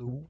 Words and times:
nous 0.00 0.26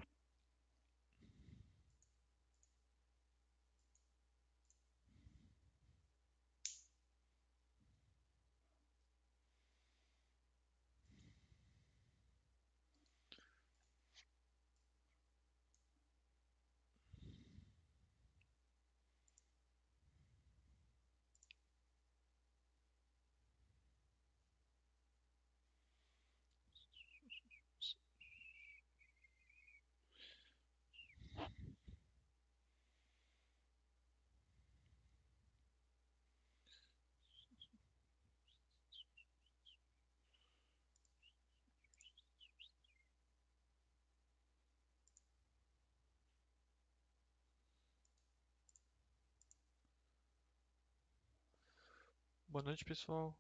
Boa 52.61 52.69
noite, 52.69 52.85
pessoal. 52.85 53.35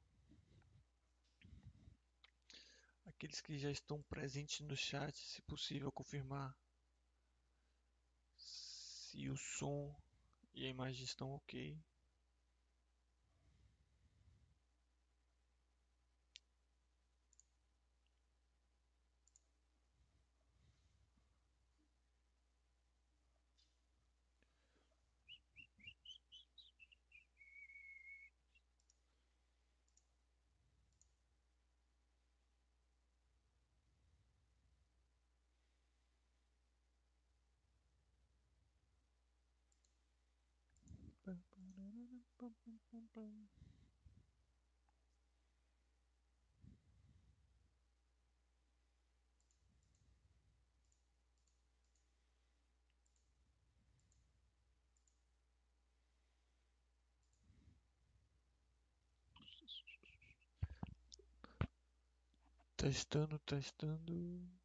Aqueles 3.04 3.42
que 3.42 3.58
já 3.58 3.70
estão 3.70 4.02
presentes 4.04 4.60
no 4.60 4.74
chat, 4.74 5.14
se 5.14 5.42
possível, 5.42 5.92
confirmar 5.92 6.56
se 8.34 9.28
o 9.28 9.36
som 9.36 9.94
e 10.54 10.64
a 10.64 10.70
imagem 10.70 11.04
estão 11.04 11.34
ok. 11.34 11.78
Testando, 62.76 63.38
testando. 63.40 64.59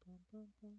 pam, 0.00 0.18
pam, 0.30 0.74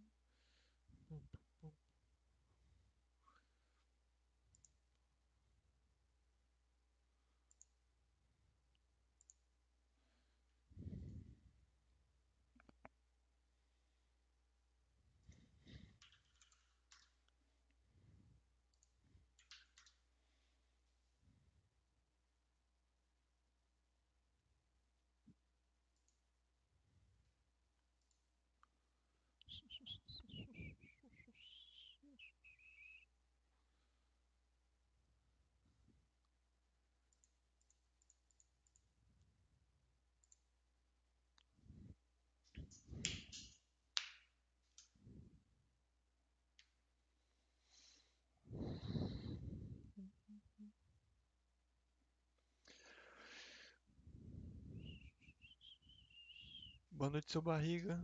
Boa 56.97 57.11
noite, 57.11 57.31
seu 57.31 57.43
barriga. 57.43 58.03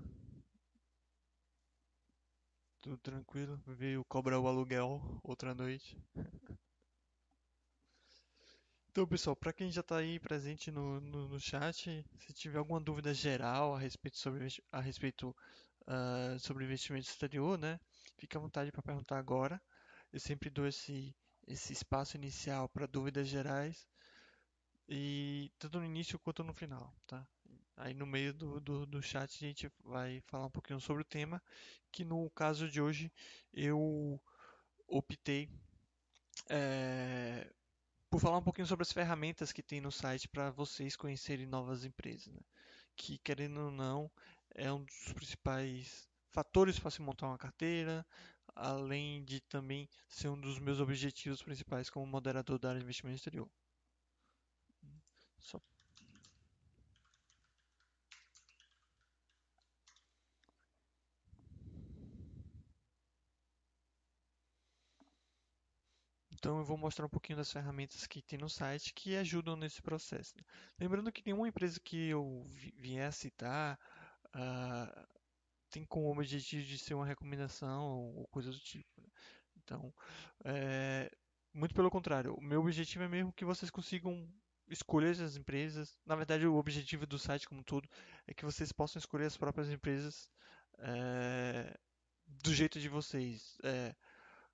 Tudo 2.79 2.95
tranquilo? 2.99 3.59
Veio 3.65 4.05
cobrar 4.05 4.39
o 4.39 4.47
aluguel 4.47 5.01
outra 5.23 5.55
noite. 5.55 5.97
Então, 8.91 9.07
pessoal, 9.07 9.35
para 9.35 9.51
quem 9.51 9.71
já 9.71 9.81
está 9.81 9.97
aí 9.97 10.19
presente 10.19 10.69
no, 10.69 11.01
no, 11.01 11.27
no, 11.27 11.39
chat, 11.39 12.05
se 12.19 12.33
tiver 12.33 12.59
alguma 12.59 12.79
dúvida 12.79 13.11
geral 13.11 13.73
a 13.73 13.79
respeito 13.79 14.19
sobre, 14.19 14.47
a 14.71 14.79
respeito, 14.79 15.35
uh, 15.87 16.39
sobre 16.39 16.63
investimento 16.63 17.07
exterior, 17.07 17.57
né, 17.57 17.79
fique 18.19 18.37
à 18.37 18.39
vontade 18.39 18.71
para 18.71 18.83
perguntar 18.83 19.17
agora. 19.17 19.59
Eu 20.11 20.19
sempre 20.19 20.51
dou 20.51 20.67
esse, 20.67 21.15
esse 21.47 21.73
espaço 21.73 22.17
inicial 22.17 22.69
para 22.69 22.85
dúvidas 22.85 23.27
gerais, 23.27 23.87
e 24.87 25.51
tanto 25.57 25.79
no 25.79 25.85
início 25.85 26.19
quanto 26.19 26.43
no 26.43 26.53
final, 26.53 26.93
tá? 27.07 27.25
Aí 27.75 27.93
no 27.93 28.05
meio 28.05 28.33
do, 28.33 28.59
do, 28.59 28.85
do 28.85 29.01
chat 29.01 29.35
a 29.43 29.47
gente 29.47 29.71
vai 29.83 30.21
falar 30.21 30.45
um 30.45 30.51
pouquinho 30.51 30.79
sobre 30.79 31.01
o 31.01 31.05
tema, 31.05 31.41
que 31.91 32.03
no 32.03 32.29
caso 32.31 32.69
de 32.69 32.81
hoje 32.81 33.11
eu 33.51 34.21
optei 34.87 35.49
é, 36.49 37.51
por 38.09 38.19
falar 38.19 38.37
um 38.37 38.43
pouquinho 38.43 38.67
sobre 38.67 38.83
as 38.83 38.91
ferramentas 38.91 39.51
que 39.51 39.63
tem 39.63 39.81
no 39.81 39.91
site 39.91 40.27
para 40.27 40.51
vocês 40.51 40.95
conhecerem 40.95 41.47
novas 41.47 41.83
empresas, 41.83 42.27
né? 42.27 42.41
que 42.95 43.17
querendo 43.17 43.59
ou 43.59 43.71
não 43.71 44.11
é 44.53 44.71
um 44.71 44.83
dos 44.83 45.13
principais 45.13 46.07
fatores 46.29 46.77
para 46.77 46.91
se 46.91 47.01
montar 47.01 47.27
uma 47.27 47.37
carteira, 47.37 48.05
além 48.55 49.23
de 49.23 49.41
também 49.41 49.89
ser 50.07 50.29
um 50.29 50.39
dos 50.39 50.59
meus 50.59 50.79
objetivos 50.79 51.41
principais 51.41 51.89
como 51.89 52.05
moderador 52.05 52.59
da 52.59 52.69
área 52.69 52.79
de 52.79 52.85
investimento 52.85 53.17
exterior. 53.17 53.49
Só 55.39 55.59
Então 66.43 66.57
eu 66.57 66.65
vou 66.65 66.77
mostrar 66.77 67.05
um 67.05 67.09
pouquinho 67.09 67.37
das 67.37 67.49
ferramentas 67.49 68.05
que 68.05 68.21
tem 68.21 68.37
no 68.37 68.49
site 68.49 68.93
que 68.93 69.15
ajudam 69.15 69.55
nesse 69.55 69.81
processo. 69.81 70.33
Lembrando 70.77 71.09
que 71.09 71.23
nenhuma 71.25 71.47
empresa 71.47 71.79
que 71.79 72.09
eu 72.09 72.45
vier 72.75 73.07
a 73.07 73.13
citar 73.13 73.79
uh, 74.35 75.07
tem 75.69 75.85
como 75.85 76.11
objetivo 76.11 76.65
de 76.65 76.77
ser 76.77 76.95
uma 76.95 77.05
recomendação 77.05 78.13
ou 78.13 78.27
coisa 78.27 78.51
do 78.51 78.59
tipo. 78.59 78.89
Né? 79.01 79.07
Então, 79.55 79.93
é, 80.43 81.09
muito 81.53 81.73
pelo 81.73 81.89
contrário, 81.89 82.33
o 82.33 82.41
meu 82.41 82.59
objetivo 82.59 83.05
é 83.05 83.07
mesmo 83.07 83.31
que 83.31 83.45
vocês 83.45 83.71
consigam 83.71 84.29
escolher 84.69 85.11
as 85.21 85.37
empresas. 85.37 85.97
Na 86.05 86.17
verdade, 86.17 86.45
o 86.45 86.57
objetivo 86.57 87.07
do 87.07 87.17
site 87.17 87.47
como 87.47 87.61
um 87.61 87.63
todo 87.63 87.87
é 88.27 88.33
que 88.33 88.43
vocês 88.43 88.69
possam 88.73 88.99
escolher 88.99 89.27
as 89.27 89.37
próprias 89.37 89.69
empresas 89.69 90.29
é, 90.77 91.73
do 92.27 92.53
jeito 92.53 92.81
de 92.81 92.89
vocês. 92.89 93.57
É, 93.63 93.95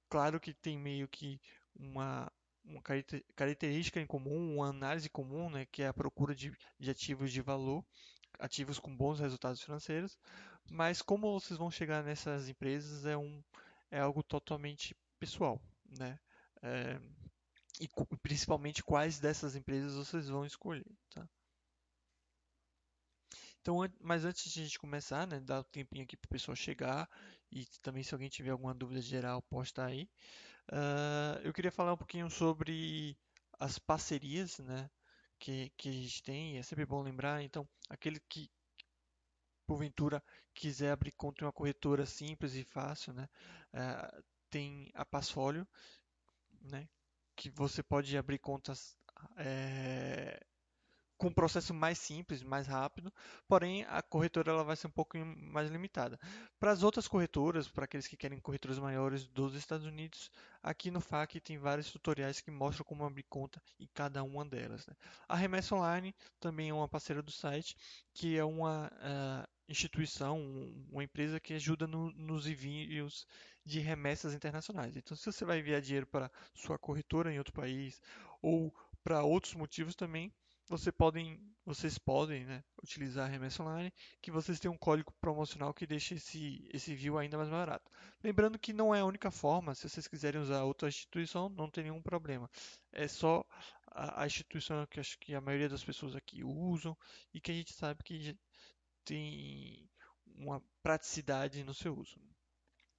claro 0.08 0.40
que 0.40 0.54
tem 0.54 0.78
meio 0.78 1.08
que 1.08 1.42
uma, 1.80 2.31
uma 2.64 2.81
característica 3.36 4.00
em 4.00 4.06
comum, 4.06 4.56
uma 4.56 4.68
análise 4.68 5.10
comum, 5.10 5.50
né, 5.50 5.66
que 5.72 5.81
é 5.81 5.88
a 5.88 5.94
procura 5.94 6.36
de, 6.36 6.52
de 6.78 6.90
ativos 6.92 7.31
de 7.31 7.42
valor, 7.42 7.84
ativos 8.38 8.78
com 8.78 8.96
bons 8.96 9.20
resultados 9.20 9.62
financeiros, 9.62 10.18
mas 10.70 11.02
como 11.02 11.40
vocês 11.40 11.58
vão 11.58 11.72
chegar 11.72 12.04
nessas 12.04 12.48
empresas 12.48 13.06
é, 13.06 13.18
um, 13.18 13.42
é 13.90 14.00
algo 14.00 14.22
totalmente 14.22 14.96
pessoal, 15.18 15.62
né? 15.98 16.20
É, 16.62 17.00
e 17.80 17.88
principalmente 18.22 18.84
quais 18.84 19.20
dessas 19.20 19.56
empresas 19.56 19.96
vocês 19.96 20.28
vão 20.28 20.46
escolher, 20.46 20.86
tá? 21.10 21.28
Então, 23.69 23.88
mas 24.01 24.25
antes 24.25 24.51
de 24.51 24.62
a 24.62 24.63
gente 24.63 24.80
começar, 24.80 25.27
né, 25.27 25.39
dar 25.39 25.60
um 25.60 25.63
tempinho 25.63 26.04
aqui 26.04 26.18
para 26.18 26.25
o 26.25 26.31
pessoal 26.31 26.56
chegar 26.56 27.07
e 27.51 27.68
também 27.83 28.01
se 28.01 28.16
alguém 28.16 28.27
tiver 28.27 28.50
alguma 28.50 28.74
dúvida 28.74 29.00
geral, 29.00 29.44
posta 29.44 29.86
aí. 29.86 30.10
Uh, 30.71 31.38
eu 31.44 31.54
queria 31.54 31.71
falar 31.71 31.94
um 31.94 31.98
pouquinho 31.98 32.27
sobre 32.31 33.16
as 33.60 33.77
parcerias, 33.77 34.57
né, 34.57 34.89
que, 35.38 35.71
que 35.77 35.88
a 35.88 35.92
gente 35.92 36.24
tem. 36.24 36.57
É 36.57 36.63
sempre 36.63 36.83
bom 36.83 37.04
lembrar. 37.04 37.44
Então, 37.44 37.69
aquele 37.88 38.19
que 38.21 38.50
porventura 39.68 40.24
quiser 40.51 40.92
abrir 40.92 41.12
conta 41.12 41.44
em 41.44 41.45
uma 41.45 41.54
corretora 41.54 42.07
simples 42.07 42.56
e 42.56 42.63
fácil, 42.63 43.13
né, 43.13 43.30
uh, 43.75 44.24
tem 44.50 44.89
a 44.95 45.06
Passfolio, 45.06 45.68
né, 46.60 46.89
que 47.36 47.51
você 47.51 47.83
pode 47.83 48.18
abrir 48.18 48.39
contas 48.39 48.98
é, 49.38 50.39
com 51.19 51.27
um 51.27 51.33
processo 51.33 51.74
mais 51.74 52.00
simples, 52.00 52.42
mais 52.42 52.66
rápido, 52.66 53.13
porém 53.45 53.83
a 53.89 54.01
corretora 54.01 54.51
ela 54.51 54.63
vai 54.63 54.77
ser 54.77 54.88
um 54.88 54.92
pouco 54.92 55.18
mais 55.18 55.69
limitada. 55.69 56.18
Para 56.57 56.71
as 56.71 56.81
outras 56.81 57.10
corretoras, 57.10 57.68
para 57.68 57.83
aqueles 57.83 58.07
que 58.07 58.16
querem 58.16 58.39
corretoras 58.39 58.80
maiores 58.80 59.27
dos 59.27 59.54
Estados 59.54 59.86
Unidos, 59.86 60.31
aqui 60.63 60.89
no 60.89 61.01
FAQ 61.01 61.42
tem 61.42 61.57
vários 61.57 61.92
tutoriais 61.92 62.39
que 62.39 62.50
mostram 62.50 62.86
como 62.86 63.04
abrir 63.04 63.24
conta 63.24 63.62
em 63.77 63.88
cada 63.94 64.24
uma 64.24 64.45
delas. 64.45 64.88
Né? 64.88 64.95
A 65.27 65.36
Remessa 65.36 65.75
Online 65.75 66.16
também 66.39 66.69
é 66.69 66.74
uma 66.74 66.88
parceira 66.88 67.21
do 67.21 67.31
site, 67.31 67.75
que 68.13 68.38
é 68.38 68.45
uma 68.45 68.88
uh, 68.88 69.48
instituição, 69.68 70.39
uma 70.89 71.04
empresa 71.04 71.38
que 71.38 71.54
ajuda 71.54 71.86
no, 71.86 72.12
nos 72.13 72.48
envios 72.48 73.27
de 73.66 73.81
remessas 73.81 74.33
internacionais. 74.33 74.95
Então, 74.95 75.18
se 75.18 75.25
você 75.25 75.44
vai 75.44 75.60
enviar 75.60 75.81
dinheiro 75.81 76.07
para 76.07 76.31
sua 76.56 76.80
corretora 76.80 77.33
em 77.33 77.38
outro 77.38 77.54
país 77.54 78.01
ou 78.42 78.74
para 79.04 79.21
outros 79.21 79.54
motivos 79.54 79.95
também, 79.95 80.31
você 80.69 80.92
podem, 80.92 81.39
vocês 81.66 81.98
podem 81.98 82.45
né, 82.45 82.63
utilizar 82.81 83.25
a 83.25 83.31
remessa 83.31 83.63
online, 83.63 83.92
que 84.21 84.30
vocês 84.30 84.60
têm 84.60 84.69
um 84.69 84.77
código 84.77 85.12
promocional 85.19 85.74
que 85.74 85.88
deixa 85.88 86.13
esse, 86.13 86.69
esse 86.71 86.94
view 86.95 87.18
ainda 87.18 87.38
mais 87.38 87.50
barato. 87.50 87.92
Lembrando 88.24 88.60
que 88.60 88.71
não 88.71 88.94
é 88.94 89.00
a 89.00 89.06
única 89.06 89.31
forma, 89.31 89.74
se 89.74 89.89
vocês 89.89 90.07
quiserem 90.07 90.39
usar 90.39 90.63
outra 90.63 90.88
instituição, 90.88 91.50
não 91.50 91.69
tem 91.69 91.86
nenhum 91.86 92.01
problema. 92.01 92.48
É 92.92 93.07
só 93.07 93.44
a, 93.88 94.24
a 94.24 94.27
instituição 94.27 94.86
que 94.86 95.00
acho 95.00 95.18
que 95.18 95.33
a 95.33 95.42
maioria 95.42 95.68
das 95.68 95.83
pessoas 95.83 96.16
aqui 96.16 96.44
usam 96.44 96.95
e 97.33 97.42
que 97.42 97.51
a 97.51 97.56
gente 97.56 97.74
sabe 97.74 98.04
que 98.04 98.38
tem 99.04 99.89
uma 100.36 100.63
praticidade 100.83 101.63
no 101.63 101.74
seu 101.74 101.98
uso. 101.98 102.19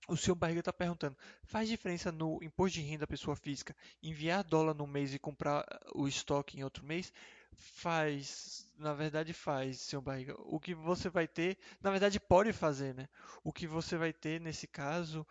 O 0.09 0.17
senhor 0.17 0.35
Barriga 0.35 0.59
está 0.59 0.73
perguntando: 0.73 1.17
faz 1.45 1.69
diferença 1.69 2.11
no 2.11 2.43
imposto 2.43 2.81
de 2.81 2.85
renda 2.85 3.01
da 3.01 3.07
pessoa 3.07 3.37
física 3.37 3.77
enviar 4.03 4.43
dólar 4.43 4.75
no 4.75 4.87
mês 4.87 5.15
e 5.15 5.21
comprar 5.21 5.65
o 5.95 6.09
estoque 6.09 6.59
em 6.59 6.65
outro 6.65 6.85
mês? 6.85 7.13
Faz, 7.61 8.67
na 8.79 8.95
verdade 8.95 9.35
faz, 9.35 9.81
seu 9.81 10.01
barriga. 10.01 10.35
O 10.39 10.59
que 10.59 10.75
você 10.75 11.11
vai 11.11 11.29
ter, 11.29 11.59
na 11.81 11.91
verdade 11.91 12.19
pode 12.19 12.53
fazer, 12.53 12.95
né? 12.95 13.07
O 13.45 13.53
que 13.53 13.67
você 13.67 13.99
vai 13.99 14.13
ter 14.13 14.41
nesse 14.41 14.67
caso, 14.67 15.27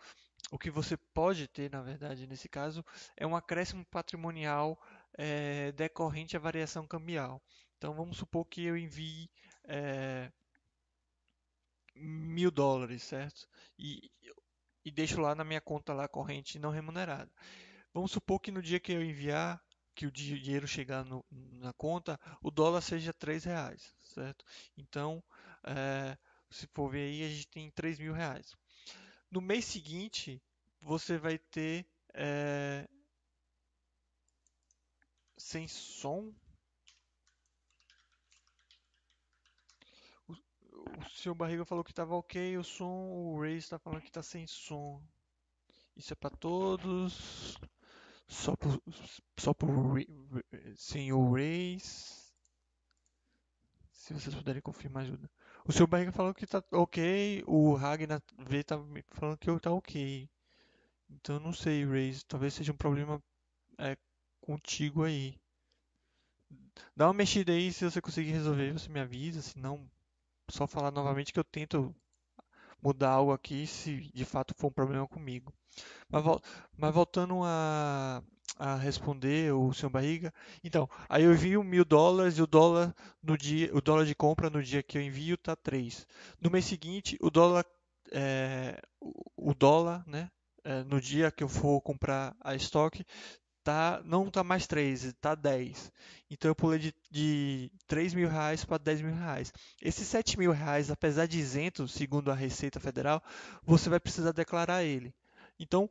o 0.50 0.58
que 0.58 0.70
você 0.70 0.96
pode 0.96 1.48
ter, 1.48 1.70
na 1.70 1.82
verdade, 1.82 2.26
nesse 2.28 2.48
caso, 2.48 2.84
é 3.16 3.26
um 3.26 3.34
acréscimo 3.34 3.84
patrimonial 3.84 4.80
é, 5.18 5.72
decorrente 5.72 6.36
à 6.36 6.40
variação 6.40 6.86
cambial. 6.86 7.42
Então 7.76 7.94
vamos 7.94 8.16
supor 8.16 8.44
que 8.46 8.64
eu 8.64 8.76
envie 8.76 9.28
é, 9.64 10.30
mil 11.96 12.50
dólares, 12.50 13.02
certo? 13.02 13.48
E, 13.78 14.10
e 14.84 14.90
deixo 14.90 15.20
lá 15.20 15.34
na 15.34 15.44
minha 15.44 15.60
conta 15.60 15.92
lá 15.92 16.06
corrente 16.06 16.58
não 16.58 16.70
remunerada. 16.70 17.30
Vamos 17.92 18.12
supor 18.12 18.38
que 18.38 18.52
no 18.52 18.62
dia 18.62 18.78
que 18.78 18.92
eu 18.92 19.02
enviar 19.02 19.60
que 19.94 20.06
o 20.06 20.10
dinheiro 20.10 20.66
chegar 20.66 21.04
no, 21.04 21.24
na 21.30 21.72
conta, 21.72 22.18
o 22.42 22.50
dólar 22.50 22.80
seja 22.80 23.12
3 23.12 23.44
reais, 23.44 23.94
certo? 24.00 24.44
Então, 24.76 25.22
é, 25.64 26.16
se 26.50 26.66
for 26.68 26.90
ver 26.90 27.08
aí, 27.08 27.24
a 27.24 27.28
gente 27.28 27.48
tem 27.48 27.70
3 27.70 27.98
mil 27.98 28.12
reais. 28.12 28.56
No 29.30 29.40
mês 29.40 29.64
seguinte, 29.64 30.42
você 30.80 31.18
vai 31.18 31.38
ter 31.38 31.86
é, 32.14 32.88
sem 35.36 35.68
som. 35.68 36.32
O, 40.26 40.32
o 40.32 41.10
seu 41.14 41.34
barriga 41.34 41.64
falou 41.64 41.84
que 41.84 41.92
estava 41.92 42.14
ok, 42.14 42.56
o 42.56 42.64
som, 42.64 43.10
o 43.10 43.40
Ray 43.40 43.56
está 43.56 43.78
falando 43.78 44.02
que 44.02 44.08
está 44.08 44.22
sem 44.22 44.46
som. 44.46 45.02
Isso 45.96 46.12
é 46.12 46.16
para 46.16 46.30
todos 46.30 47.58
só 48.30 48.54
por, 48.56 48.80
só 49.36 49.52
por 49.52 49.68
o 49.68 49.94
Race. 51.34 52.30
Se 53.90 54.14
vocês 54.14 54.34
puderem 54.34 54.62
confirmar, 54.62 55.02
ajuda. 55.02 55.28
O 55.66 55.72
seu 55.72 55.86
Barriga 55.86 56.12
falou 56.12 56.32
que 56.32 56.46
tá 56.46 56.62
ok, 56.72 57.44
o 57.46 57.74
Ragnar 57.74 58.22
V 58.38 58.64
tá 58.64 58.76
falando 59.10 59.36
que 59.36 59.60
tá 59.60 59.70
ok. 59.70 60.28
Então 61.10 61.38
não 61.40 61.52
sei, 61.52 61.84
Race, 61.84 62.24
talvez 62.24 62.54
seja 62.54 62.72
um 62.72 62.76
problema 62.76 63.22
é, 63.76 63.96
contigo 64.40 65.02
aí. 65.02 65.38
Dá 66.96 67.08
uma 67.08 67.14
mexida 67.14 67.52
aí, 67.52 67.72
se 67.72 67.84
você 67.84 68.00
conseguir 68.00 68.32
resolver, 68.32 68.72
você 68.72 68.88
me 68.88 69.00
avisa, 69.00 69.42
se 69.42 69.58
não, 69.58 69.90
só 70.48 70.66
falar 70.66 70.90
novamente 70.90 71.32
que 71.32 71.38
eu 71.38 71.44
tento 71.44 71.94
mudar 72.82 73.10
algo 73.10 73.32
aqui 73.32 73.66
se 73.66 74.10
de 74.14 74.24
fato 74.24 74.54
for 74.56 74.68
um 74.68 74.72
problema 74.72 75.06
comigo. 75.06 75.52
Mas, 76.08 76.24
mas 76.76 76.94
voltando 76.94 77.40
a, 77.44 78.22
a 78.58 78.76
responder 78.76 79.52
o 79.54 79.72
seu 79.72 79.88
barriga. 79.88 80.32
Então, 80.62 80.88
aí 81.08 81.24
eu 81.24 81.32
envio 81.32 81.62
mil 81.62 81.84
dólares 81.84 82.38
e 82.38 82.42
o 82.42 82.46
dólar 82.46 82.94
no 83.22 83.36
dia, 83.36 83.74
o 83.74 83.80
dólar 83.80 84.04
de 84.04 84.14
compra 84.14 84.50
no 84.50 84.62
dia 84.62 84.82
que 84.82 84.98
eu 84.98 85.02
envio 85.02 85.36
tá 85.36 85.56
3. 85.56 86.06
No 86.40 86.50
mês 86.50 86.64
seguinte, 86.64 87.16
o 87.20 87.30
dólar, 87.30 87.64
é, 88.12 88.80
o 89.36 89.54
dólar, 89.54 90.04
né, 90.06 90.30
é, 90.64 90.82
no 90.84 91.00
dia 91.00 91.30
que 91.30 91.42
eu 91.42 91.48
for 91.48 91.80
comprar 91.80 92.36
a 92.40 92.54
estoque, 92.54 93.04
tá, 93.64 94.00
não 94.04 94.28
está 94.28 94.42
mais 94.42 94.66
3, 94.66 95.04
está 95.04 95.34
10. 95.34 95.92
Então 96.30 96.50
eu 96.50 96.54
pulei 96.54 96.78
de, 96.78 96.94
de 97.10 97.70
3 97.86 98.14
mil 98.14 98.28
reais 98.28 98.64
para 98.64 98.78
10 98.78 99.02
mil 99.02 99.14
reais. 99.14 99.52
Esses 99.80 100.06
7 100.08 100.38
mil 100.38 100.52
reais, 100.52 100.90
apesar 100.90 101.26
de 101.26 101.38
isento, 101.38 101.86
segundo 101.88 102.30
a 102.30 102.34
Receita 102.34 102.80
Federal, 102.80 103.22
você 103.64 103.88
vai 103.88 104.00
precisar 104.00 104.32
declarar 104.32 104.84
ele. 104.84 105.14
Então, 105.62 105.90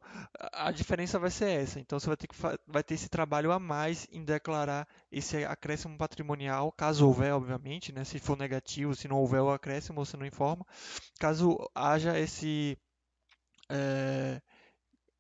a 0.52 0.72
diferença 0.72 1.20
vai 1.20 1.30
ser 1.30 1.50
essa. 1.50 1.80
Então, 1.80 2.00
você 2.00 2.08
vai 2.08 2.18
ter, 2.18 2.28
que 2.28 2.36
vai 2.68 2.82
ter 2.82 2.96
esse 2.96 3.08
trabalho 3.08 3.52
a 3.52 3.60
mais 3.60 4.08
em 4.12 4.24
declarar 4.24 4.88
esse 5.12 5.46
acréscimo 5.46 5.96
patrimonial, 5.96 6.72
caso 6.72 7.06
houver, 7.06 7.36
obviamente, 7.36 7.92
né? 7.94 8.04
se 8.04 8.18
for 8.18 8.36
negativo, 8.36 8.96
se 8.96 9.08
não 9.08 9.18
houver 9.18 9.42
o 9.42 9.52
acréscimo, 9.52 10.04
você 10.04 10.18
não 10.18 10.26
informa. 10.26 10.66
Caso 11.20 11.56
haja 11.76 12.18
esse, 12.18 12.80
é, 13.70 14.42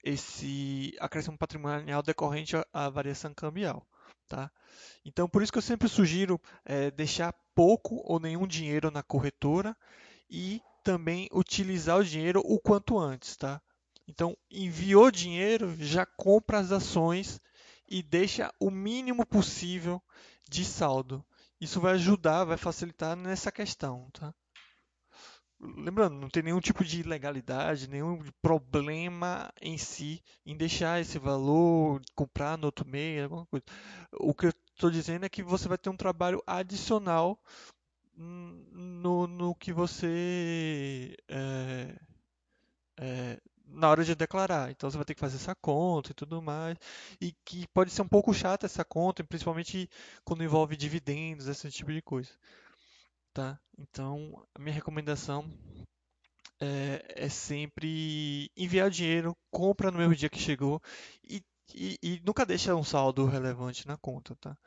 esse 0.03 0.95
acréscimo 0.99 1.37
patrimonial 1.37 2.01
decorrente 2.01 2.55
à 2.73 2.89
variação 2.89 3.33
cambial. 3.33 3.85
Tá? 4.27 4.51
Então, 5.03 5.27
por 5.27 5.41
isso 5.41 5.51
que 5.51 5.57
eu 5.57 5.63
sempre 5.63 5.89
sugiro 5.89 6.39
é, 6.63 6.91
deixar 6.91 7.33
pouco 7.55 8.01
ou 8.05 8.19
nenhum 8.19 8.45
dinheiro 8.45 8.91
na 8.91 9.01
corretora 9.01 9.75
e 10.29 10.61
também 10.83 11.27
utilizar 11.33 11.97
o 11.97 12.05
dinheiro 12.05 12.41
o 12.45 12.59
quanto 12.59 12.97
antes. 12.97 13.35
Tá? 13.35 13.61
Então, 14.07 14.37
enviou 14.49 15.11
dinheiro, 15.11 15.75
já 15.79 16.05
compra 16.05 16.59
as 16.59 16.71
ações 16.71 17.39
e 17.87 18.03
deixa 18.03 18.53
o 18.59 18.69
mínimo 18.69 19.25
possível 19.25 20.01
de 20.47 20.63
saldo. 20.63 21.25
Isso 21.59 21.81
vai 21.81 21.93
ajudar, 21.93 22.45
vai 22.45 22.57
facilitar 22.57 23.15
nessa 23.15 23.51
questão, 23.51 24.09
tá? 24.11 24.33
Lembrando, 25.61 26.15
não 26.15 26.29
tem 26.29 26.41
nenhum 26.41 26.61
tipo 26.61 26.85
de 26.85 27.01
ilegalidade, 27.01 27.89
nenhum 27.89 28.23
problema 28.41 29.51
em 29.61 29.77
si 29.77 30.23
em 30.45 30.55
deixar 30.55 31.01
esse 31.01 31.19
valor, 31.19 32.01
comprar 32.15 32.57
no 32.57 32.65
outro 32.65 32.87
mês, 32.87 33.23
alguma 33.23 33.45
coisa. 33.45 33.65
O 34.13 34.33
que 34.33 34.45
eu 34.45 34.53
estou 34.73 34.89
dizendo 34.89 35.25
é 35.25 35.29
que 35.29 35.43
você 35.43 35.67
vai 35.67 35.77
ter 35.77 35.89
um 35.89 35.97
trabalho 35.97 36.41
adicional 36.47 37.37
no, 38.15 39.27
no 39.27 39.55
que 39.55 39.73
você 39.73 41.15
é, 41.27 41.95
é, 42.97 43.41
na 43.65 43.89
hora 43.89 44.03
de 44.03 44.15
declarar. 44.15 44.71
Então 44.71 44.89
você 44.89 44.97
vai 44.97 45.05
ter 45.05 45.13
que 45.13 45.19
fazer 45.19 45.37
essa 45.37 45.55
conta 45.55 46.11
e 46.11 46.13
tudo 46.13 46.41
mais. 46.41 46.77
E 47.19 47.33
que 47.45 47.67
pode 47.67 47.91
ser 47.91 48.01
um 48.01 48.07
pouco 48.07 48.33
chata 48.33 48.65
essa 48.65 48.83
conta, 48.85 49.23
principalmente 49.23 49.89
quando 50.23 50.43
envolve 50.43 50.75
dividendos, 50.75 51.47
esse 51.47 51.69
tipo 51.71 51.91
de 51.91 52.01
coisa. 52.01 52.31
Tá? 53.33 53.59
Então, 53.77 54.45
a 54.53 54.59
minha 54.59 54.73
recomendação 54.73 55.49
é, 56.59 57.05
é 57.15 57.29
sempre 57.29 58.51
enviar 58.57 58.89
dinheiro, 58.89 59.35
compra 59.51 59.91
no 59.91 59.97
mesmo 59.97 60.15
dia 60.15 60.29
que 60.29 60.39
chegou 60.39 60.81
e, 61.23 61.41
e, 61.73 61.97
e 62.01 62.21
nunca 62.25 62.45
deixa 62.45 62.75
um 62.75 62.83
saldo 62.83 63.25
relevante 63.25 63.87
na 63.87 63.97
conta, 63.97 64.35
tá? 64.35 64.57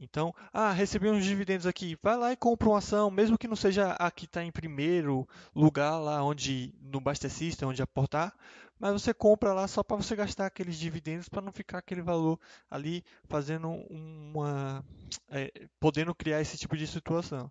Então, 0.00 0.32
ah, 0.52 0.70
recebi 0.70 1.08
uns 1.08 1.24
dividendos 1.24 1.66
aqui, 1.66 1.98
vai 2.00 2.16
lá 2.16 2.32
e 2.32 2.36
compra 2.36 2.68
uma 2.68 2.78
ação, 2.78 3.10
mesmo 3.10 3.36
que 3.36 3.48
não 3.48 3.56
seja 3.56 3.92
a 3.94 4.10
que 4.12 4.26
está 4.26 4.44
em 4.44 4.52
primeiro 4.52 5.28
lugar 5.52 5.98
lá 5.98 6.22
onde 6.22 6.72
no 6.80 7.00
Buster 7.00 7.28
System, 7.28 7.68
onde 7.68 7.82
aportar, 7.82 8.32
mas 8.78 8.92
você 8.92 9.12
compra 9.12 9.52
lá 9.52 9.66
só 9.66 9.82
para 9.82 9.96
você 9.96 10.14
gastar 10.14 10.46
aqueles 10.46 10.78
dividendos 10.78 11.28
para 11.28 11.42
não 11.42 11.50
ficar 11.50 11.78
aquele 11.78 12.00
valor 12.00 12.38
ali 12.70 13.04
fazendo 13.24 13.68
uma, 13.90 14.84
é, 15.30 15.50
podendo 15.80 16.14
criar 16.14 16.40
esse 16.40 16.56
tipo 16.56 16.76
de 16.76 16.86
situação. 16.86 17.50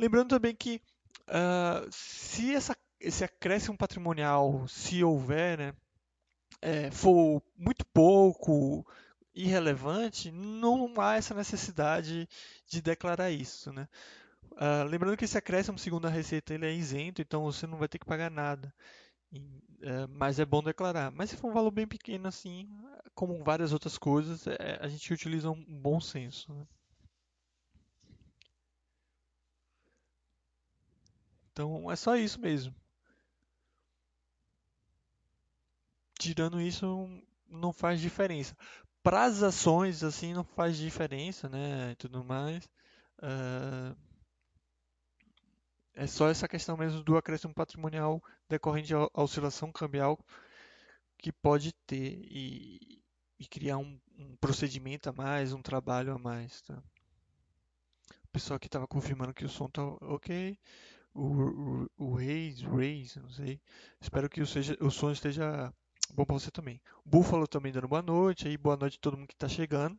Lembrando 0.00 0.30
também 0.30 0.56
que 0.56 0.80
uh, 1.28 1.86
se 1.90 2.54
essa, 2.54 2.74
esse 2.98 3.22
acréscimo 3.22 3.76
patrimonial, 3.76 4.66
se 4.66 5.04
houver, 5.04 5.58
né, 5.58 5.74
é, 6.62 6.90
for 6.90 7.42
muito 7.54 7.84
pouco, 7.84 8.82
irrelevante, 9.34 10.30
não 10.30 10.98
há 10.98 11.16
essa 11.16 11.34
necessidade 11.34 12.26
de 12.66 12.80
declarar 12.80 13.30
isso, 13.30 13.70
né? 13.74 13.86
Uh, 14.52 14.84
lembrando 14.88 15.18
que 15.18 15.26
esse 15.26 15.36
acréscimo, 15.36 15.78
segundo 15.78 16.06
a 16.06 16.10
Receita, 16.10 16.54
ele 16.54 16.64
é 16.64 16.72
isento, 16.72 17.20
então 17.20 17.42
você 17.42 17.66
não 17.66 17.76
vai 17.76 17.86
ter 17.86 17.98
que 17.98 18.06
pagar 18.06 18.30
nada. 18.30 18.74
E, 19.30 19.38
uh, 19.38 20.08
mas 20.08 20.40
é 20.40 20.46
bom 20.46 20.62
declarar. 20.62 21.10
Mas 21.10 21.28
se 21.28 21.36
for 21.36 21.50
um 21.50 21.54
valor 21.54 21.70
bem 21.70 21.86
pequeno 21.86 22.26
assim, 22.26 22.66
como 23.14 23.44
várias 23.44 23.74
outras 23.74 23.98
coisas, 23.98 24.46
é, 24.46 24.78
a 24.80 24.88
gente 24.88 25.12
utiliza 25.12 25.50
um 25.50 25.62
bom 25.62 26.00
senso. 26.00 26.54
Né? 26.54 26.66
Então 31.52 31.90
é 31.90 31.96
só 31.96 32.16
isso 32.16 32.40
mesmo. 32.40 32.74
Tirando 36.18 36.60
isso, 36.60 37.08
não 37.48 37.72
faz 37.72 38.00
diferença. 38.00 38.56
Para 39.02 39.24
as 39.24 39.42
ações, 39.42 40.04
assim, 40.04 40.34
não 40.34 40.44
faz 40.44 40.76
diferença, 40.76 41.48
né? 41.48 41.92
E 41.92 41.96
tudo 41.96 42.22
mais. 42.22 42.64
Uh, 43.18 43.96
é 45.94 46.06
só 46.06 46.28
essa 46.28 46.48
questão 46.48 46.76
mesmo 46.76 47.02
do 47.02 47.16
acréscimo 47.16 47.54
patrimonial 47.54 48.22
decorrente 48.48 48.94
à 48.94 49.08
oscilação 49.14 49.72
cambial 49.72 50.18
que 51.18 51.32
pode 51.32 51.72
ter 51.86 52.20
e, 52.24 53.02
e 53.38 53.46
criar 53.46 53.78
um, 53.78 54.00
um, 54.18 54.36
procedimento 54.36 55.08
a 55.08 55.12
mais, 55.12 55.52
um 55.52 55.60
trabalho 55.60 56.14
a 56.14 56.18
mais. 56.18 56.62
Tá? 56.62 56.82
O 58.24 58.28
pessoal 58.32 58.56
aqui 58.56 58.66
estava 58.66 58.86
confirmando 58.86 59.34
que 59.34 59.44
o 59.44 59.48
som 59.48 59.66
está 59.66 59.82
ok 59.82 60.58
o, 61.14 61.24
o, 61.24 61.90
o 61.98 62.14
Reis, 62.14 62.60
Reis, 62.62 63.16
não 63.16 63.30
sei. 63.30 63.60
Espero 64.00 64.28
que 64.28 64.40
o, 64.40 64.46
seja, 64.46 64.76
o 64.80 64.90
som 64.90 65.10
esteja 65.10 65.72
bom 66.14 66.24
para 66.24 66.38
você 66.38 66.50
também. 66.50 66.80
Búfalo 67.04 67.46
também 67.46 67.72
dando 67.72 67.88
boa 67.88 68.02
noite, 68.02 68.48
aí 68.48 68.56
boa 68.56 68.76
noite 68.76 68.96
a 68.96 69.00
todo 69.00 69.16
mundo 69.16 69.28
que 69.28 69.34
está 69.34 69.48
chegando. 69.48 69.98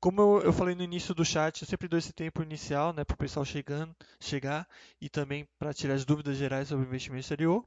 Como 0.00 0.20
eu, 0.20 0.42
eu, 0.42 0.52
falei 0.52 0.74
no 0.74 0.82
início 0.82 1.14
do 1.14 1.24
chat, 1.24 1.62
eu 1.62 1.68
sempre 1.68 1.88
dou 1.88 1.98
esse 1.98 2.12
tempo 2.12 2.42
inicial, 2.42 2.92
né, 2.92 3.04
para 3.04 3.14
o 3.14 3.18
pessoal 3.18 3.44
chegando, 3.44 3.94
chegar 4.20 4.68
e 5.00 5.08
também 5.08 5.48
para 5.58 5.72
tirar 5.72 5.94
as 5.94 6.04
dúvidas 6.04 6.36
gerais 6.36 6.68
sobre 6.68 6.86
investimento 6.86 7.20
exterior. 7.20 7.64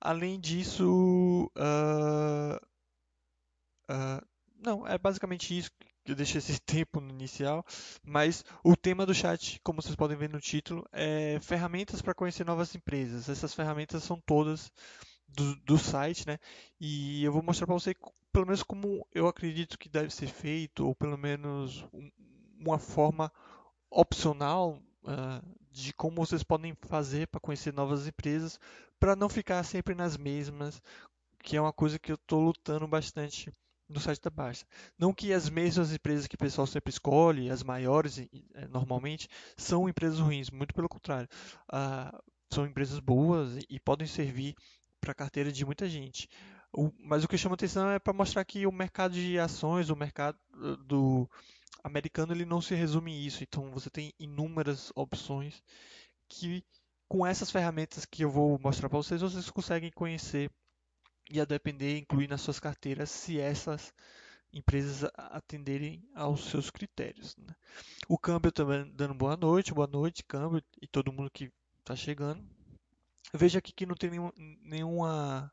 Além 0.00 0.40
disso, 0.40 1.50
uh, 1.56 2.56
uh, 3.90 4.26
não, 4.58 4.86
é 4.86 4.98
basicamente 4.98 5.56
isso 5.56 5.70
eu 6.10 6.16
deixei 6.16 6.38
esse 6.38 6.60
tempo 6.60 7.00
no 7.00 7.10
inicial, 7.10 7.64
mas 8.02 8.44
o 8.64 8.76
tema 8.76 9.06
do 9.06 9.14
chat, 9.14 9.60
como 9.62 9.80
vocês 9.80 9.96
podem 9.96 10.16
ver 10.16 10.30
no 10.30 10.40
título, 10.40 10.86
é 10.92 11.38
ferramentas 11.40 12.02
para 12.02 12.14
conhecer 12.14 12.44
novas 12.44 12.74
empresas. 12.74 13.28
Essas 13.28 13.54
ferramentas 13.54 14.02
são 14.02 14.20
todas 14.20 14.70
do, 15.28 15.56
do 15.56 15.78
site, 15.78 16.26
né? 16.26 16.38
E 16.80 17.24
eu 17.24 17.32
vou 17.32 17.42
mostrar 17.42 17.66
para 17.66 17.74
você, 17.74 17.94
pelo 18.32 18.46
menos 18.46 18.62
como 18.62 19.06
eu 19.14 19.26
acredito 19.28 19.78
que 19.78 19.88
deve 19.88 20.10
ser 20.10 20.26
feito, 20.26 20.86
ou 20.86 20.94
pelo 20.94 21.16
menos 21.16 21.84
uma 22.58 22.78
forma 22.78 23.32
opcional 23.90 24.80
uh, 25.04 25.56
de 25.70 25.92
como 25.94 26.24
vocês 26.24 26.42
podem 26.42 26.76
fazer 26.82 27.26
para 27.28 27.40
conhecer 27.40 27.72
novas 27.72 28.06
empresas, 28.06 28.58
para 28.98 29.16
não 29.16 29.28
ficar 29.28 29.62
sempre 29.64 29.94
nas 29.94 30.16
mesmas, 30.16 30.82
que 31.42 31.56
é 31.56 31.60
uma 31.60 31.72
coisa 31.72 31.98
que 31.98 32.12
eu 32.12 32.16
estou 32.16 32.40
lutando 32.40 32.86
bastante 32.86 33.52
no 33.90 34.00
site 34.00 34.22
da 34.22 34.30
Basta. 34.30 34.66
Não 34.98 35.12
que 35.12 35.32
as 35.32 35.50
mesmas 35.50 35.92
empresas 35.92 36.26
que 36.26 36.36
o 36.36 36.38
pessoal 36.38 36.66
sempre 36.66 36.90
escolhe, 36.90 37.50
as 37.50 37.62
maiores 37.62 38.18
eh, 38.18 38.28
normalmente, 38.68 39.28
são 39.56 39.88
empresas 39.88 40.18
ruins, 40.18 40.50
muito 40.50 40.74
pelo 40.74 40.88
contrário. 40.88 41.28
Ah, 41.68 42.18
são 42.52 42.66
empresas 42.66 43.00
boas 43.00 43.58
e 43.68 43.78
podem 43.80 44.06
servir 44.06 44.54
para 45.00 45.12
a 45.12 45.14
carteira 45.14 45.52
de 45.52 45.64
muita 45.64 45.88
gente. 45.88 46.28
O, 46.72 46.90
mas 46.98 47.24
o 47.24 47.28
que 47.28 47.36
chama 47.36 47.54
atenção 47.54 47.90
é 47.90 47.98
para 47.98 48.12
mostrar 48.12 48.44
que 48.44 48.66
o 48.66 48.72
mercado 48.72 49.12
de 49.14 49.38
ações, 49.38 49.90
o 49.90 49.96
mercado 49.96 50.38
eh, 50.54 50.76
do 50.86 51.28
americano, 51.82 52.32
ele 52.32 52.44
não 52.44 52.60
se 52.60 52.74
resume 52.74 53.12
a 53.12 53.18
isso. 53.18 53.42
Então 53.42 53.70
você 53.70 53.90
tem 53.90 54.12
inúmeras 54.18 54.92
opções 54.94 55.62
que 56.28 56.64
com 57.08 57.26
essas 57.26 57.50
ferramentas 57.50 58.04
que 58.04 58.22
eu 58.22 58.30
vou 58.30 58.56
mostrar 58.60 58.88
para 58.88 58.98
vocês, 58.98 59.20
vocês 59.20 59.50
conseguem 59.50 59.90
conhecer 59.90 60.48
e 61.30 61.40
a 61.40 61.44
depender 61.44 61.98
incluir 61.98 62.28
nas 62.28 62.40
suas 62.40 62.58
carteiras 62.58 63.10
se 63.10 63.38
essas 63.38 63.94
empresas 64.52 65.08
atenderem 65.16 66.02
aos 66.14 66.50
seus 66.50 66.70
critérios. 66.70 67.36
Né? 67.36 67.54
O 68.08 68.18
câmbio 68.18 68.50
também 68.50 68.90
dando 68.94 69.14
boa 69.14 69.36
noite, 69.36 69.72
boa 69.72 69.86
noite, 69.86 70.24
câmbio 70.24 70.62
e 70.82 70.86
todo 70.86 71.12
mundo 71.12 71.30
que 71.30 71.52
está 71.78 71.94
chegando. 71.94 72.42
Veja 73.32 73.58
aqui 73.58 73.72
que 73.72 73.86
não 73.86 73.94
tem 73.94 74.10
nenhum, 74.10 74.32
nenhuma 74.36 75.52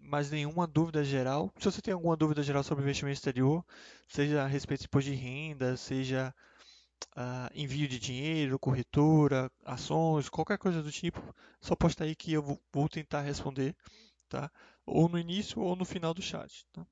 mais 0.00 0.30
nenhuma 0.30 0.66
dúvida 0.66 1.04
geral. 1.04 1.52
Se 1.58 1.64
você 1.64 1.80
tem 1.80 1.94
alguma 1.94 2.16
dúvida 2.16 2.42
geral 2.42 2.62
sobre 2.62 2.82
investimento 2.82 3.16
exterior, 3.16 3.64
seja 4.06 4.42
a 4.42 4.46
respeito 4.46 4.80
de 4.80 4.86
imposto 4.86 5.10
de 5.10 5.16
renda, 5.16 5.76
seja 5.76 6.34
uh, 7.16 7.50
envio 7.54 7.88
de 7.88 7.98
dinheiro, 7.98 8.58
corretora, 8.58 9.50
ações, 9.64 10.28
qualquer 10.28 10.58
coisa 10.58 10.82
do 10.82 10.90
tipo, 10.90 11.22
só 11.60 11.76
posta 11.76 12.04
aí 12.04 12.14
que 12.14 12.32
eu 12.32 12.42
vou, 12.42 12.60
vou 12.72 12.88
tentar 12.88 13.20
responder 13.20 13.74
tá? 14.28 14.50
Ou 14.86 15.08
no 15.08 15.18
início 15.18 15.60
ou 15.60 15.76
no 15.76 15.84
final 15.84 16.14
do 16.14 16.22
chat, 16.22 16.66
tá? 16.72 16.86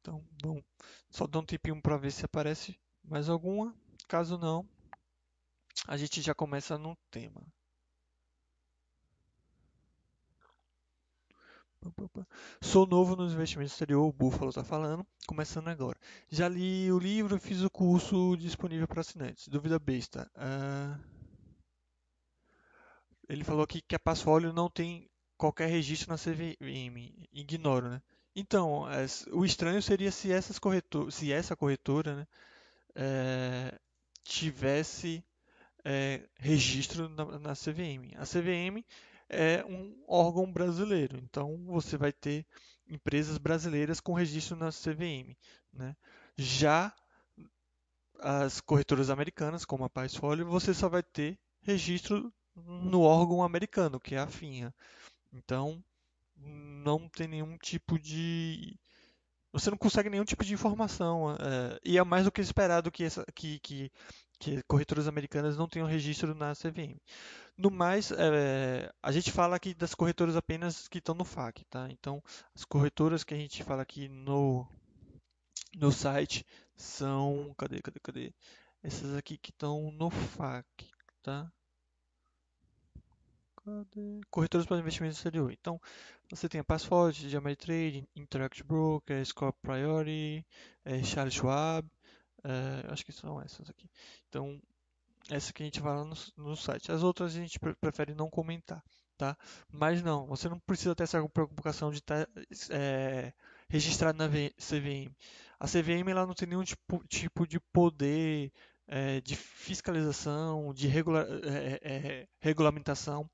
Então, 0.00 0.24
bom, 0.42 0.62
só 1.10 1.26
dá 1.26 1.40
um 1.40 1.44
tempinho 1.44 1.80
para 1.82 1.96
ver 1.96 2.12
se 2.12 2.24
aparece 2.24 2.78
mais 3.04 3.28
alguma. 3.28 3.74
Caso 4.08 4.38
não, 4.38 4.68
a 5.86 5.96
gente 5.96 6.22
já 6.22 6.34
começa 6.34 6.78
no 6.78 6.96
tema. 7.10 7.42
Sou 12.60 12.86
novo 12.86 13.14
nos 13.14 13.32
investimentos 13.32 13.72
exterior, 13.72 14.04
o 14.06 14.12
Búfalo 14.12 14.48
está 14.48 14.64
falando, 14.64 15.06
começando 15.26 15.68
agora. 15.68 15.98
Já 16.28 16.48
li 16.48 16.90
o 16.90 16.98
livro, 16.98 17.38
fiz 17.38 17.62
o 17.62 17.70
curso 17.70 18.36
disponível 18.36 18.88
para 18.88 19.00
assinantes. 19.00 19.46
Dúvida 19.48 19.78
besta. 19.78 20.30
Uh... 20.36 21.16
Ele 23.28 23.44
falou 23.44 23.62
aqui 23.62 23.82
que 23.82 23.94
a 23.94 23.98
Passfolio 23.98 24.52
não 24.52 24.70
tem 24.70 25.10
qualquer 25.36 25.66
registro 25.66 26.10
na 26.10 26.18
CVM. 26.18 27.28
Ignoro, 27.32 27.88
né? 27.90 28.02
Então, 28.34 28.84
o 29.32 29.44
estranho 29.44 29.80
seria 29.80 30.12
se, 30.12 30.30
essas 30.30 30.58
corretor, 30.58 31.10
se 31.10 31.32
essa 31.32 31.56
corretora 31.56 32.16
né, 32.16 32.26
é, 32.94 33.78
tivesse 34.22 35.24
é, 35.84 36.28
registro 36.38 37.08
na, 37.08 37.38
na, 37.38 37.54
CVM. 37.54 38.12
A 38.16 38.26
CVM 38.26 38.84
é 39.28 39.64
um 39.64 40.04
órgão 40.06 40.52
brasileiro, 40.52 41.16
então 41.16 41.64
você 41.64 41.96
vai 41.96 42.12
ter 42.12 42.44
empresas 42.86 43.38
brasileiras 43.38 44.00
com 44.00 44.12
registro 44.12 44.56
na 44.56 44.70
CVM. 44.70 45.34
Né? 45.72 45.96
Já 46.36 46.94
as 48.18 48.60
corretoras 48.60 49.10
americanas, 49.10 49.64
como 49.64 49.84
a 49.84 49.90
Paisfolio, 49.90 50.46
você 50.46 50.74
só 50.74 50.88
vai 50.88 51.02
ter 51.02 51.38
registro 51.62 52.32
no 52.54 53.02
órgão 53.02 53.42
americano, 53.42 54.00
que 54.00 54.14
é 54.14 54.18
a 54.18 54.26
FINRA. 54.26 54.74
Então, 55.36 55.82
não 56.36 57.08
tem 57.08 57.28
nenhum 57.28 57.56
tipo 57.58 57.98
de. 57.98 58.78
Você 59.52 59.70
não 59.70 59.78
consegue 59.78 60.10
nenhum 60.10 60.24
tipo 60.24 60.44
de 60.44 60.54
informação. 60.54 61.32
É, 61.32 61.78
e 61.84 61.98
é 61.98 62.04
mais 62.04 62.24
do 62.24 62.32
que 62.32 62.40
esperado 62.40 62.90
que, 62.90 63.04
essa, 63.04 63.24
que, 63.34 63.58
que, 63.60 63.90
que 64.38 64.62
corretoras 64.64 65.08
americanas 65.08 65.56
não 65.56 65.68
tenham 65.68 65.88
registro 65.88 66.34
na 66.34 66.54
CVM. 66.54 66.98
No 67.56 67.70
mais, 67.70 68.10
é, 68.12 68.90
a 69.02 69.12
gente 69.12 69.30
fala 69.30 69.56
aqui 69.56 69.74
das 69.74 69.94
corretoras 69.94 70.36
apenas 70.36 70.88
que 70.88 70.98
estão 70.98 71.14
no 71.14 71.24
FAQ, 71.24 71.64
tá? 71.70 71.88
Então, 71.90 72.22
as 72.54 72.64
corretoras 72.64 73.24
que 73.24 73.34
a 73.34 73.36
gente 73.36 73.62
fala 73.62 73.82
aqui 73.82 74.08
no, 74.08 74.66
no 75.74 75.92
site 75.92 76.44
são. 76.76 77.54
Cadê, 77.58 77.80
cadê, 77.80 78.00
cadê? 78.00 78.34
Essas 78.82 79.14
aqui 79.14 79.38
que 79.38 79.50
estão 79.50 79.90
no 79.92 80.10
FAQ, 80.10 80.86
tá? 81.22 81.50
Corretoras 84.30 84.66
para 84.66 84.78
investimento 84.78 85.14
exterior. 85.14 85.52
Então, 85.52 85.80
você 86.30 86.48
tem 86.48 86.60
a 86.60 86.64
Passforward, 86.64 87.28
de 87.28 87.36
Ameritrade, 87.36 88.08
Interact 88.14 88.62
Broker, 88.64 89.24
Scope 89.24 89.58
Priority, 89.62 90.44
é, 90.84 91.02
Charles 91.02 91.34
Schwab, 91.34 91.88
é, 92.44 92.92
acho 92.92 93.04
que 93.04 93.12
são 93.12 93.40
essas 93.40 93.68
aqui. 93.68 93.88
Então, 94.28 94.60
essa 95.30 95.52
que 95.52 95.62
a 95.62 95.66
gente 95.66 95.80
vai 95.80 95.96
lá 95.96 96.04
no, 96.04 96.14
no 96.36 96.56
site. 96.56 96.92
As 96.92 97.02
outras 97.02 97.34
a 97.34 97.40
gente 97.40 97.58
prefere 97.80 98.14
não 98.14 98.30
comentar, 98.30 98.82
tá? 99.16 99.36
Mas 99.70 100.02
não, 100.02 100.26
você 100.26 100.48
não 100.48 100.58
precisa 100.60 100.94
ter 100.94 101.04
essa 101.04 101.26
preocupação 101.28 101.90
de 101.90 101.98
estar 101.98 102.28
é, 102.70 103.32
registrado 103.68 104.18
na 104.18 104.28
CVM. 104.28 105.12
A 105.58 105.66
CVM 105.66 106.08
ela 106.10 106.26
não 106.26 106.34
tem 106.34 106.48
nenhum 106.48 106.64
tipo, 106.64 107.02
tipo 107.08 107.46
de 107.46 107.58
poder 107.58 108.52
é, 108.86 109.20
de 109.20 109.36
fiscalização, 109.36 110.72
de 110.72 110.86
regula 110.86 111.26
é, 111.42 111.80
é, 111.82 112.28
regulamentação 112.38 113.28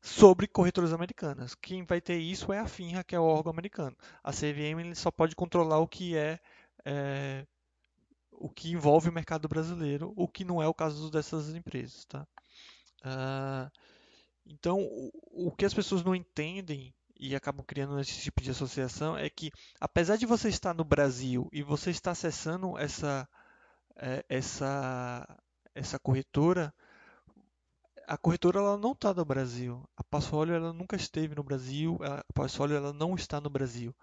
sobre 0.00 0.46
corretoras 0.46 0.92
americanas. 0.92 1.54
Quem 1.54 1.84
vai 1.84 2.00
ter 2.00 2.18
isso 2.18 2.52
é 2.52 2.58
a 2.58 2.66
FINRA, 2.66 3.04
que 3.04 3.14
é 3.14 3.20
o 3.20 3.24
órgão 3.24 3.52
americano. 3.52 3.96
A 4.22 4.32
CVM 4.32 4.94
só 4.94 5.10
pode 5.10 5.34
controlar 5.34 5.78
o 5.78 5.88
que 5.88 6.16
é, 6.16 6.38
é, 6.84 7.46
o 8.32 8.48
que 8.48 8.70
envolve 8.70 9.08
o 9.08 9.12
mercado 9.12 9.48
brasileiro, 9.48 10.12
o 10.16 10.28
que 10.28 10.44
não 10.44 10.62
é 10.62 10.66
o 10.66 10.74
caso 10.74 11.10
dessas 11.10 11.54
empresas, 11.54 12.04
tá? 12.06 12.26
Ah, 13.02 13.70
então, 14.46 14.80
o, 14.80 15.48
o 15.48 15.52
que 15.52 15.64
as 15.64 15.74
pessoas 15.74 16.02
não 16.02 16.14
entendem 16.14 16.94
e 17.18 17.34
acabam 17.34 17.64
criando 17.66 17.98
esse 18.00 18.20
tipo 18.20 18.40
de 18.40 18.50
associação 18.50 19.16
é 19.16 19.28
que, 19.28 19.50
apesar 19.80 20.16
de 20.16 20.24
você 20.24 20.48
estar 20.48 20.72
no 20.72 20.84
Brasil 20.84 21.48
e 21.52 21.62
você 21.62 21.90
está 21.90 22.12
acessando 22.12 22.78
essa, 22.78 23.28
é, 23.98 24.24
essa, 24.28 25.26
essa 25.74 25.98
corretora, 25.98 26.72
a 28.08 28.16
corretora 28.16 28.58
ela 28.58 28.78
não 28.78 28.92
está 28.92 29.12
no 29.12 29.24
Brasil. 29.24 29.86
A 29.94 30.02
Passfolio 30.02 30.54
ela 30.54 30.72
nunca 30.72 30.96
esteve 30.96 31.34
no 31.34 31.42
Brasil. 31.42 31.98
A 32.02 32.24
Passfolio 32.32 32.74
ela 32.74 32.90
não 32.90 33.14
está 33.14 33.38
no 33.38 33.50
Brasil. 33.50 33.94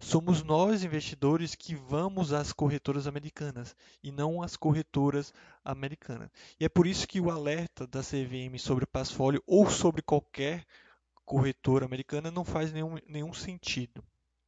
Somos 0.00 0.42
nós 0.42 0.82
investidores 0.82 1.54
que 1.54 1.76
vamos 1.76 2.32
às 2.32 2.52
corretoras 2.52 3.06
americanas 3.06 3.76
e 4.02 4.10
não 4.10 4.42
às 4.42 4.56
corretoras 4.56 5.32
americanas. 5.64 6.28
E 6.58 6.64
é 6.64 6.68
por 6.68 6.88
isso 6.88 7.06
que 7.06 7.20
o 7.20 7.30
alerta 7.30 7.86
da 7.86 8.00
CVM 8.00 8.58
sobre 8.58 8.84
Passfolio 8.84 9.40
ou 9.46 9.70
sobre 9.70 10.02
qualquer 10.02 10.66
corretora 11.24 11.84
americana 11.84 12.32
não 12.32 12.44
faz 12.44 12.72
nenhum, 12.72 12.98
nenhum 13.06 13.32
sentido, 13.32 14.02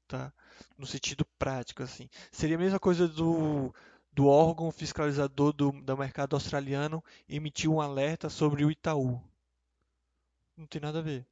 tá? 0.08 0.32
No 0.76 0.86
sentido 0.86 1.24
prático 1.38 1.84
assim. 1.84 2.08
Seria 2.32 2.56
a 2.56 2.60
mesma 2.60 2.80
coisa 2.80 3.06
do 3.06 3.72
do 4.14 4.26
órgão 4.26 4.70
fiscalizador 4.70 5.52
do, 5.52 5.72
do 5.72 5.96
mercado 5.96 6.36
australiano 6.36 7.02
emitiu 7.28 7.74
um 7.74 7.80
alerta 7.80 8.30
sobre 8.30 8.64
o 8.64 8.70
Itaú. 8.70 9.20
Não 10.56 10.66
tem 10.66 10.80
nada 10.80 11.00
a 11.00 11.02
ver. 11.02 11.26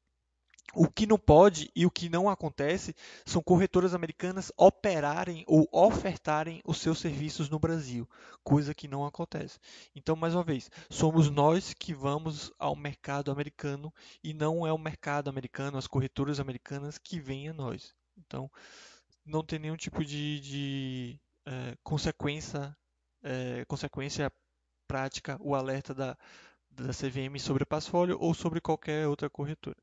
O 0.75 0.89
que 0.89 1.07
não 1.07 1.19
pode 1.19 1.71
e 1.77 1.85
o 1.85 1.91
que 1.91 2.09
não 2.09 2.31
acontece 2.31 2.95
são 3.27 3.43
corretoras 3.43 3.95
americanas 3.95 4.51
operarem 4.57 5.45
ou 5.47 5.69
ofertarem 5.71 6.63
os 6.65 6.79
seus 6.79 6.99
serviços 6.99 7.51
no 7.51 7.59
Brasil, 7.59 8.09
coisa 8.43 8.75
que 8.75 8.89
não 8.89 9.05
acontece. 9.05 9.59
Então, 9.95 10.17
mais 10.17 10.35
uma 10.35 10.43
vez, 10.43 10.71
somos 10.89 11.29
nós 11.29 11.75
que 11.75 11.93
vamos 11.93 12.51
ao 12.59 12.75
mercado 12.75 13.31
americano 13.31 13.93
e 14.25 14.33
não 14.33 14.67
é 14.67 14.73
o 14.73 14.79
mercado 14.79 15.29
americano, 15.29 15.77
as 15.77 15.87
corretoras 15.87 16.41
americanas 16.41 16.97
que 16.97 17.21
vêm 17.21 17.51
a 17.51 17.53
nós. 17.53 17.95
Então, 18.17 18.51
não 19.27 19.45
tem 19.45 19.59
nenhum 19.59 19.77
tipo 19.77 20.03
de, 20.03 20.41
de 20.41 21.21
é, 21.47 21.77
consequência, 21.83 22.77
é, 23.23 23.65
consequência 23.67 24.33
prática 24.87 25.37
o 25.41 25.55
alerta 25.55 25.95
da, 25.95 26.17
da 26.71 26.93
CVM 26.93 27.39
sobre 27.39 27.63
o 27.63 27.67
Passfolio 27.67 28.19
ou 28.21 28.35
sobre 28.35 28.61
qualquer 28.61 29.07
outra 29.09 29.31
corretora. 29.31 29.77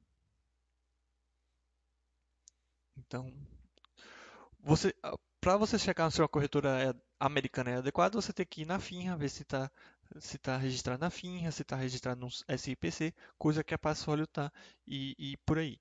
Então, 2.98 3.34
você, 4.60 4.93
para 5.39 5.58
você 5.58 5.80
checar 5.80 6.12
se 6.12 6.22
uma 6.22 6.28
corretora 6.28 6.91
é, 6.91 6.93
americana 7.19 7.72
é 7.72 7.76
adequada, 7.78 8.19
você 8.22 8.34
tem 8.34 8.45
que 8.45 8.62
ir 8.62 8.65
na 8.65 8.80
FINRA, 8.80 9.17
ver 9.17 9.30
se 9.30 9.43
está 9.43 9.72
se 10.19 10.39
tá 10.39 10.58
registrado 10.58 11.02
na 11.02 11.10
FINRA, 11.10 11.52
se 11.52 11.62
está 11.62 11.76
registrado 11.76 12.19
no 12.19 12.30
SIPC, 12.32 13.13
coisa 13.38 13.63
que 13.63 13.74
a 13.74 13.78
Passfolio 13.78 14.24
está, 14.24 14.52
e, 14.88 15.15
e 15.19 15.38
por 15.38 15.60
aí 15.60 15.80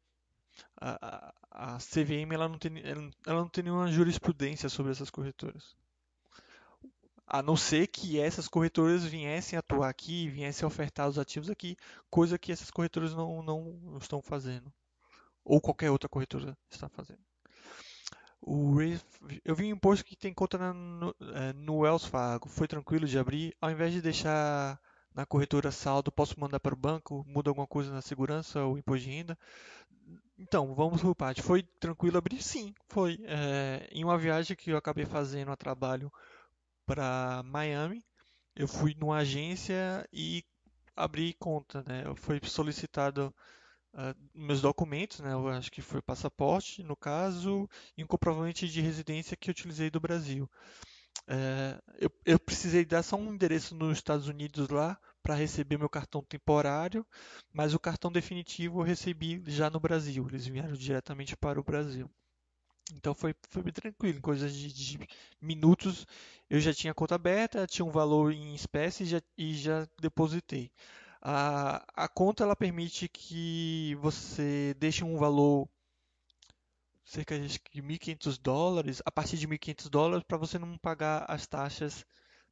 a, 0.80 1.34
a 1.50 1.78
CVM 1.78 2.32
ela 2.32 2.48
não, 2.48 2.58
tem, 2.58 2.72
ela 3.26 3.40
não 3.40 3.48
tem 3.48 3.64
nenhuma 3.64 3.90
jurisprudência 3.90 4.68
sobre 4.68 4.92
essas 4.92 5.10
corretoras. 5.10 5.76
A 7.26 7.42
não 7.42 7.56
ser 7.56 7.88
que 7.88 8.18
essas 8.18 8.48
corretoras 8.48 9.04
viessem 9.04 9.58
atuar 9.58 9.90
aqui, 9.90 10.28
viessem 10.28 10.66
ofertar 10.66 11.08
os 11.08 11.18
ativos 11.18 11.50
aqui, 11.50 11.76
coisa 12.08 12.38
que 12.38 12.50
essas 12.50 12.70
corretoras 12.70 13.12
não, 13.14 13.42
não 13.42 13.98
estão 14.00 14.22
fazendo. 14.22 14.72
Ou 15.44 15.60
qualquer 15.60 15.90
outra 15.90 16.08
corretora 16.08 16.56
está 16.70 16.88
fazendo. 16.88 17.20
O, 18.40 18.76
eu 19.44 19.54
vi 19.54 19.64
um 19.64 19.76
imposto 19.76 20.04
que 20.04 20.16
tem 20.16 20.32
conta 20.32 20.56
na, 20.56 20.72
no, 20.72 21.14
é, 21.34 21.52
no 21.52 21.78
Wells 21.78 22.06
Fargo. 22.06 22.48
Foi 22.48 22.68
tranquilo 22.68 23.06
de 23.06 23.18
abrir. 23.18 23.54
Ao 23.60 23.70
invés 23.70 23.92
de 23.92 24.00
deixar 24.00 24.80
na 25.14 25.26
corretora 25.26 25.72
saldo, 25.72 26.12
posso 26.12 26.38
mandar 26.38 26.60
para 26.60 26.74
o 26.74 26.78
banco, 26.78 27.24
muda 27.26 27.50
alguma 27.50 27.66
coisa 27.66 27.92
na 27.92 28.00
segurança 28.00 28.62
ou 28.62 28.78
imposto 28.78 29.04
de 29.04 29.10
renda. 29.10 29.38
Então, 30.38 30.74
vamos 30.74 31.02
por 31.02 31.14
parte. 31.14 31.42
Foi 31.42 31.62
tranquilo 31.80 32.18
abrir? 32.18 32.42
Sim, 32.42 32.74
foi. 32.88 33.18
É, 33.24 33.88
em 33.90 34.04
uma 34.04 34.16
viagem 34.16 34.56
que 34.56 34.70
eu 34.70 34.76
acabei 34.76 35.04
fazendo 35.04 35.50
a 35.50 35.56
trabalho 35.56 36.12
para 36.86 37.42
Miami, 37.44 38.04
eu 38.54 38.68
fui 38.68 38.94
numa 38.94 39.18
agência 39.18 40.08
e 40.12 40.44
abri 40.96 41.34
conta, 41.34 41.84
né? 41.86 42.04
Fui 42.16 42.40
solicitado 42.44 43.34
uh, 43.94 44.14
meus 44.34 44.60
documentos, 44.60 45.20
né? 45.20 45.32
Eu 45.32 45.48
acho 45.48 45.70
que 45.70 45.82
foi 45.82 46.00
passaporte, 46.02 46.82
no 46.82 46.96
caso, 46.96 47.68
e 47.96 48.04
um 48.04 48.06
comprovante 48.06 48.68
de 48.68 48.80
residência 48.80 49.36
que 49.36 49.50
eu 49.50 49.52
utilizei 49.52 49.90
do 49.90 50.00
Brasil. 50.00 50.48
É, 51.26 51.78
eu, 52.00 52.10
eu 52.24 52.38
precisei 52.38 52.84
dar 52.84 53.02
só 53.02 53.16
um 53.16 53.34
endereço 53.34 53.74
nos 53.74 53.98
Estados 53.98 54.28
Unidos 54.28 54.68
lá 54.68 54.98
para 55.22 55.35
receber 55.35 55.78
meu 55.78 55.88
cartão 55.88 56.22
temporário, 56.22 57.07
mas 57.52 57.74
o 57.74 57.78
cartão 57.78 58.11
definitivo 58.11 58.81
eu 58.81 58.85
recebi 58.85 59.42
já 59.46 59.70
no 59.70 59.81
Brasil. 59.81 60.26
Eles 60.28 60.46
vieram 60.46 60.74
diretamente 60.74 61.37
para 61.37 61.61
o 61.61 61.64
Brasil. 61.64 62.11
Então 62.94 63.14
foi, 63.14 63.35
foi 63.50 63.62
bem 63.62 63.72
tranquilo, 63.72 64.18
em 64.18 64.22
coisas 64.22 64.52
de, 64.52 64.72
de, 64.72 64.98
minutos 65.40 66.07
eu 66.48 66.59
já 66.59 66.72
tinha 66.72 66.94
conta 66.94 67.14
aberta, 67.16 67.66
tinha 67.66 67.85
um 67.85 67.90
valor 67.90 68.33
em 68.33 68.54
espécie 68.54 69.02
e 69.02 69.07
já, 69.07 69.22
e 69.37 69.54
já 69.54 69.87
depositei. 70.00 70.72
A, 71.20 71.85
a 71.94 72.09
conta 72.09 72.44
ela 72.44 72.57
permite 72.57 73.09
que 73.09 73.94
você 74.00 74.74
deixe 74.78 75.04
um 75.04 75.18
valor 75.18 75.68
cerca 77.04 77.38
de 77.38 77.83
1.500 77.83 78.38
dólares, 78.38 79.02
a 79.04 79.11
partir 79.11 79.37
de 79.38 79.48
1.500 79.48 79.88
dólares, 79.88 80.24
para 80.26 80.38
você 80.38 80.59
não 80.59 80.76
pagar 80.78 81.24
as 81.28 81.46
taxas 81.46 82.04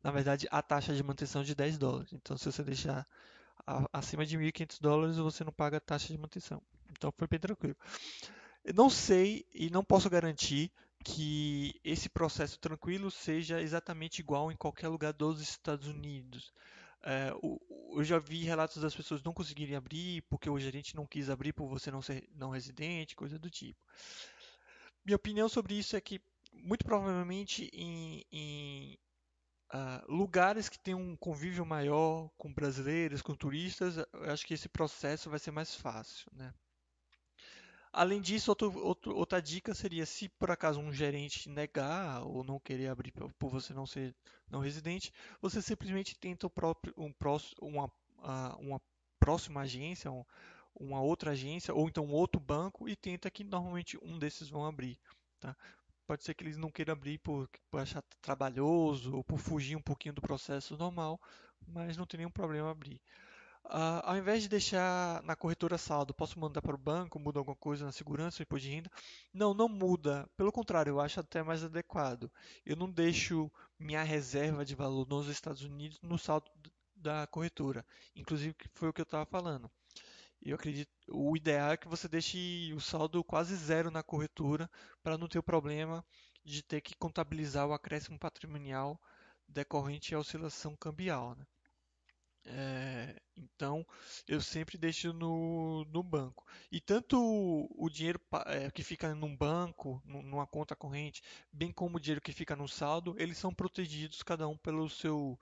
na 0.07 0.13
verdade, 0.13 0.47
a 0.53 0.63
taxa 0.63 0.95
de 0.95 1.03
manutenção 1.03 1.43
de 1.43 1.53
10 1.53 1.79
dólares. 1.79 2.13
Então, 2.13 2.39
se 2.39 2.45
você 2.45 2.63
deixar 2.63 3.05
acima 3.93 4.25
de 4.25 4.39
1.500 4.39 4.81
dólares, 4.81 5.17
você 5.17 5.43
não 5.43 5.53
paga 5.53 5.79
a 5.79 5.81
taxa 5.81 6.07
de 6.07 6.17
manutenção. 6.17 6.63
Então, 6.93 7.13
foi 7.19 7.27
bem 7.27 7.41
tranquilo. 7.41 7.77
Eu 8.65 8.73
não 8.73 8.89
sei 8.89 9.45
e 9.53 9.69
não 9.69 9.83
posso 9.83 10.09
garantir 10.09 10.71
que 11.03 11.81
esse 11.83 12.09
processo 12.09 12.57
tranquilo 12.61 13.11
seja 13.11 13.61
exatamente 13.61 14.21
igual 14.21 14.53
em 14.53 14.57
qualquer 14.57 14.87
lugar 14.87 15.13
dos 15.13 15.41
Estados 15.41 15.89
Unidos. 15.89 16.53
É, 17.03 17.33
eu 17.93 18.05
já 18.05 18.21
vi 18.21 18.45
relatos 18.45 18.81
das 18.81 18.95
pessoas 18.95 19.25
não 19.25 19.33
conseguirem 19.33 19.75
abrir 19.75 20.23
porque 20.31 20.49
o 20.49 20.61
gerente 20.61 20.95
não 20.95 21.05
quis 21.05 21.29
abrir 21.29 21.53
por 21.53 21.67
você 21.67 21.91
não 21.91 22.01
ser 22.01 22.29
não 22.33 22.51
residente, 22.51 23.17
coisa 23.17 23.41
do 23.41 23.51
tipo. 23.51 23.81
Minha 25.05 25.17
opinião 25.17 25.49
sobre 25.49 25.75
isso 25.75 25.97
é 25.97 26.01
que 26.01 26.21
muito 26.53 26.85
provavelmente 26.85 27.69
em, 27.73 28.25
em, 28.31 28.99
Uh, 29.73 30.13
lugares 30.13 30.69
que 30.69 30.79
têm 30.79 30.95
um 30.95 31.17
convívio 31.17 31.67
maior 31.67 32.31
com 32.39 32.53
brasileiros, 32.53 33.21
com 33.21 33.35
turistas, 33.35 33.97
eu 33.97 34.31
acho 34.31 34.47
que 34.47 34.55
esse 34.55 34.69
processo 34.69 35.29
vai 35.29 35.41
ser 35.41 35.51
mais 35.51 35.75
fácil, 35.75 36.31
né? 36.33 36.55
Além 37.93 38.21
disso, 38.21 38.51
outro, 38.51 38.79
outro, 38.79 39.17
outra 39.17 39.41
dica 39.41 39.75
seria 39.75 40.05
se 40.05 40.29
por 40.29 40.51
acaso 40.51 40.79
um 40.79 40.93
gerente 40.93 41.49
negar 41.49 42.23
ou 42.23 42.45
não 42.45 42.61
querer 42.61 42.89
abrir 42.89 43.11
por 43.11 43.51
você 43.51 43.73
não 43.73 43.87
ser 43.87 44.15
não 44.51 44.61
residente, 44.61 45.11
você 45.41 45.63
simplesmente 45.63 46.15
tenta 46.15 46.49
próprio, 46.51 46.93
um 46.97 47.11
próximo, 47.11 47.57
uma, 47.63 47.87
uh, 47.87 48.61
uma 48.61 48.81
próxima 49.19 49.63
agência, 49.63 50.13
um, 50.13 50.25
uma 50.75 51.01
outra 51.01 51.31
agência 51.31 51.75
ou 51.75 51.89
então 51.89 52.05
um 52.05 52.13
outro 52.13 52.39
banco 52.39 52.87
e 52.87 52.95
tenta 52.95 53.31
que 53.31 53.43
normalmente 53.43 53.99
um 54.03 54.19
desses 54.19 54.51
vão 54.51 54.67
abrir. 54.67 54.99
Tá? 55.41 55.57
Pode 56.07 56.25
ser 56.25 56.35
que 56.35 56.45
eles 56.45 56.57
não 56.57 56.71
queiram 56.71 56.93
abrir 56.93 57.19
por, 57.19 57.49
por 57.71 57.81
achar 57.81 58.03
trabalhoso 58.23 59.17
ou 59.17 59.25
por 59.25 59.39
fugir 59.39 59.77
um 59.77 59.83
pouquinho 59.83 60.15
do 60.15 60.23
processo 60.23 60.77
normal, 60.77 61.21
mas 61.67 61.97
não 61.97 62.07
tem 62.07 62.19
nenhum 62.19 62.31
problema 62.31 62.71
abrir. 62.71 63.01
Uh, 63.67 63.99
ao 64.05 64.17
invés 64.17 64.43
de 64.43 64.49
deixar 64.49 65.21
na 65.25 65.35
corretora 65.35 65.77
saldo, 65.77 66.15
posso 66.15 66.39
mandar 66.39 66.63
para 66.63 66.77
o 66.77 66.79
banco, 66.79 67.19
muda 67.19 67.41
alguma 67.41 67.57
coisa 67.57 67.85
na 67.85 67.91
segurança, 67.91 68.41
imposto 68.41 68.69
de 68.69 68.75
renda? 68.75 68.91
Não, 69.35 69.53
não 69.53 69.69
muda. 69.69 70.31
Pelo 70.37 70.53
contrário, 70.53 70.91
eu 70.91 71.01
acho 71.01 71.19
até 71.19 71.43
mais 71.43 71.65
adequado. 71.65 72.31
Eu 72.65 72.77
não 72.77 72.89
deixo 72.89 73.51
minha 73.77 74.05
reserva 74.05 74.65
de 74.65 74.77
valor 74.77 75.05
nos 75.09 75.27
Estados 75.27 75.63
Unidos 75.63 75.99
no 76.01 76.17
saldo 76.17 76.49
da 76.95 77.27
corretora. 77.27 77.85
Inclusive, 78.15 78.55
foi 78.73 78.89
o 78.89 78.93
que 78.93 79.01
eu 79.01 79.05
estava 79.05 79.27
falando. 79.27 79.69
Eu 80.49 80.55
acredito, 80.55 80.89
o 81.09 81.37
ideal 81.37 81.73
é 81.73 81.77
que 81.77 81.89
você 81.89 82.07
deixe 82.07 82.73
o 82.73 82.81
saldo 82.81 83.25
quase 83.25 83.57
zero 83.57 83.91
na 83.91 84.03
corretora 84.03 84.71
para 85.03 85.19
não 85.19 85.27
ter 85.29 85.39
o 85.39 85.43
problema 85.43 86.05
de 86.45 86.63
ter 86.63 86.81
que 86.81 86.97
contabilizar 86.97 87.67
o 87.67 87.73
acréscimo 87.73 88.17
patrimonial 88.17 89.01
decorrente 89.49 90.15
à 90.15 90.19
oscilação 90.21 90.77
cambial, 90.77 91.35
né? 91.35 91.47
É, 92.49 93.21
então, 93.37 93.85
eu 94.29 94.41
sempre 94.41 94.79
deixo 94.79 95.13
no, 95.13 95.85
no 95.87 96.01
banco. 96.01 96.47
E 96.71 96.81
tanto 96.81 97.21
o, 97.21 97.87
o 97.87 97.91
dinheiro 97.91 98.21
é, 98.47 98.71
que 98.71 98.85
fica 98.85 99.13
num 99.17 99.37
banco, 99.37 100.01
numa 100.05 100.47
conta 100.47 100.77
corrente, 100.77 101.23
bem 101.53 101.73
como 101.73 101.97
o 101.97 102.01
dinheiro 102.01 102.21
que 102.21 102.33
fica 102.33 102.55
no 102.55 102.69
saldo, 102.69 103.17
eles 103.19 103.37
são 103.37 103.53
protegidos 103.53 104.23
cada 104.23 104.47
um 104.47 104.57
pelo 104.57 104.89
seu 104.89 105.37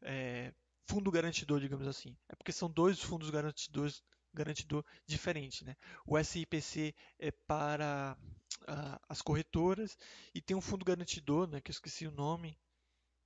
é, 0.00 0.54
fundo 0.88 1.10
garantidor, 1.10 1.60
digamos 1.60 1.86
assim. 1.86 2.16
É 2.26 2.34
porque 2.34 2.52
são 2.52 2.70
dois 2.70 3.02
fundos 3.02 3.28
garantidores 3.28 4.02
garantidor 4.36 4.84
diferentes. 5.06 5.62
Né? 5.62 5.76
O 6.06 6.22
SIPC 6.22 6.94
é 7.18 7.30
para 7.30 8.16
uh, 8.62 9.00
as 9.08 9.22
corretoras 9.22 9.98
e 10.34 10.40
tem 10.40 10.56
um 10.56 10.60
fundo 10.60 10.84
garantidor, 10.84 11.48
né, 11.48 11.60
que 11.60 11.70
eu 11.70 11.74
esqueci 11.74 12.06
o 12.06 12.12
nome, 12.12 12.58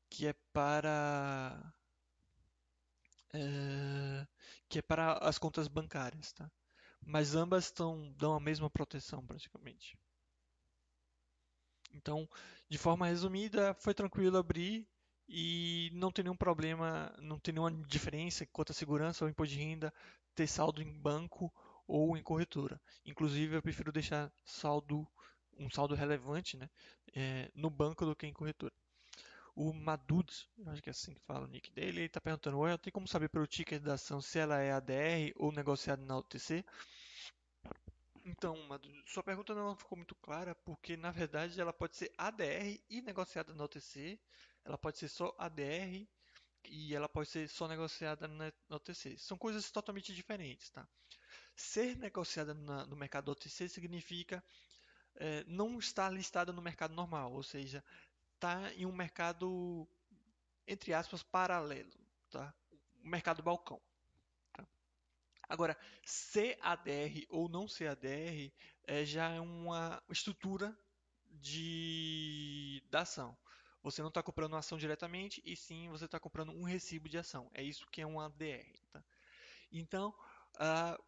que 0.09 0.27
é 0.27 0.33
para 0.53 1.73
é, 3.33 4.27
que 4.68 4.79
é 4.79 4.83
para 4.83 5.18
as 5.18 5.38
contas 5.38 5.68
bancárias, 5.68 6.33
tá? 6.33 6.51
Mas 7.03 7.35
ambas 7.35 7.66
estão, 7.66 8.12
dão 8.16 8.35
a 8.35 8.40
mesma 8.40 8.68
proteção 8.68 9.25
praticamente. 9.25 9.96
Então, 11.92 12.29
de 12.68 12.79
forma 12.79 13.07
resumida, 13.07 13.75
foi 13.75 13.94
tranquilo 13.94 14.37
abrir 14.37 14.87
e 15.29 15.90
não 15.94 16.11
tem 16.11 16.25
nenhum 16.25 16.37
problema, 16.37 17.14
não 17.20 17.38
tem 17.38 17.55
nenhuma 17.55 17.73
diferença 17.87 18.44
quanto 18.46 18.73
a 18.73 18.75
segurança 18.75 19.25
ou 19.25 19.31
imposto 19.31 19.55
de 19.55 19.61
renda 19.61 19.92
ter 20.40 20.46
saldo 20.46 20.81
em 20.81 20.90
banco 20.90 21.53
ou 21.87 22.16
em 22.16 22.22
corretora. 22.22 22.81
Inclusive, 23.05 23.57
eu 23.57 23.62
prefiro 23.62 23.92
deixar 23.92 24.33
saldo, 24.42 25.07
um 25.59 25.68
saldo 25.68 25.94
relevante 25.94 26.57
né, 26.57 26.70
é, 27.14 27.50
no 27.55 27.68
banco 27.68 28.07
do 28.07 28.16
que 28.16 28.26
em 28.26 28.33
corretora. 28.33 28.72
O 29.55 29.74
Madud, 29.74 30.26
acho 30.68 30.81
que 30.81 30.88
é 30.88 30.92
assim 30.92 31.12
que 31.12 31.20
fala 31.26 31.44
o 31.44 31.48
nick 31.48 31.70
dele, 31.72 31.98
ele 31.98 32.07
está 32.07 32.22
perguntando: 32.22 32.59
Ué, 32.61 32.79
tem 32.79 32.90
como 32.90 33.07
saber 33.07 33.29
pelo 33.29 33.46
ticket 33.46 33.83
da 33.83 33.94
ação 33.94 34.22
se 34.22 34.38
ela 34.38 34.59
é 34.61 34.72
ADR 34.72 35.35
ou 35.37 35.53
negociada 35.53 36.03
na 36.03 36.16
OTC? 36.16 36.64
Então, 38.24 38.57
Madud, 38.66 38.94
sua 39.05 39.22
pergunta 39.22 39.55
não 39.55 39.76
ficou 39.76 39.96
muito 39.96 40.14
clara, 40.14 40.55
porque 40.55 40.96
na 40.96 41.11
verdade 41.11 41.61
ela 41.61 41.72
pode 41.72 41.96
ser 41.96 42.11
ADR 42.16 42.81
e 42.88 43.03
negociada 43.03 43.53
na 43.53 43.64
OTC, 43.64 44.18
ela 44.64 44.79
pode 44.79 44.96
ser 44.96 45.09
só 45.09 45.35
ADR 45.37 46.09
e 46.64 46.94
ela 46.94 47.09
pode 47.09 47.29
ser 47.29 47.49
só 47.49 47.66
negociada 47.66 48.29
na 48.29 48.53
OTC. 48.68 49.16
São 49.18 49.37
coisas 49.37 49.70
totalmente 49.70 50.14
diferentes, 50.14 50.70
tá? 50.70 50.87
Ser 51.57 51.96
negociada 51.96 52.55
na, 52.55 52.87
no 52.87 52.96
mercado 52.96 53.31
OTC 53.31 53.68
significa 53.68 54.42
é, 55.16 55.44
não 55.46 55.79
estar 55.79 56.11
listada 56.11 56.53
no 56.53 56.62
mercado 56.62 56.94
normal, 56.94 57.33
ou 57.33 57.42
seja, 57.42 57.85
está 58.35 58.73
em 58.75 58.87
um 58.87 58.92
mercado, 58.92 59.87
entre 60.66 60.94
aspas, 60.94 61.23
paralelo, 61.23 61.92
tá? 62.31 62.55
O 63.03 63.09
mercado 63.09 63.42
balcão. 63.42 63.81
Tá? 64.53 64.66
Agora, 65.49 65.77
CADR 66.05 67.27
ou 67.29 67.49
não 67.49 67.66
CADR 67.66 68.53
é, 68.85 69.05
já 69.05 69.31
é 69.31 69.40
uma 69.40 70.03
estrutura 70.11 70.77
de 71.27 72.83
da 72.90 73.03
ação. 73.03 73.37
Você 73.83 74.03
não 74.03 74.09
está 74.09 74.23
comprando 74.23 74.53
uma 74.53 74.59
ação 74.59 74.77
diretamente, 74.77 75.40
e 75.45 75.57
sim 75.57 75.88
você 75.88 76.05
está 76.05 76.21
comprando 76.21 76.53
um 76.53 76.62
recibo 76.62 77.09
de 77.09 77.19
ação. 77.19 77.51
É 77.55 77.62
isso 77.62 77.87
que 77.90 78.01
é 78.01 78.07
um 78.07 78.21
ADR. 78.21 78.79
Tá? 78.93 79.03
Então, 79.73 80.14
uh, 80.57 81.03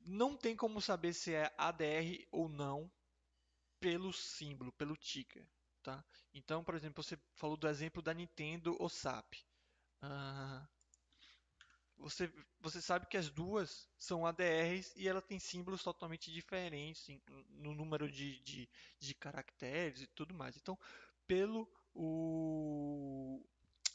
não 0.00 0.36
tem 0.36 0.54
como 0.54 0.80
saber 0.80 1.14
se 1.14 1.34
é 1.34 1.52
ADR 1.56 2.26
ou 2.30 2.48
não 2.48 2.90
pelo 3.80 4.12
símbolo, 4.12 4.72
pelo 4.72 4.96
ticker. 4.96 5.46
Tá? 5.82 6.04
Então, 6.34 6.62
por 6.62 6.74
exemplo, 6.74 7.02
você 7.02 7.18
falou 7.34 7.56
do 7.56 7.68
exemplo 7.68 8.02
da 8.02 8.14
Nintendo 8.14 8.76
ou 8.78 8.88
SAP. 8.88 9.34
Uh, 10.02 10.68
você, 11.96 12.32
você 12.60 12.82
sabe 12.82 13.06
que 13.06 13.16
as 13.16 13.30
duas 13.30 13.88
são 13.96 14.26
ADRs 14.26 14.92
e 14.96 15.08
ela 15.08 15.22
tem 15.22 15.38
símbolos 15.38 15.82
totalmente 15.82 16.32
diferentes 16.32 17.06
no 17.48 17.74
número 17.74 18.10
de, 18.10 18.40
de, 18.40 18.68
de 18.98 19.14
caracteres 19.14 20.02
e 20.02 20.06
tudo 20.08 20.34
mais. 20.34 20.56
Então, 20.56 20.78
pelo 21.26 21.68
o, 21.94 23.42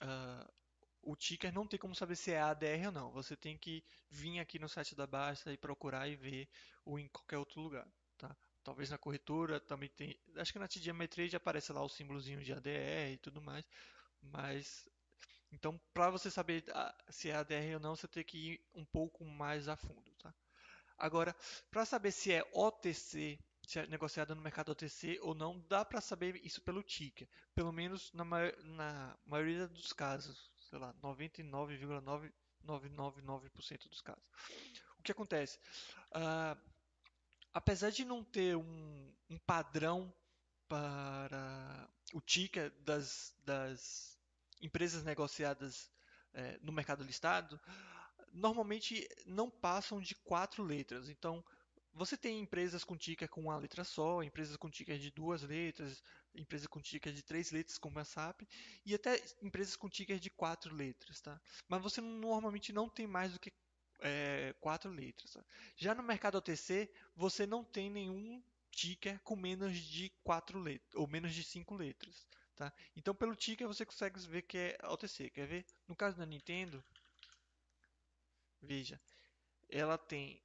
uh, 0.02 0.54
o 1.02 1.16
ticker 1.16 1.54
não 1.54 1.68
tem 1.68 1.80
como 1.80 1.96
saber 1.96 2.16
se 2.16 2.32
é 2.32 2.40
ADR 2.40 2.88
ou 2.88 2.92
não. 2.92 3.12
Você 3.12 3.36
tem 3.36 3.58
que 3.58 3.84
vir 4.10 4.40
aqui 4.40 4.60
no 4.60 4.70
site 4.70 4.96
da 4.96 5.08
Basta 5.08 5.52
e 5.52 5.58
procurar 5.58 6.08
e 6.08 6.16
ver 6.16 6.50
ou 6.86 7.00
em 7.00 7.08
qualquer 7.08 7.38
outro 7.38 7.62
lugar. 7.62 7.88
Tá? 8.18 8.36
Talvez 8.64 8.90
na 8.90 8.98
corretora 8.98 9.60
também 9.60 9.90
tem. 9.90 10.20
Acho 10.36 10.52
que 10.52 10.60
na 10.60 10.68
TD 10.68 11.08
Trade 11.08 11.36
aparece 11.36 11.72
lá 11.72 11.82
o 11.82 11.90
símbolozinho 11.90 12.44
de 12.44 12.52
ADR 12.52 13.14
e 13.14 13.18
tudo 13.18 13.42
mais. 13.42 13.66
Mas. 14.22 14.88
Então, 15.50 15.80
para 15.94 16.10
você 16.10 16.30
saber 16.30 16.66
ah, 16.74 16.94
se 17.10 17.30
é 17.30 17.36
ADR 17.36 17.76
ou 17.76 17.80
não, 17.80 17.96
você 17.96 18.06
tem 18.06 18.26
que 18.26 18.38
ir 18.38 18.62
um 18.76 18.84
pouco 18.84 19.24
mais 19.24 19.70
a 19.70 19.78
fundo. 19.78 20.14
Tá? 20.16 20.36
Agora, 20.98 21.34
para 21.72 21.86
saber 21.86 22.12
se 22.12 22.34
é 22.34 22.44
OTC, 22.52 23.40
se 23.68 23.78
é 23.80 23.88
negociada 23.88 24.34
no 24.34 24.42
mercado 24.42 24.70
OTC 24.70 25.20
ou 25.22 25.36
não, 25.36 25.60
dá 25.68 25.84
para 25.84 26.00
saber 26.00 26.38
isso 26.38 26.62
pelo 26.62 26.82
ticker. 26.82 27.28
Pelo 27.54 27.74
menos 27.74 28.14
na, 28.14 28.24
na 28.64 29.18
maioria 29.26 29.68
dos 29.68 29.92
casos. 29.92 30.50
Sei 30.70 30.80
lá, 30.80 30.94
99,999% 31.04 33.90
dos 33.90 34.00
casos. 34.00 34.24
O 34.98 35.04
que 35.04 35.12
acontece? 35.12 35.60
Uh, 36.12 36.58
apesar 37.54 37.90
de 37.90 38.06
não 38.06 38.24
ter 38.24 38.56
um, 38.56 39.14
um 39.30 39.38
padrão 39.40 40.14
para 40.70 41.90
o 42.14 42.22
ticker 42.22 42.72
das, 42.86 43.36
das 43.44 44.18
empresas 44.62 45.04
negociadas 45.04 45.92
é, 46.34 46.58
no 46.62 46.72
mercado 46.72 47.04
listado, 47.04 47.60
normalmente 48.32 49.06
não 49.26 49.50
passam 49.50 50.00
de 50.00 50.16
quatro 50.16 50.64
letras. 50.64 51.10
Então, 51.10 51.44
você 51.98 52.16
tem 52.16 52.40
empresas 52.40 52.84
com 52.84 52.96
ticker 52.96 53.28
com 53.28 53.42
uma 53.42 53.58
letra 53.58 53.84
só, 53.84 54.22
empresas 54.22 54.56
com 54.56 54.70
ticker 54.70 55.00
de 55.00 55.10
duas 55.10 55.42
letras, 55.42 56.04
empresas 56.36 56.68
com 56.68 56.80
ticker 56.80 57.12
de 57.12 57.24
três 57.24 57.52
letras, 57.52 57.80
como 57.80 57.98
a 57.98 58.06
SAP, 58.06 58.44
e 58.86 58.94
até 58.94 59.20
empresas 59.42 59.76
com 59.76 59.90
ticker 59.90 60.20
de 60.20 60.30
quatro 60.30 60.76
letras. 60.76 61.20
Tá? 61.20 61.42
Mas 61.68 61.82
você 61.82 62.00
normalmente 62.00 62.72
não 62.72 62.88
tem 62.88 63.08
mais 63.08 63.34
do 63.34 63.40
que 63.40 63.52
é, 64.02 64.54
quatro 64.62 64.92
letras. 64.92 65.32
Tá? 65.34 65.44
Já 65.76 65.96
no 65.96 66.04
mercado 66.04 66.36
OTC, 66.36 66.88
você 67.16 67.48
não 67.48 67.64
tem 67.64 67.90
nenhum 67.90 68.44
ticker 68.70 69.20
com 69.22 69.36
menos 69.36 69.76
de 69.76 70.12
quatro 70.24 70.60
letras 70.60 70.94
ou 70.94 71.08
menos 71.08 71.34
de 71.34 71.44
cinco 71.44 71.76
letras. 71.76 72.28
Tá? 72.56 72.72
Então, 72.96 73.16
pelo 73.16 73.36
ticker 73.36 73.68
você 73.68 73.84
consegue 73.86 74.20
ver 74.20 74.44
que 74.44 74.58
é 74.58 74.78
OTC. 74.84 75.32
Quer 75.32 75.48
ver? 75.48 75.66
No 75.88 75.96
caso 75.96 76.16
da 76.16 76.26
Nintendo, 76.28 76.84
veja, 78.62 79.02
ela 79.68 79.98
tem 79.98 80.40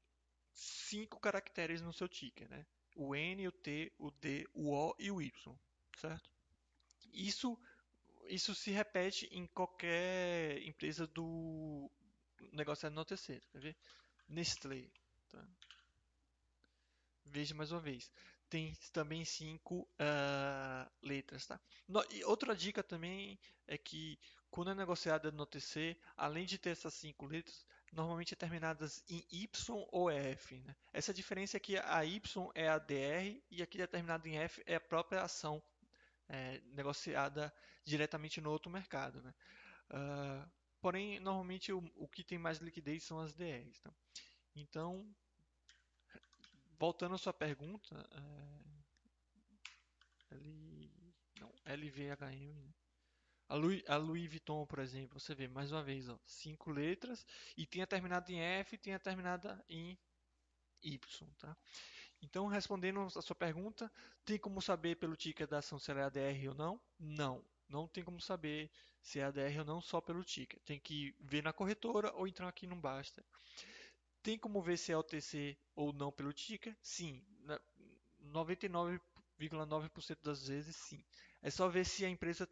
cinco 0.53 1.19
caracteres 1.21 1.81
no 1.81 1.93
seu 1.93 2.09
ticker, 2.09 2.49
né? 2.49 2.67
O 2.95 3.15
N, 3.15 3.49
o 3.49 3.53
T, 3.53 3.93
o 3.99 4.11
D, 4.11 4.47
o 4.53 4.71
O 4.71 4.95
e 4.99 5.11
o 5.11 5.21
Y, 5.21 5.59
certo? 5.97 6.31
Isso 7.13 7.59
isso 8.29 8.55
se 8.55 8.71
repete 8.71 9.27
em 9.33 9.47
qualquer 9.47 10.63
empresa 10.63 11.07
do 11.07 11.91
negociado 12.53 12.95
no 12.95 13.01
OTC, 13.03 13.41
quer 13.51 13.61
ver? 13.61 13.77
Nestlé, 14.29 14.89
tá? 15.29 15.47
Veja 17.25 17.55
mais 17.55 17.73
uma 17.73 17.81
vez. 17.81 18.11
Tem 18.49 18.75
também 18.93 19.25
cinco 19.25 19.81
uh, 19.81 20.91
letras, 21.03 21.47
tá? 21.47 21.61
No, 21.89 22.05
e 22.11 22.23
outra 22.25 22.55
dica 22.55 22.83
também 22.83 23.39
é 23.67 23.79
que 23.79 24.19
quando 24.51 24.71
é 24.71 24.75
negociada 24.75 25.31
no 25.33 25.43
OTC, 25.45 25.97
além 26.17 26.45
de 26.45 26.59
ter 26.59 26.71
essas 26.71 26.93
cinco 26.95 27.27
letras, 27.27 27.67
normalmente 27.93 28.35
é 28.35 28.37
terminadas 28.37 29.05
em 29.09 29.25
Y 29.31 29.87
ou 29.93 30.11
F. 30.11 30.61
Né? 30.61 30.75
Essa 30.93 31.13
diferença 31.13 31.57
é 31.57 31.61
que 31.61 31.77
a 31.77 32.05
Y 32.05 32.51
é 32.55 32.69
a 32.69 32.79
DR 32.79 33.41
e 33.51 33.63
aqui 33.63 33.81
é 33.81 33.87
terminado 33.87 34.27
em 34.27 34.39
F 34.39 34.63
é 34.67 34.77
a 34.77 34.81
própria 34.81 35.23
ação 35.23 35.63
é, 36.29 36.61
negociada 36.73 37.53
diretamente 37.85 38.41
no 38.41 38.51
outro 38.51 38.71
mercado. 38.71 39.23
Né? 39.23 39.35
Uh, 39.91 40.51
Porém, 40.83 41.19
normalmente 41.21 41.73
o, 41.73 41.79
o 41.95 42.09
que 42.09 42.25
tem 42.25 42.39
mais 42.39 42.59
liquidez 42.59 43.05
são 43.05 43.21
as 43.21 43.33
DRs. 43.35 43.79
Tá? 43.79 43.95
Então, 44.57 45.09
voltando 46.77 47.15
à 47.15 47.19
sua 47.19 47.33
pergunta, 47.33 48.05
é, 48.11 48.25
L, 50.35 50.91
não, 51.39 51.55
LVHM, 51.65 52.65
né? 52.65 52.75
A, 53.53 53.55
Louis, 53.55 53.83
a 53.87 53.99
Louis 53.99 54.31
Vuitton, 54.31 54.67
por 54.67 54.79
exemplo, 54.79 55.21
você 55.21 55.35
vê 55.35 55.47
mais 55.47 55.71
uma 55.71 55.83
vez, 55.83 56.09
ó, 56.09 56.19
cinco 56.25 56.71
letras 56.71 57.27
e 57.55 57.67
tem 57.67 57.83
a 57.83 57.87
terminada 57.87 58.33
em 58.33 58.41
F 58.41 58.75
e 58.75 58.79
tem 58.79 58.95
a 58.95 58.99
terminada 58.99 59.63
em 59.69 59.99
Y. 60.83 61.29
Tá? 61.39 61.55
Então, 62.23 62.47
respondendo 62.47 63.03
a 63.03 63.21
sua 63.21 63.37
pergunta, 63.37 63.93
tem 64.25 64.39
como 64.39 64.63
saber 64.63 64.97
pelo 64.97 65.15
ticket 65.15 65.51
da 65.51 65.59
ação 65.59 65.79
se 65.79 65.91
ela 65.91 66.01
é 66.01 66.05
ADR 66.05 66.49
ou 66.49 66.55
não? 66.55 66.81
Não, 66.99 67.45
não 67.69 67.87
tem 67.87 68.03
como 68.03 68.23
saber 68.23 68.71
se 69.03 69.19
é 69.19 69.25
ADR 69.25 69.59
ou 69.59 69.67
não 69.67 69.83
só 69.83 70.01
pelo 70.01 70.25
ticket. 70.25 70.63
Tem 70.65 70.81
que 70.81 71.15
ver 71.21 71.43
na 71.43 71.53
corretora 71.53 72.11
ou 72.15 72.27
então 72.27 72.49
aqui 72.49 72.67
não 72.67 72.81
basta. 72.81 73.23
Tem 74.23 74.39
como 74.39 74.63
ver 74.63 74.79
se 74.79 74.93
é 74.93 74.97
OTC 74.97 75.59
ou 75.75 75.93
não 75.93 76.11
pelo 76.11 76.33
ticker? 76.33 76.75
Sim. 76.81 77.23
99,9% 78.23 80.23
das 80.23 80.47
vezes, 80.47 80.75
sim. 80.75 81.05
É 81.43 81.51
só 81.51 81.69
ver 81.69 81.85
se 81.85 82.05
a 82.05 82.09
empresa 82.09 82.49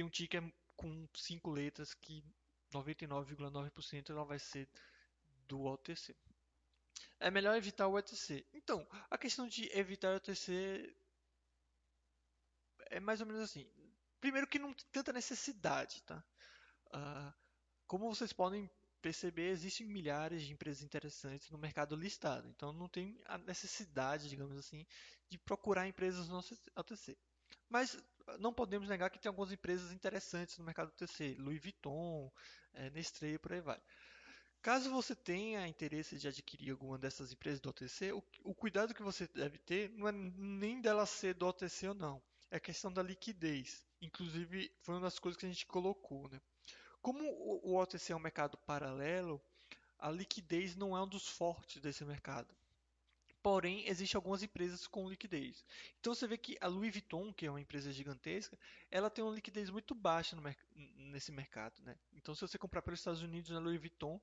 tem 0.00 0.04
um 0.04 0.08
ticker 0.08 0.42
com 0.76 1.06
cinco 1.14 1.50
letras 1.50 1.92
que 1.92 2.24
99,9% 2.72 4.08
ela 4.08 4.24
vai 4.24 4.38
ser 4.38 4.66
do 5.46 5.64
OTC. 5.64 6.16
É 7.18 7.30
melhor 7.30 7.54
evitar 7.54 7.86
o 7.86 7.96
OTC. 7.96 8.46
Então, 8.54 8.86
a 9.10 9.18
questão 9.18 9.46
de 9.46 9.70
evitar 9.76 10.12
o 10.12 10.16
OTC 10.16 10.96
é 12.86 12.98
mais 12.98 13.20
ou 13.20 13.26
menos 13.26 13.42
assim. 13.42 13.70
Primeiro 14.20 14.46
que 14.46 14.58
não 14.58 14.72
tem 14.72 14.86
tanta 14.90 15.12
necessidade, 15.12 16.02
tá? 16.04 16.24
Uh, 16.94 17.34
como 17.86 18.08
vocês 18.08 18.32
podem 18.32 18.70
perceber, 19.02 19.50
existem 19.50 19.86
milhares 19.86 20.42
de 20.42 20.52
empresas 20.52 20.82
interessantes 20.82 21.50
no 21.50 21.58
mercado 21.58 21.94
listado. 21.94 22.48
Então 22.48 22.72
não 22.72 22.88
tem 22.88 23.20
a 23.26 23.36
necessidade, 23.36 24.30
digamos 24.30 24.56
assim, 24.56 24.86
de 25.28 25.36
procurar 25.36 25.86
empresas 25.86 26.26
no 26.26 26.40
OTC. 26.76 27.18
Mas 27.68 28.02
não 28.38 28.52
podemos 28.52 28.88
negar 28.88 29.10
que 29.10 29.18
tem 29.18 29.28
algumas 29.28 29.52
empresas 29.52 29.92
interessantes 29.92 30.58
no 30.58 30.64
mercado 30.64 30.88
OTC, 30.88 31.36
Louis 31.38 31.60
Vuitton, 31.60 32.30
é, 32.74 32.90
Nestlé 32.90 33.32
e 33.32 33.38
por 33.38 33.52
aí 33.52 33.60
vai. 33.60 33.80
Caso 34.62 34.90
você 34.90 35.14
tenha 35.14 35.66
interesse 35.66 36.18
de 36.18 36.28
adquirir 36.28 36.70
alguma 36.72 36.98
dessas 36.98 37.32
empresas 37.32 37.60
do 37.60 37.70
OTC, 37.70 38.12
o, 38.12 38.22
o 38.44 38.54
cuidado 38.54 38.92
que 38.92 39.02
você 39.02 39.26
deve 39.28 39.56
ter 39.58 39.90
não 39.90 40.06
é 40.06 40.12
nem 40.12 40.80
dela 40.80 41.06
ser 41.06 41.34
do 41.34 41.46
OTC 41.46 41.88
ou 41.88 41.94
não, 41.94 42.22
é 42.50 42.56
a 42.56 42.60
questão 42.60 42.92
da 42.92 43.02
liquidez. 43.02 43.86
Inclusive, 44.02 44.70
foi 44.80 44.94
uma 44.94 45.02
das 45.02 45.18
coisas 45.18 45.38
que 45.38 45.46
a 45.46 45.48
gente 45.48 45.64
colocou. 45.66 46.28
Né? 46.28 46.40
Como 47.00 47.24
o, 47.24 47.70
o 47.70 47.76
OTC 47.76 48.12
é 48.12 48.16
um 48.16 48.20
mercado 48.20 48.58
paralelo, 48.58 49.40
a 49.98 50.10
liquidez 50.10 50.76
não 50.76 50.96
é 50.96 51.02
um 51.02 51.08
dos 51.08 51.26
fortes 51.28 51.80
desse 51.80 52.04
mercado. 52.04 52.54
Porém, 53.42 53.88
existem 53.88 54.18
algumas 54.18 54.42
empresas 54.42 54.86
com 54.86 55.08
liquidez. 55.08 55.64
Então 55.98 56.14
você 56.14 56.26
vê 56.26 56.36
que 56.36 56.58
a 56.60 56.66
Louis 56.66 56.92
Vuitton, 56.92 57.32
que 57.32 57.46
é 57.46 57.50
uma 57.50 57.60
empresa 57.60 57.90
gigantesca, 57.90 58.58
ela 58.90 59.08
tem 59.08 59.24
uma 59.24 59.34
liquidez 59.34 59.70
muito 59.70 59.94
baixa 59.94 60.36
nesse 60.74 61.32
mercado. 61.32 61.80
Né? 61.82 61.96
Então 62.12 62.34
se 62.34 62.42
você 62.42 62.58
comprar 62.58 62.82
pelos 62.82 63.00
Estados 63.00 63.22
Unidos 63.22 63.50
na 63.50 63.58
Louis 63.58 63.80
Vuitton, 63.80 64.20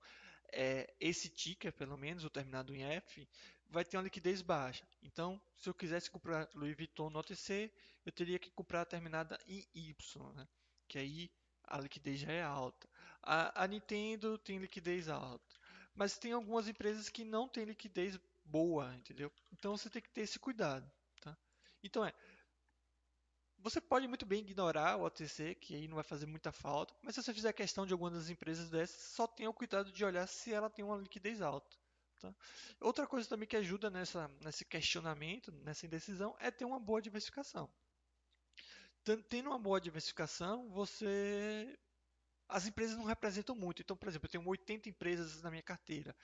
é, 0.52 0.94
esse 1.00 1.30
ticker, 1.30 1.74
pelo 1.74 1.98
menos, 1.98 2.24
o 2.24 2.30
terminado 2.30 2.74
em 2.74 2.84
F, 2.84 3.28
vai 3.70 3.84
ter 3.84 3.98
uma 3.98 4.04
liquidez 4.04 4.42
baixa. 4.42 4.88
Então, 5.04 5.42
se 5.56 5.70
eu 5.70 5.74
quisesse 5.74 6.10
comprar 6.10 6.48
Louis 6.54 6.76
Vuitton 6.76 7.10
no 7.10 7.20
OTC, 7.20 7.72
eu 8.06 8.12
teria 8.12 8.40
que 8.40 8.50
comprar 8.52 8.82
a 8.82 8.86
terminada 8.86 9.38
em 9.48 9.66
Y, 9.74 10.34
né? 10.34 10.48
que 10.88 10.98
aí 10.98 11.30
a 11.64 11.80
liquidez 11.80 12.20
já 12.20 12.32
é 12.32 12.42
alta. 12.42 12.88
A, 13.22 13.64
a 13.64 13.68
Nintendo 13.68 14.38
tem 14.38 14.58
liquidez 14.58 15.10
alta, 15.10 15.56
mas 15.94 16.18
tem 16.18 16.32
algumas 16.32 16.68
empresas 16.68 17.10
que 17.10 17.26
não 17.26 17.48
têm 17.48 17.66
liquidez 17.66 18.18
boa, 18.48 18.96
entendeu? 18.96 19.32
Então 19.52 19.78
você 19.78 19.90
tem 19.90 20.02
que 20.02 20.10
ter 20.10 20.22
esse 20.22 20.40
cuidado, 20.40 20.90
tá? 21.22 21.38
Então 21.84 22.06
é, 22.06 22.14
você 23.60 23.82
pode 23.82 24.08
muito 24.08 24.26
bem 24.26 24.40
ignorar 24.40 24.98
o 24.98 25.04
OTC, 25.04 25.56
que 25.56 25.76
aí 25.76 25.88
não 25.88 25.96
vai 25.96 26.04
fazer 26.04 26.26
muita 26.26 26.52
falta, 26.52 26.96
mas 27.02 27.16
se 27.16 27.24
você 27.24 27.34
fizer 27.34 27.54
questão 27.54 27.86
de 27.86 27.94
alguma 27.94 28.12
das 28.12 28.30
empresas 28.30 28.70
dessas, 28.70 29.02
só 29.14 29.28
tenha 29.28 29.50
o 29.50 29.54
cuidado 29.54 29.92
de 29.92 30.06
olhar 30.06 30.28
se 30.28 30.54
ela 30.54 30.70
tem 30.70 30.86
uma 30.86 30.98
liquidez 30.98 31.42
alta. 31.42 31.78
Tá? 32.20 32.34
Outra 32.80 33.06
coisa 33.06 33.28
também 33.28 33.48
que 33.48 33.58
ajuda 33.58 33.90
nessa, 33.90 34.28
nesse 34.42 34.66
questionamento, 34.66 35.52
nessa 35.52 35.86
indecisão, 35.86 36.36
é 36.40 36.50
ter 36.50 36.66
uma 36.66 36.80
boa 36.80 37.02
diversificação. 37.02 37.70
Tendo 39.30 39.50
uma 39.50 39.60
boa 39.60 39.80
diversificação, 39.80 40.70
você 40.70 41.78
as 42.50 42.66
empresas 42.66 42.96
não 42.98 43.04
representam 43.04 43.56
muito. 43.56 43.82
Então, 43.82 43.96
por 43.96 44.08
exemplo, 44.08 44.26
eu 44.28 44.32
tenho 44.32 44.48
80 44.48 44.90
empresas 44.90 45.42
na 45.42 45.50
minha 45.50 45.64
carteira. 45.64 46.16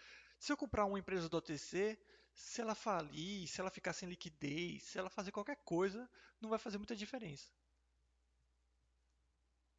Se 0.43 0.51
eu 0.51 0.57
comprar 0.57 0.83
uma 0.83 0.99
empresa 0.99 1.29
do 1.29 1.37
OTC, 1.37 1.97
se 2.33 2.59
ela 2.59 2.75
falir, 2.75 3.47
se 3.47 3.61
ela 3.61 3.69
ficar 3.69 3.93
sem 3.93 4.09
liquidez, 4.09 4.83
se 4.83 4.99
ela 4.99 5.09
fazer 5.09 5.31
qualquer 5.31 5.55
coisa, 5.63 6.09
não 6.41 6.49
vai 6.49 6.59
fazer 6.59 6.77
muita 6.77 6.97
diferença. 6.97 7.49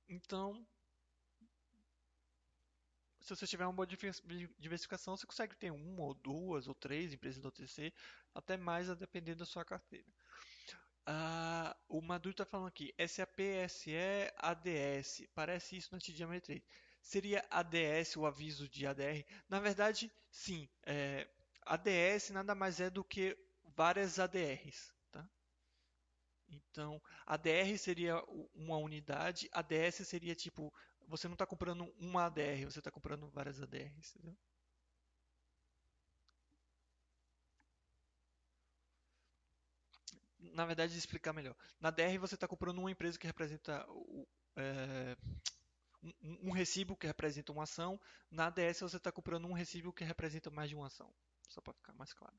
Então, 0.08 0.66
se 3.20 3.28
você 3.36 3.46
tiver 3.46 3.66
uma 3.66 3.74
boa 3.74 3.86
diversificação, 3.86 5.14
você 5.14 5.26
consegue 5.26 5.54
ter 5.54 5.70
uma 5.70 6.02
ou 6.02 6.14
duas 6.14 6.66
ou 6.66 6.74
três 6.74 7.12
empresas 7.12 7.42
do 7.42 7.48
OTC, 7.48 7.92
até 8.34 8.56
mais 8.56 8.88
a 8.88 8.94
depender 8.94 9.34
da 9.34 9.44
sua 9.44 9.66
carteira. 9.66 10.10
Ah, 11.04 11.76
o 11.90 12.00
Maduro 12.00 12.30
está 12.32 12.46
falando 12.46 12.68
aqui, 12.68 12.94
SAP, 13.06 13.38
SE, 13.68 13.92
ADS, 14.38 15.28
parece 15.34 15.76
isso 15.76 15.94
no 15.94 16.00
TD 16.00 16.24
Ameritrade. 16.24 16.64
Seria 17.04 17.44
ADS 17.50 18.16
o 18.18 18.26
aviso 18.26 18.68
de 18.68 18.86
ADR? 18.86 19.24
Na 19.48 19.60
verdade, 19.60 20.10
sim. 20.30 20.68
É, 20.84 21.28
ADS 21.62 22.30
nada 22.30 22.54
mais 22.54 22.80
é 22.80 22.90
do 22.90 23.04
que 23.04 23.36
várias 23.76 24.18
ADRs. 24.18 24.92
Tá? 25.12 25.28
Então, 26.48 27.00
ADR 27.26 27.76
seria 27.78 28.22
uma 28.54 28.78
unidade, 28.78 29.50
ADS 29.52 30.06
seria 30.08 30.34
tipo, 30.34 30.72
você 31.06 31.28
não 31.28 31.34
está 31.34 31.46
comprando 31.46 31.92
uma 31.98 32.24
ADR, 32.24 32.64
você 32.64 32.78
está 32.78 32.90
comprando 32.90 33.28
várias 33.30 33.60
ADRs. 33.60 34.16
Entendeu? 34.16 34.36
Na 40.52 40.64
verdade, 40.66 40.96
explicar 40.96 41.32
melhor. 41.32 41.56
Na 41.80 41.90
DR 41.90 42.18
você 42.18 42.34
está 42.34 42.46
comprando 42.46 42.78
uma 42.78 42.90
empresa 42.90 43.18
que 43.18 43.26
representa 43.26 43.84
o, 43.88 44.26
é, 44.56 45.16
um, 46.22 46.48
um 46.48 46.50
recibo 46.50 46.96
que 46.96 47.06
representa 47.06 47.52
uma 47.52 47.62
ação. 47.64 48.00
Na 48.30 48.46
ADS 48.46 48.80
você 48.80 48.96
está 48.96 49.10
comprando 49.10 49.46
um 49.46 49.52
recibo 49.52 49.92
que 49.92 50.04
representa 50.04 50.50
mais 50.50 50.68
de 50.68 50.76
uma 50.76 50.86
ação. 50.86 51.12
Só 51.48 51.60
para 51.60 51.72
ficar 51.74 51.92
mais 51.94 52.12
claro. 52.12 52.34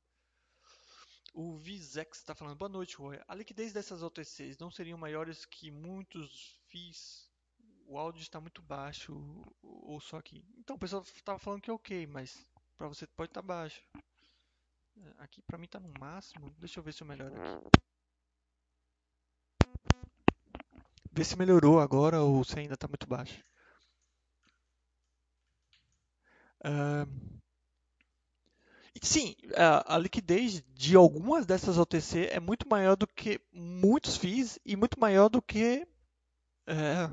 O 1.34 1.58
Vizex 1.58 2.20
está 2.20 2.34
falando, 2.34 2.58
boa 2.58 2.70
noite, 2.70 2.96
Roy. 2.96 3.20
A 3.28 3.36
liquidez 3.36 3.74
dessas 3.74 4.02
OTCs 4.02 4.58
não 4.58 4.72
seriam 4.72 4.98
maiores 4.98 5.46
que 5.46 5.70
muitos 5.70 6.58
FIIs? 6.68 7.30
O 7.88 7.98
áudio 7.98 8.22
está 8.22 8.40
muito 8.40 8.62
baixo, 8.62 9.14
ou 9.62 10.00
só 10.00 10.18
aqui. 10.18 10.44
Então, 10.58 10.76
o 10.76 10.80
pessoal 10.80 11.04
estava 11.04 11.38
falando 11.38 11.62
que 11.62 11.70
é 11.70 11.74
ok, 11.74 12.08
mas 12.08 12.48
para 12.78 12.88
você 12.88 13.06
pode 13.06 13.30
estar 13.30 13.42
tá 13.42 13.48
baixo. 13.48 13.84
É, 14.98 15.14
aqui 15.18 15.42
para 15.42 15.58
mim 15.58 15.66
está 15.66 15.80
no 15.80 15.92
máximo. 16.00 16.50
Deixa 16.58 16.80
eu 16.80 16.84
ver 16.84 16.94
se 16.94 17.04
eu 17.04 17.08
melhoro 17.08 17.36
aqui. 17.36 17.86
Vê 21.12 21.24
se 21.24 21.38
melhorou 21.38 21.80
agora 21.80 22.22
ou 22.22 22.44
se 22.44 22.60
ainda 22.60 22.74
está 22.74 22.88
muito 22.88 23.08
baixo. 23.08 23.44
Uh, 26.66 27.40
sim, 29.00 29.36
a, 29.56 29.96
a, 29.96 29.98
liquidez 30.00 30.64
de 30.74 30.96
algumas 30.96 31.46
dessas 31.46 31.78
OTC 31.78 32.30
é 32.32 32.40
muito 32.40 32.68
maior 32.68 32.96
do 32.96 33.06
que 33.06 33.40
muitos 33.54 34.18
FIIs 34.18 34.58
e 34.66 34.76
muito 34.76 35.00
maior 35.00 35.30
do 35.30 35.44
que 35.44 35.88
é, 36.66 37.08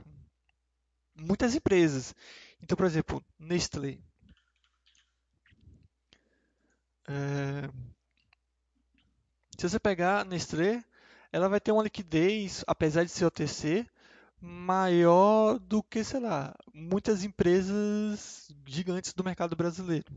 muitas 1.15 1.55
empresas. 1.55 2.15
Então, 2.63 2.77
por 2.77 2.87
exemplo, 2.87 3.23
Nestlé. 3.39 3.99
É, 7.07 7.69
se 9.59 9.69
você 9.69 9.79
pegar 9.79 10.25
Nestlé, 10.25 10.83
ela 11.31 11.49
vai 11.49 11.61
ter 11.61 11.73
uma 11.73 11.83
liquidez, 11.83 12.65
apesar 12.67 13.05
de 13.05 13.11
ser 13.11 13.27
OTC, 13.27 13.87
maior 14.43 15.59
do 15.61 15.83
que, 15.83 16.03
sei 16.03 16.19
lá, 16.19 16.53
muitas 16.75 17.23
empresas 17.23 18.49
gigantes 18.67 19.13
do 19.13 19.23
mercado 19.23 19.55
brasileiro. 19.55 20.13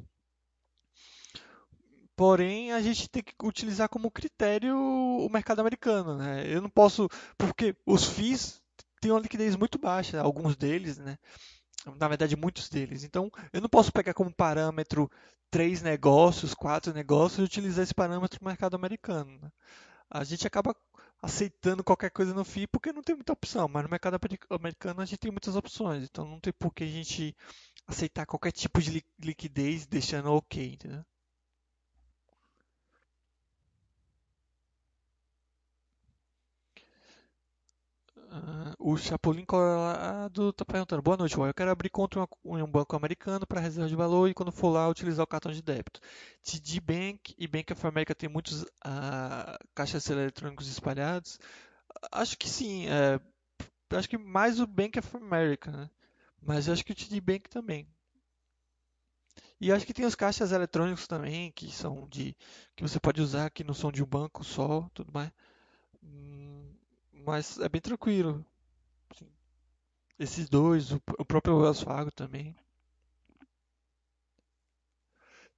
Porém, 2.16 2.72
a 2.72 2.82
gente 2.82 3.08
tem 3.10 3.22
que 3.22 3.34
utilizar 3.44 3.88
como 3.88 4.10
critério 4.10 4.76
o 4.76 5.30
mercado 5.30 5.60
americano, 5.60 6.18
né? 6.18 6.44
Eu 6.48 6.62
não 6.62 6.70
posso, 6.70 7.08
porque 7.38 7.76
os 7.86 8.06
FIIs 8.06 8.62
têm 9.00 9.12
uma 9.12 9.20
liquidez 9.20 9.56
muito 9.56 9.78
baixa, 9.78 10.22
alguns 10.22 10.56
deles, 10.56 10.98
né? 10.98 11.18
Na 12.00 12.08
verdade, 12.08 12.36
muitos 12.36 12.68
deles. 12.68 13.04
Então, 13.04 13.30
eu 13.54 13.62
não 13.62 13.70
posso 13.70 13.92
pegar 13.92 14.14
como 14.14 14.34
parâmetro 14.34 15.12
três 15.52 15.82
negócios, 15.84 16.54
quatro 16.54 16.94
negócios 16.94 17.40
e 17.40 17.44
utilizar 17.44 17.84
esse 17.84 17.94
parâmetro 17.94 18.44
mercado 18.44 18.76
americano. 18.76 19.40
Né? 19.40 19.52
A 20.10 20.24
gente 20.24 20.48
acaba 20.48 20.76
aceitando 21.26 21.84
qualquer 21.84 22.12
coisa 22.12 22.34
no 22.34 22.46
FII 22.46 22.68
porque 22.68 22.94
não 22.94 23.02
tem 23.02 23.16
muita 23.16 23.34
opção, 23.34 23.68
mas 23.68 23.84
no 23.84 23.90
mercado 23.90 24.20
americano 24.52 25.02
a 25.02 25.06
gente 25.06 25.20
tem 25.20 25.32
muitas 25.32 25.56
opções, 25.56 26.04
então 26.04 26.26
não 26.28 26.40
tem 26.40 26.54
por 26.54 26.72
que 26.74 26.84
a 26.84 26.88
gente 26.88 27.36
aceitar 27.88 28.26
qualquer 28.28 28.52
tipo 28.52 28.80
de 28.80 29.04
liquidez 29.20 29.88
deixando 29.88 30.32
ok, 30.32 30.74
entendeu? 30.74 31.04
O 38.78 38.98
Chapolin 38.98 39.46
Colorado 39.46 40.50
está 40.50 40.66
perguntando: 40.66 41.02
Boa 41.02 41.18
noite, 41.18 41.38
Eu 41.38 41.54
quero 41.54 41.72
abrir 41.72 41.90
conta 41.90 42.20
em 42.20 42.62
um 42.62 42.70
banco 42.70 42.96
americano 42.96 43.48
para 43.48 43.62
reserva 43.62 43.90
de 43.90 43.96
valor 43.96 44.30
e 44.30 44.34
quando 44.34 44.52
for 44.52 44.70
lá 44.70 44.88
utilizar 44.90 45.24
o 45.24 45.28
cartão 45.28 45.52
de 45.52 45.62
débito. 45.62 46.00
TD 46.44 46.80
Bank 46.82 47.36
e 47.38 47.48
Bank 47.48 47.72
of 47.74 47.88
America 47.88 48.14
tem 48.14 48.30
muitos 48.30 48.64
uh, 48.64 49.58
caixas 49.74 50.10
eletrônicos 50.10 50.68
espalhados? 50.68 51.40
Acho 52.12 52.38
que 52.38 52.50
sim. 52.50 52.88
É, 52.88 53.20
acho 53.98 54.10
que 54.10 54.18
mais 54.18 54.60
o 54.60 54.68
Bank 54.68 55.00
of 55.00 55.18
America, 55.18 55.72
né? 55.72 55.90
mas 56.42 56.70
acho 56.70 56.86
que 56.86 56.92
o 56.92 56.96
TD 56.96 57.22
Bank 57.22 57.50
também. 57.50 57.88
E 59.60 59.72
acho 59.72 59.86
que 59.86 59.94
tem 59.94 60.06
os 60.06 60.16
caixas 60.16 60.52
eletrônicos 60.52 61.08
também, 61.08 61.52
que 61.52 61.72
são 61.72 62.08
de. 62.10 62.36
que 62.76 62.84
você 62.84 63.00
pode 63.00 63.22
usar, 63.22 63.50
que 63.50 63.64
não 63.64 63.74
são 63.74 63.92
de 63.92 64.04
um 64.04 64.06
banco 64.06 64.44
só, 64.44 64.90
tudo 64.94 65.12
mais. 65.14 65.32
Hum, 66.04 66.65
Mas 67.26 67.60
é 67.60 67.68
bem 67.68 67.82
tranquilo. 67.82 68.46
assim. 69.12 69.28
Esses 70.20 70.50
dois, 70.50 70.92
o, 70.92 71.02
o 71.20 71.26
próprio 71.26 71.58
Wells 71.58 71.84
Fargo 71.84 72.12
também. 72.12 72.56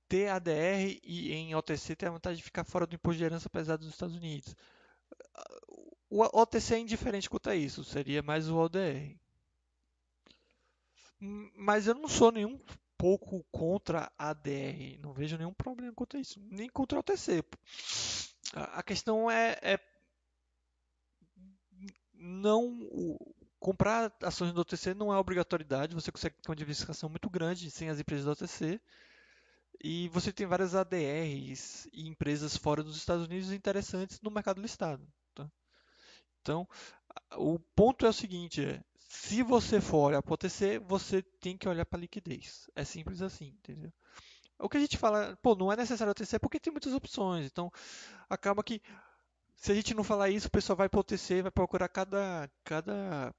Ter 0.10 0.30
ADR 0.30 1.00
e 1.04 1.34
em 1.34 1.54
OTC 1.56 1.96
tem 1.96 2.08
a 2.08 2.12
vantagem 2.12 2.38
de 2.38 2.44
ficar 2.44 2.64
fora 2.64 2.88
do 2.88 2.96
imposto 2.96 3.18
de 3.18 3.26
herança 3.26 3.50
pesado 3.50 3.84
dos 3.84 3.94
Estados 3.94 4.16
Unidos. 4.16 4.56
O 6.10 6.22
OTC 6.42 6.76
é 6.76 6.80
indiferente 6.80 7.30
quanto 7.30 7.50
a 7.50 7.56
isso, 7.56 7.82
seria 7.84 8.22
mais 8.22 8.50
o 8.50 8.58
ODR. 8.58 9.18
Hum, 11.22 11.52
Mas 11.56 11.88
eu 11.88 11.94
não 11.96 12.08
sou 12.08 12.32
nenhum 12.32 12.60
pouco 12.98 13.46
contra 13.52 14.12
a 14.18 14.30
ADR, 14.30 14.98
não 15.02 15.14
vejo 15.14 15.38
nenhum 15.38 15.54
problema 15.54 15.94
quanto 15.94 16.18
a 16.18 16.20
isso, 16.20 16.40
nem 16.50 16.70
contra 16.70 16.98
o 16.98 17.00
OTC. 17.02 17.44
a 18.56 18.84
questão 18.84 19.30
é, 19.30 19.58
é 19.62 19.80
não 22.20 22.66
o- 22.92 23.36
comprar 23.60 24.14
ações 24.24 24.54
do 24.54 24.62
OTC 24.62 24.94
não 24.94 25.14
é 25.14 25.18
obrigatoriedade, 25.18 25.96
você 25.96 26.12
consegue 26.12 26.36
ter 26.42 26.50
uma 26.50 26.56
diversificação 26.56 27.10
muito 27.10 27.30
grande 27.30 27.72
sem 27.72 27.90
as 27.90 28.00
empresas 28.00 28.26
do 28.26 28.32
OTC 28.32 28.80
e 29.84 30.10
você 30.10 30.32
tem 30.34 30.48
várias 30.48 30.76
ADRs 30.76 31.90
e 31.94 32.08
empresas 32.08 32.58
fora 32.58 32.84
dos 32.84 32.98
Estados 32.98 33.26
Unidos 33.26 33.52
interessantes 33.52 34.22
no 34.22 34.32
mercado 34.32 34.62
listado. 34.62 35.08
tá? 35.36 35.50
Então, 36.42 36.68
o 37.38 37.60
ponto 37.76 38.06
é 38.06 38.10
o 38.10 38.14
seguinte, 38.14 38.64
é, 38.66 38.82
se 39.10 39.44
você 39.44 39.82
for 39.82 40.10
olhar 40.10 40.22
para 40.22 40.32
o 40.32 40.34
OTC, 40.36 40.80
você 40.80 41.22
tem 41.40 41.58
que 41.58 41.68
olhar 41.68 41.86
para 41.86 42.00
a 42.00 42.02
liquidez. 42.02 42.70
É 42.76 42.84
simples 42.84 43.22
assim, 43.22 43.48
entendeu? 43.48 43.92
O 44.60 44.70
que 44.70 44.78
a 44.78 44.80
gente 44.80 44.98
fala, 44.98 45.38
pô, 45.42 45.56
não 45.56 45.72
é 45.72 45.76
necessário 45.78 46.12
OTC 46.12 46.40
porque 46.40 46.60
tem 46.60 46.72
muitas 46.74 46.94
opções. 46.94 47.46
Então, 47.46 47.72
acaba 48.30 48.64
que 48.64 48.82
se 49.58 49.72
a 49.72 49.76
gente 49.76 49.94
não 49.94 50.04
falar 50.04 50.30
isso, 50.30 50.48
o 50.48 50.52
pessoal 50.52 50.78
vai 50.78 50.90
para 50.90 50.98
o 50.98 51.02
OTC, 51.02 51.42
vai 51.42 51.52
procurar 51.52 51.90
cada, 51.90 52.50
cada 52.64 53.34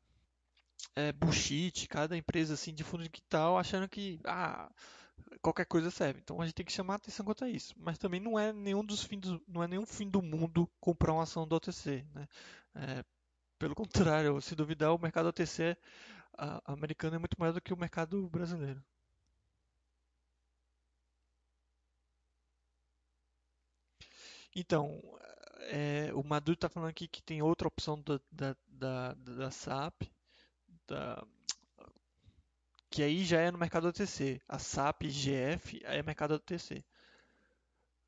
é, 0.97 1.13
bullshit, 1.13 1.87
cada 1.89 2.17
empresa 2.17 2.55
assim 2.55 2.75
de 2.75 2.85
fundo 2.85 3.09
quintal, 3.11 3.59
achando 3.59 3.89
que 3.89 4.21
ah, 4.25 4.71
qualquer 5.43 5.67
coisa 5.67 5.91
serve. 5.91 6.21
Então 6.23 6.41
a 6.41 6.45
gente 6.47 6.55
tem 6.55 6.67
que 6.67 6.73
chamar 6.73 6.97
atenção 6.97 7.25
quanto 7.27 7.45
a 7.45 7.49
isso. 7.51 7.75
Mas 7.79 7.99
também 7.99 8.21
não 8.21 8.39
é 8.39 8.53
nenhum 8.53 8.85
dos 8.85 9.03
fins 9.05 9.21
do, 9.21 9.43
não 9.49 9.63
é 9.63 9.69
nenhum 9.69 9.87
fim 9.87 10.09
do 10.11 10.23
mundo 10.23 10.71
comprar 10.81 11.13
uma 11.13 11.23
ação 11.25 11.47
do 11.47 11.57
OTC, 11.57 12.07
né? 12.15 12.29
É, 12.75 13.05
pelo 13.59 13.75
contrário, 13.77 14.41
se 14.43 14.55
duvidar, 14.57 14.95
o 14.95 14.99
mercado 15.01 15.29
OTC 15.29 15.77
a- 16.39 16.63
americano 16.73 17.17
é 17.17 17.19
muito 17.19 17.37
maior 17.41 17.53
do 17.55 17.63
que 17.63 17.75
o 17.75 17.79
mercado 17.79 18.29
brasileiro. 18.31 18.83
Então, 24.55 25.01
é, 25.69 26.11
o 26.15 26.23
Maduro 26.25 26.55
está 26.55 26.69
falando 26.69 26.91
aqui 26.91 27.07
que 27.07 27.23
tem 27.23 27.43
outra 27.43 27.69
opção 27.69 28.01
da, 28.03 28.21
da, 28.31 28.57
da, 28.69 29.15
da 29.15 29.51
SAP, 29.51 30.03
da, 30.87 31.25
que 32.91 33.03
aí 33.03 33.25
já 33.25 33.41
é 33.41 33.51
no 33.51 33.59
mercado 33.59 33.89
OTC. 33.89 34.41
A 34.49 34.59
SAP 34.59 35.05
GF 35.05 35.81
é 35.85 36.03
mercado 36.03 36.35
OTC. 36.35 36.85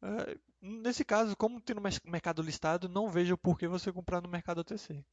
É, 0.02 0.38
nesse 0.60 1.04
caso, 1.04 1.36
como 1.36 1.60
tem 1.60 1.76
no 1.76 1.82
mercado 2.06 2.42
listado, 2.42 2.88
não 2.88 3.08
vejo 3.10 3.36
por 3.36 3.58
que 3.58 3.68
você 3.68 3.92
comprar 3.92 4.20
no 4.22 4.28
mercado 4.28 4.58
OTC. 4.60 5.04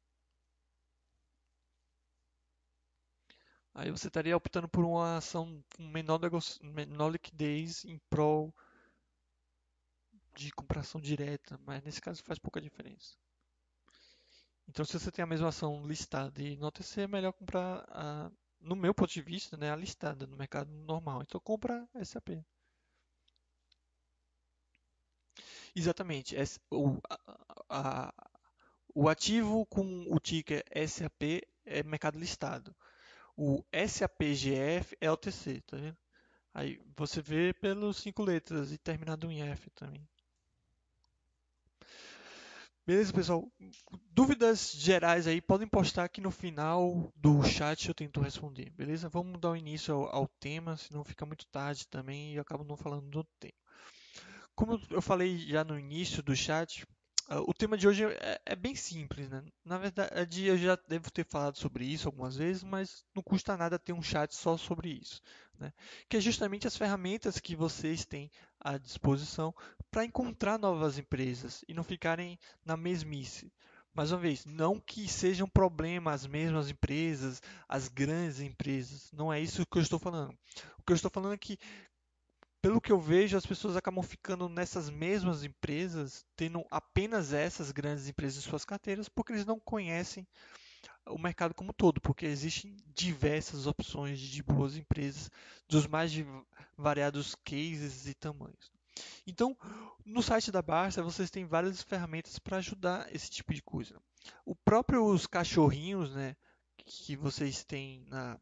Aí 3.74 3.92
você 3.92 4.08
estaria 4.08 4.36
optando 4.36 4.68
por 4.68 4.84
uma 4.84 5.18
ação 5.18 5.64
com 5.76 5.84
menor, 5.88 6.20
menor 6.64 7.10
liquidez 7.10 7.86
em 7.86 8.00
prol 8.10 8.54
de 10.38 10.52
compração 10.52 11.02
direta, 11.02 11.60
mas 11.66 11.84
nesse 11.84 12.02
caso 12.02 12.24
faz 12.24 12.40
pouca 12.40 12.62
diferença. 12.62 13.16
Então, 14.70 14.86
se 14.86 14.98
você 15.00 15.12
tem 15.12 15.24
a 15.24 15.26
mesma 15.26 15.50
ação 15.50 15.86
listada 15.86 16.42
e 16.42 16.58
OTC, 16.64 17.02
é 17.02 17.08
melhor 17.08 17.34
comprar, 17.34 17.84
a, 17.90 18.32
no 18.62 18.76
meu 18.78 18.94
ponto 18.94 19.12
de 19.12 19.22
vista, 19.22 19.58
né, 19.58 19.72
a 19.72 19.76
listada 19.76 20.26
no 20.28 20.38
mercado 20.38 20.72
normal. 20.72 21.22
Então, 21.24 21.40
compra 21.42 21.88
SAP. 21.96 22.44
Exatamente. 25.76 26.36
o, 26.72 26.98
a- 27.10 27.20
a- 27.70 28.14
o 28.96 29.10
ativo 29.10 29.66
com 29.68 30.06
o 30.12 30.20
ticker 30.20 30.64
SAP 30.72 31.42
é 31.66 31.84
mercado 31.84 32.20
listado. 32.20 32.76
O 33.38 33.64
SAPGF 33.74 34.98
é 35.02 35.12
OTC, 35.12 35.62
tá 35.62 35.78
vendo? 35.78 35.98
Aí 36.54 36.82
você 36.98 37.22
vê 37.22 37.54
pelos 37.54 37.98
cinco 37.98 38.24
letras 38.24 38.72
e 38.72 38.78
terminado 38.80 39.32
em 39.32 39.42
F 39.44 39.70
também. 39.72 40.08
Beleza, 42.88 43.12
pessoal? 43.12 43.52
Dúvidas 44.14 44.72
gerais 44.72 45.28
aí 45.28 45.42
podem 45.42 45.68
postar 45.68 46.08
que 46.08 46.22
no 46.22 46.32
final 46.32 47.12
do 47.18 47.44
chat 47.44 47.86
eu 47.90 47.94
tento 47.94 48.22
responder, 48.22 48.70
beleza? 48.70 49.10
Vamos 49.10 49.42
dar 49.42 49.50
o 49.50 49.58
início 49.58 49.94
ao, 49.94 50.16
ao 50.16 50.28
tema, 50.40 50.78
senão 50.78 51.04
fica 51.04 51.26
muito 51.26 51.46
tarde 51.48 51.86
também 51.90 52.32
e 52.32 52.36
eu 52.38 52.42
acabo 52.42 52.64
não 52.64 52.78
falando 52.78 53.10
do 53.10 53.26
tema. 53.42 53.54
Como 54.56 54.80
eu 54.90 55.02
falei 55.02 55.38
já 55.38 55.66
no 55.66 55.78
início 55.78 56.24
do 56.24 56.34
chat, 56.34 56.88
ah, 57.28 57.42
o 57.42 57.54
tema 57.54 57.78
de 57.78 57.90
hoje 57.90 58.06
é, 58.06 58.40
é 58.46 58.56
bem 58.56 58.74
simples, 58.74 59.30
né? 59.30 59.44
Na 59.66 59.78
verdade, 59.78 60.46
eu 60.46 60.58
já 60.58 60.78
devo 60.88 61.12
ter 61.12 61.26
falado 61.26 61.58
sobre 61.58 61.84
isso 61.84 62.08
algumas 62.08 62.38
vezes, 62.38 62.64
mas 62.64 63.04
não 63.14 63.22
custa 63.22 63.58
nada 63.58 63.78
ter 63.78 63.92
um 63.92 64.02
chat 64.02 64.34
só 64.34 64.56
sobre 64.56 64.92
isso, 64.92 65.22
né? 65.60 65.74
Que 66.10 66.18
é 66.18 66.22
justamente 66.22 66.68
as 66.68 66.78
ferramentas 66.78 67.40
que 67.40 67.56
vocês 67.56 68.06
têm 68.06 68.32
à 68.60 68.78
disposição 68.78 69.54
para 69.92 70.06
encontrar 70.06 70.58
novas 70.58 70.98
empresas 70.98 71.64
e 71.68 71.74
não 71.74 71.84
ficarem 71.84 72.40
na 72.66 72.76
mesmice. 72.78 73.52
Mais 73.94 74.12
uma 74.12 74.20
vez, 74.20 74.46
não 74.46 74.80
que 74.80 75.08
sejam 75.08 75.50
problema 75.50 76.12
as 76.12 76.28
mesmas 76.28 76.70
empresas, 76.70 77.42
as 77.68 77.88
grandes 77.88 78.40
empresas, 78.40 79.12
não 79.12 79.34
é 79.34 79.42
isso 79.42 79.66
que 79.66 79.78
eu 79.78 79.82
estou 79.82 79.98
falando. 79.98 80.38
O 80.78 80.84
que 80.84 80.94
eu 80.94 80.96
estou 80.96 81.10
falando 81.10 81.34
é 81.34 81.38
que 81.38 81.58
pelo 82.62 82.82
que 82.82 82.92
eu 82.92 83.00
vejo, 83.00 83.38
as 83.38 83.46
pessoas 83.46 83.76
acabam 83.76 84.04
ficando 84.04 84.50
nessas 84.50 84.90
mesmas 84.90 85.44
empresas, 85.44 86.26
tendo 86.36 86.66
apenas 86.70 87.32
essas 87.32 87.72
grandes 87.72 88.08
empresas 88.08 88.44
em 88.44 88.50
suas 88.50 88.66
carteiras, 88.66 89.08
porque 89.08 89.32
eles 89.32 89.46
não 89.46 89.60
conhecem 89.60 90.28
o 91.10 91.18
mercado 91.18 91.54
como 91.54 91.74
todo, 91.74 92.02
porque 92.02 92.26
existem 92.26 92.76
diversas 92.94 93.68
opções 93.68 94.20
de 94.20 94.44
boas 94.44 94.76
empresas, 94.76 95.30
dos 95.68 95.88
mais 95.88 96.12
variados 96.78 97.36
cases 97.44 98.08
e 98.08 98.14
tamanhos. 98.14 98.72
Então, 99.26 99.56
no 100.06 100.24
site 100.24 100.52
da 100.52 100.62
Barça, 100.62 101.04
vocês 101.04 101.30
têm 101.30 101.46
várias 101.46 101.82
ferramentas 101.82 102.40
para 102.40 102.58
ajudar 102.58 103.14
esse 103.14 103.30
tipo 103.30 103.54
de 103.54 103.62
coisa. 103.62 104.02
O 104.46 104.56
próprio 104.56 105.06
os 105.06 105.28
cachorrinhos, 105.28 106.14
né, 106.14 106.36
que 106.78 107.16
vocês 107.16 107.64
têm 107.64 108.06
na, 108.08 108.40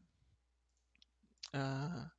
ah, 1.52 2.10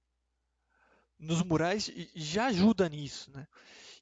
nos 1.17 1.41
murais 1.41 1.91
já 2.15 2.47
ajuda 2.47 2.87
nisso, 2.89 3.31
né? 3.31 3.47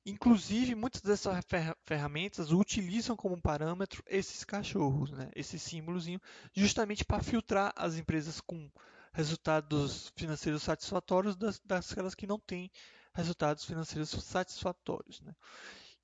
Inclusive, 0.05 0.75
muitas 0.75 1.01
dessas 1.01 1.43
fer- 1.45 1.75
ferramentas 1.83 2.51
utilizam 2.51 3.15
como 3.15 3.41
parâmetro 3.41 4.03
esses 4.07 4.43
cachorros, 4.43 5.11
né? 5.11 5.29
Esse 5.35 5.57
símbolozinho, 5.59 6.21
justamente 6.53 7.03
para 7.03 7.23
filtrar 7.23 7.73
as 7.75 7.95
empresas 7.95 8.39
com 8.39 8.69
resultados 9.13 10.13
financeiros 10.15 10.61
satisfatórios 10.63 11.35
das, 11.35 11.59
daquelas 11.65 12.13
que 12.15 12.27
não 12.27 12.39
têm 12.39 12.71
resultados 13.13 13.65
financeiros 13.65 14.09
satisfatórios, 14.11 15.21
né? 15.21 15.35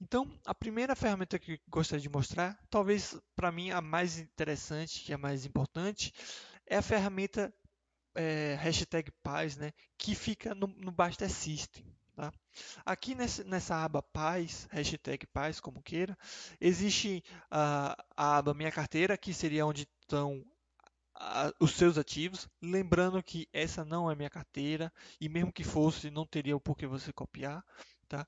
Então, 0.02 0.32
a 0.46 0.54
primeira 0.56 0.96
ferramenta 0.96 1.38
que 1.40 1.54
eu 1.54 1.60
gostaria 1.70 2.02
de 2.02 2.10
mostrar, 2.10 2.60
talvez 2.70 3.16
para 3.36 3.52
mim 3.52 3.72
a 3.72 3.82
mais 3.82 4.18
interessante 4.18 5.10
e 5.10 5.14
a 5.14 5.18
mais 5.18 5.46
importante, 5.46 6.14
é 6.66 6.78
a 6.78 6.82
ferramenta 6.82 7.54
é, 8.16 8.56
hashtag 8.62 9.12
paz, 9.24 9.58
né, 9.58 9.74
que 9.98 10.16
fica 10.16 10.56
no, 10.56 10.68
no 10.68 10.92
Baster 10.92 11.30
System. 11.30 11.86
Tá? 12.16 12.32
Aqui 12.86 13.16
nessa, 13.16 13.76
aba 13.76 14.02
paz, 14.02 14.68
hashtag 14.72 15.26
paz, 15.28 15.60
como 15.60 15.82
queira, 15.82 16.18
existe 16.60 17.24
a, 17.50 17.96
a 18.16 18.38
aba 18.38 18.54
minha 18.54 18.72
carteira, 18.72 19.18
que 19.18 19.34
seria 19.34 19.66
onde 19.66 19.88
estão 20.02 20.46
os 21.60 21.72
seus 21.72 21.98
ativos. 21.98 22.50
Lembrando 22.62 23.22
que 23.24 23.48
essa 23.54 23.86
não 23.86 24.10
é 24.10 24.16
minha 24.16 24.30
carteira, 24.30 24.92
e 25.20 25.30
mesmo 25.30 25.54
que 25.54 25.64
fosse, 25.64 26.10
não 26.10 26.26
teria 26.26 26.56
o 26.56 26.62
porquê 26.62 26.86
você 26.88 27.14
copiar. 27.14 27.64
Tá? 28.08 28.28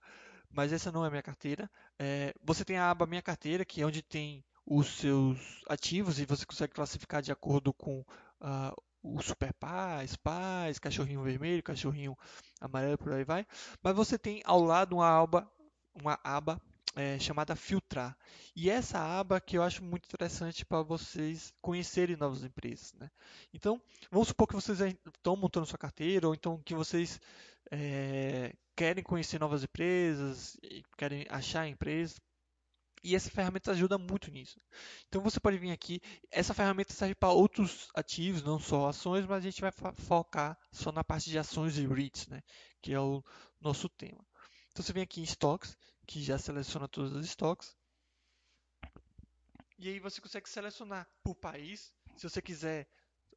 Mas 0.50 0.72
essa 0.72 0.92
não 0.92 1.06
é 1.06 1.10
minha 1.10 1.24
carteira. 1.24 1.70
É, 2.00 2.34
você 2.42 2.64
tem 2.64 2.78
a 2.78 2.90
aba 2.90 3.06
minha 3.06 3.22
carteira, 3.22 3.66
que 3.66 3.82
é 3.82 3.86
onde 3.86 4.02
tem 4.02 4.46
os 4.66 4.88
seus 4.88 5.38
ativos, 5.68 6.20
e 6.20 6.26
você 6.26 6.46
consegue 6.46 6.74
classificar 6.74 7.22
de 7.22 7.32
acordo 7.32 7.74
com 7.74 8.06
ah, 8.40 8.74
o 9.04 9.22
Super 9.22 9.54
Paz, 9.54 10.16
Paz, 10.16 10.80
cachorrinho 10.80 11.22
vermelho, 11.22 11.62
cachorrinho 11.62 12.18
amarelo, 12.60 12.97
por 12.97 13.12
aí 13.12 13.26
vai. 13.26 13.45
Mas 13.84 13.95
você 13.95 14.18
tem 14.18 14.41
ao 14.45 14.64
lado 14.64 14.95
uma 14.95 15.22
aba, 15.22 15.51
uma 15.93 16.18
aba 16.24 16.62
é, 16.95 17.20
chamada 17.20 17.56
Filtrar. 17.56 18.18
E 18.56 18.70
essa 18.70 18.99
aba 18.99 19.41
que 19.41 19.58
eu 19.58 19.64
acho 19.64 19.84
muito 19.84 20.06
interessante 20.06 20.66
para 20.66 20.82
vocês 20.82 21.54
conhecerem 21.62 22.16
novas 22.16 22.43
empresas. 22.43 22.93
Né? 22.93 23.10
Então, 23.54 23.82
vamos 24.10 24.30
supor 24.30 24.47
que 24.47 24.56
vocês 24.56 24.80
estão 24.80 25.36
montando 25.36 25.66
sua 25.66 25.78
carteira, 25.78 26.28
ou 26.28 26.34
então 26.34 26.62
que 26.64 26.74
vocês 26.74 27.20
é, 27.72 28.56
querem 28.76 29.04
conhecer 29.04 29.39
novas 29.39 29.64
empresas, 29.64 30.58
querem 30.97 31.26
achar 31.30 31.68
empresas. 31.68 32.20
E 33.04 33.16
essa 33.16 33.30
ferramenta 33.30 33.72
ajuda 33.72 33.97
muito 33.97 34.32
nisso. 34.32 34.60
Então 35.08 35.22
você 35.22 35.39
pode 35.39 35.58
vir 35.58 35.72
aqui. 35.72 35.99
Essa 36.32 36.54
ferramenta 36.54 36.93
serve 36.93 37.14
para 37.14 37.34
outros 37.34 37.89
ativos, 37.93 38.41
não 38.41 38.58
só 38.58 38.88
ações, 38.88 39.26
mas 39.26 39.39
a 39.39 39.41
gente 39.41 39.60
vai 39.60 39.72
focar 39.72 40.58
só 40.72 40.91
na 40.91 41.04
parte 41.04 41.30
de 41.30 41.38
ações 41.38 41.78
e 41.78 41.86
REITs, 41.86 42.28
né? 42.28 42.41
que 42.82 42.93
é 42.93 42.99
o 42.99 43.24
nosso 43.60 43.89
tema. 43.89 44.24
Então 44.72 44.84
você 44.84 44.93
vem 44.93 45.04
aqui 45.04 45.22
em 45.22 45.26
Stocks, 45.26 45.78
que 46.08 46.22
já 46.22 46.38
seleciona 46.38 46.88
todos 46.88 47.14
os 47.14 47.26
estoques. 47.26 47.76
E 49.78 49.89
aí 49.89 49.99
você 49.99 50.22
consegue 50.22 50.49
selecionar 50.49 51.10
por 51.22 51.36
país, 51.36 51.93
se 52.16 52.30
você 52.30 52.41
quiser 52.41 52.88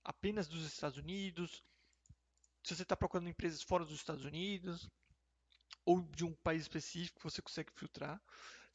apenas 0.05 0.47
dos 0.47 0.64
Estados 0.64 0.99
Unidos, 0.99 1.62
se 2.62 2.75
você 2.75 2.83
está 2.83 2.97
procurando 2.97 3.29
empresas 3.29 3.62
fora 3.62 3.85
dos 3.85 3.95
Estados 3.95 4.25
Unidos, 4.25 4.89
ou 5.85 6.03
de 6.03 6.25
um 6.25 6.35
país 6.35 6.62
específico, 6.62 7.21
você 7.23 7.41
consegue 7.41 7.71
filtrar. 7.75 8.21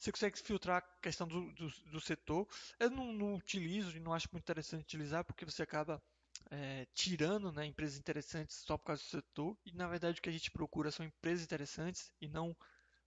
Você 0.02 0.10
consegue 0.10 0.36
filtrar 0.36 0.78
a 0.78 1.00
questão 1.00 1.28
do, 1.28 1.52
do, 1.52 1.68
do 1.68 2.00
setor. 2.00 2.48
Eu 2.80 2.90
não, 2.90 3.12
não, 3.12 3.36
utilizo 3.36 3.96
e 3.96 4.00
não 4.00 4.12
acho 4.12 4.28
muito 4.32 4.42
interessante 4.42 4.82
utilizar, 4.82 5.24
porque 5.24 5.44
você 5.44 5.62
acaba 5.62 6.02
é, 6.50 6.88
tirando 6.92 7.52
né, 7.52 7.66
empresas 7.66 7.96
interessantes 7.96 8.56
só 8.56 8.76
por 8.76 8.86
causa 8.86 9.00
do 9.00 9.08
setor. 9.08 9.56
E 9.64 9.72
na 9.72 9.86
verdade 9.86 10.18
o 10.18 10.22
que 10.22 10.28
a 10.28 10.32
gente 10.32 10.50
procura 10.50 10.90
são 10.90 11.06
empresas 11.06 11.44
interessantes 11.44 12.12
e 12.20 12.26
não 12.26 12.56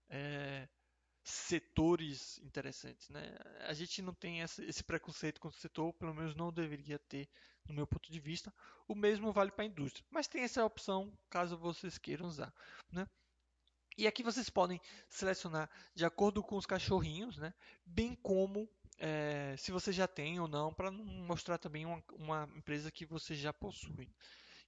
é, 0.08 0.70
setores 1.22 2.38
interessantes. 2.38 3.10
Né? 3.10 3.38
A 3.68 3.74
gente 3.74 4.02
não 4.02 4.14
tem 4.14 4.40
esse 4.40 4.82
preconceito 4.82 5.42
com 5.42 5.50
o 5.50 5.52
setor, 5.52 5.92
pelo 5.96 6.14
menos 6.14 6.34
não 6.34 6.50
deveria 6.50 6.98
ter, 6.98 7.28
no 7.66 7.74
meu 7.74 7.86
ponto 7.86 8.10
de 8.10 8.22
vista. 8.22 8.54
O 8.88 8.96
mesmo 8.96 9.34
vale 9.34 9.52
para 9.52 9.66
a 9.66 9.68
indústria, 9.68 10.06
mas 10.10 10.30
tem 10.30 10.44
essa 10.44 10.64
opção 10.64 11.12
caso 11.30 11.58
vocês 11.58 11.98
queiram 11.98 12.26
usar. 12.26 12.54
Né? 12.90 13.06
E 13.98 14.08
aqui 14.08 14.24
vocês 14.24 14.50
podem 14.50 14.80
selecionar 15.10 15.70
de 15.94 16.04
acordo 16.04 16.44
com 16.44 16.58
os 16.58 16.66
cachorrinhos, 16.66 17.38
né? 17.38 17.54
bem 17.86 18.16
como 18.16 18.70
é, 18.98 19.56
se 19.58 19.72
você 19.72 19.92
já 19.92 20.08
tem 20.08 20.40
ou 20.40 20.48
não, 20.48 20.74
para 20.74 20.92
mostrar 20.92 21.58
também 21.58 21.86
uma, 21.86 22.04
uma, 22.14 22.50
empresa 22.56 22.92
que 22.92 23.06
você 23.06 23.36
já 23.36 23.54
possui. 23.54 24.10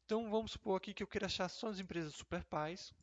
Então 0.06 0.30
vamos 0.30 0.52
supor 0.52 0.78
aqui 0.78 0.94
que 0.94 1.04
eu 1.04 1.08
queira 1.08 1.26
achar 1.26 1.50
só 1.50 1.68
as 1.68 1.80
empresas 1.80 2.16
super 2.16 2.44
pais 2.46 2.94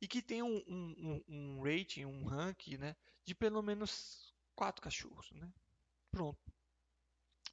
e 0.00 0.06
que 0.06 0.20
tem 0.20 0.42
um, 0.42 0.62
um, 0.68 1.24
um, 1.26 1.62
rating, 1.62 2.04
um 2.04 2.24
ranking, 2.26 2.76
né, 2.76 2.94
de 3.24 3.34
pelo 3.34 3.62
menos 3.62 4.34
quatro 4.54 4.82
cachorros, 4.82 5.30
né? 5.32 5.50
Pronto. 6.10 6.52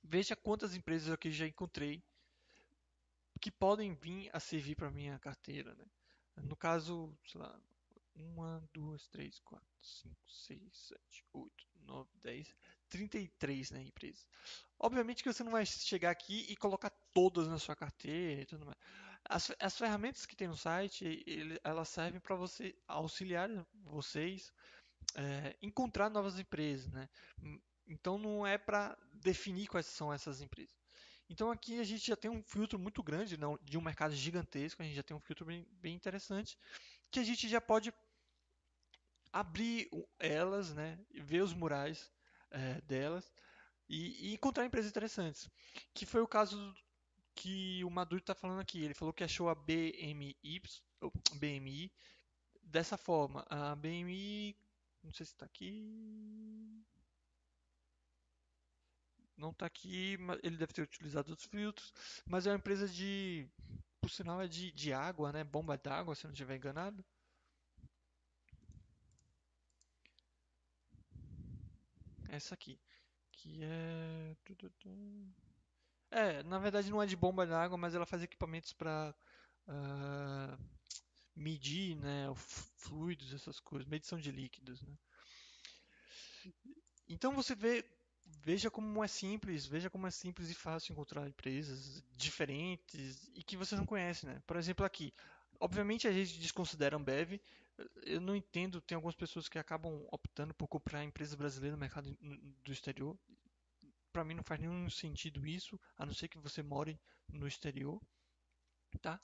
Veja 0.04 0.36
quantas 0.36 0.76
empresas 0.76 1.10
aqui 1.10 1.32
já 1.32 1.48
encontrei 1.48 2.04
que 3.40 3.50
podem 3.50 3.94
vir 3.94 4.30
a 4.34 4.40
servir 4.40 4.76
para 4.76 4.92
minha 4.92 5.18
carteira, 5.20 5.74
né? 5.76 5.86
No 6.38 6.56
caso, 6.56 7.16
sei 7.26 7.42
lá, 7.42 7.60
uma, 8.16 8.64
duas, 8.74 9.08
três, 9.08 9.40
quatro, 9.40 9.68
cinco, 9.82 10.30
seis, 10.30 10.62
sete, 10.74 11.26
oito, 11.34 11.66
nove, 11.86 12.10
dez, 12.22 12.56
trinta 12.90 13.18
e 13.18 13.28
três, 13.28 13.72
né, 13.72 13.82
empresas. 13.82 14.28
Obviamente 14.80 15.24
que 15.24 15.32
você 15.32 15.44
não 15.44 15.52
vai 15.52 15.66
chegar 15.66 16.12
aqui 16.12 16.46
e 16.50 16.56
colocar 16.56 16.90
todas 17.14 17.48
na 17.48 17.60
sua 17.60 17.76
carteira 17.76 18.42
e 18.42 18.46
tudo 18.46 18.66
mais. 18.66 18.78
As, 19.26 19.52
as 19.60 19.78
ferramentas 19.78 20.26
que 20.26 20.36
tem 20.36 20.48
no 20.48 20.58
site, 20.58 21.24
ele, 21.26 21.60
elas 21.64 21.90
servem 21.90 22.20
para 22.20 22.36
você 22.36 22.76
auxiliar 22.88 23.50
vocês 23.86 24.52
é, 25.16 25.56
encontrar 25.62 26.10
novas 26.10 26.40
empresas, 26.40 26.92
né? 26.92 27.10
Então 27.88 28.18
não 28.18 28.46
é 28.46 28.58
para 28.58 28.98
definir 29.14 29.68
quais 29.68 29.86
são 29.86 30.12
essas 30.14 30.42
empresas. 30.42 30.83
Então 31.30 31.52
aqui 31.52 31.80
a 31.80 31.84
gente 31.84 32.06
já 32.06 32.16
tem 32.16 32.30
um 32.30 32.44
filtro 32.44 32.78
muito 32.78 33.02
grande 33.02 33.38
não, 33.38 33.58
de 33.64 33.78
um 33.78 33.82
mercado 33.82 34.14
gigantesco, 34.14 34.82
a 34.82 34.86
gente 34.86 34.96
já 34.96 35.04
tem 35.04 35.16
um 35.16 35.22
filtro 35.22 35.46
bem, 35.46 35.66
bem 35.82 35.96
interessante, 35.96 36.58
que 37.10 37.20
a 37.20 37.24
gente 37.24 37.48
já 37.48 37.62
pode 37.62 37.94
abrir 39.32 39.90
elas, 40.20 40.74
né, 40.74 41.00
ver 41.12 41.42
os 41.42 41.54
murais 41.54 42.12
é, 42.52 42.82
delas 42.82 43.32
e, 43.90 44.30
e, 44.30 44.34
encontrar 44.34 44.66
empresas 44.66 44.90
interessantes. 44.90 45.50
Que 45.94 46.06
foi 46.06 46.22
o 46.22 46.28
caso 46.28 46.74
que 47.36 47.84
o 47.84 47.90
Maduro 47.90 48.22
está 48.22 48.36
falando 48.36 48.60
aqui. 48.60 48.84
Ele 48.84 48.94
falou 48.94 49.14
que 49.14 49.24
achou 49.24 49.50
a 49.50 49.56
BMI, 49.56 50.36
BMI 51.36 51.92
dessa 52.62 52.98
forma. 52.98 53.46
A 53.50 53.76
BMI, 53.76 54.56
não 55.04 55.12
sei 55.12 55.26
se 55.26 55.34
está 55.34 55.46
aqui. 55.46 56.84
Não 59.38 59.50
está 59.50 59.66
aqui, 59.66 60.18
ele 60.44 60.58
deve 60.58 60.74
ter 60.74 60.82
utilizado 60.84 61.32
outros 61.32 61.48
filtros, 61.48 61.94
mas 62.26 62.46
é 62.46 62.52
uma 62.52 62.58
empresa 62.58 62.88
de, 62.88 63.48
por 64.00 64.10
sinal, 64.10 64.42
é 64.42 64.48
de, 64.48 64.72
de 64.72 64.94
água, 64.94 65.32
né? 65.32 65.44
Bomba 65.44 65.78
d'água, 65.78 66.16
se 66.16 66.26
não 66.26 66.32
estiver 66.34 66.56
enganado. 66.56 67.04
Essa 72.30 72.56
aqui, 72.56 72.80
que 73.32 73.60
é 73.64 74.36
é, 76.14 76.44
na 76.44 76.60
verdade 76.60 76.92
não 76.92 77.02
é 77.02 77.08
de 77.08 77.16
bomba 77.16 77.46
de 77.46 77.54
água, 77.54 77.76
mas 77.76 77.96
ela 77.96 78.06
faz 78.06 78.22
equipamentos 78.22 78.72
para 78.72 79.16
uh, 79.68 79.72
ah, 79.72 80.58
medir 81.36 81.96
né, 81.96 82.28
fluidos, 82.78 83.34
essas 83.34 83.60
coisas, 83.60 83.88
medição 83.88 84.20
de 84.20 84.32
líquidos. 84.32 84.82
Né? 84.84 84.96
Então 87.10 87.34
você 87.34 87.56
vê, 87.56 87.84
veja 88.42 88.70
como 88.72 89.04
é 89.04 89.08
simples, 89.08 89.66
veja 89.66 89.90
como 89.90 90.08
é 90.08 90.12
simples 90.12 90.50
e 90.50 90.54
fácil 90.54 90.94
encontrar 90.94 91.28
empresas 91.28 92.04
diferentes 92.16 93.30
e 93.34 93.44
que 93.44 93.58
você 93.58 93.76
não 93.76 93.86
conhece. 93.86 94.26
Né? 94.26 94.42
Por 94.48 94.58
exemplo, 94.58 94.86
aqui, 94.86 95.14
obviamente 95.60 96.08
a 96.08 96.12
gente 96.12 96.40
desconsidera 96.40 96.96
Ambev, 96.98 97.40
eu 98.06 98.22
não 98.22 98.36
entendo, 98.36 98.82
tem 98.82 98.96
algumas 98.96 99.16
pessoas 99.16 99.50
que 99.50 99.58
acabam 99.58 100.06
optando 100.12 100.54
por 100.54 100.68
comprar 100.68 101.04
empresas 101.04 101.36
brasileiras 101.36 101.78
no 101.78 101.82
mercado 101.82 102.16
do 102.64 102.72
exterior 102.72 103.18
para 104.14 104.24
mim 104.24 104.36
não 104.36 104.44
faz 104.44 104.62
nenhum 104.62 104.90
sentido 104.90 105.46
isso, 105.46 105.80
a 105.98 106.06
não 106.06 106.14
ser 106.14 106.28
que 106.28 106.38
você 106.38 106.62
more 106.62 106.98
no 107.28 107.48
exterior, 107.48 108.00
tá? 109.02 109.20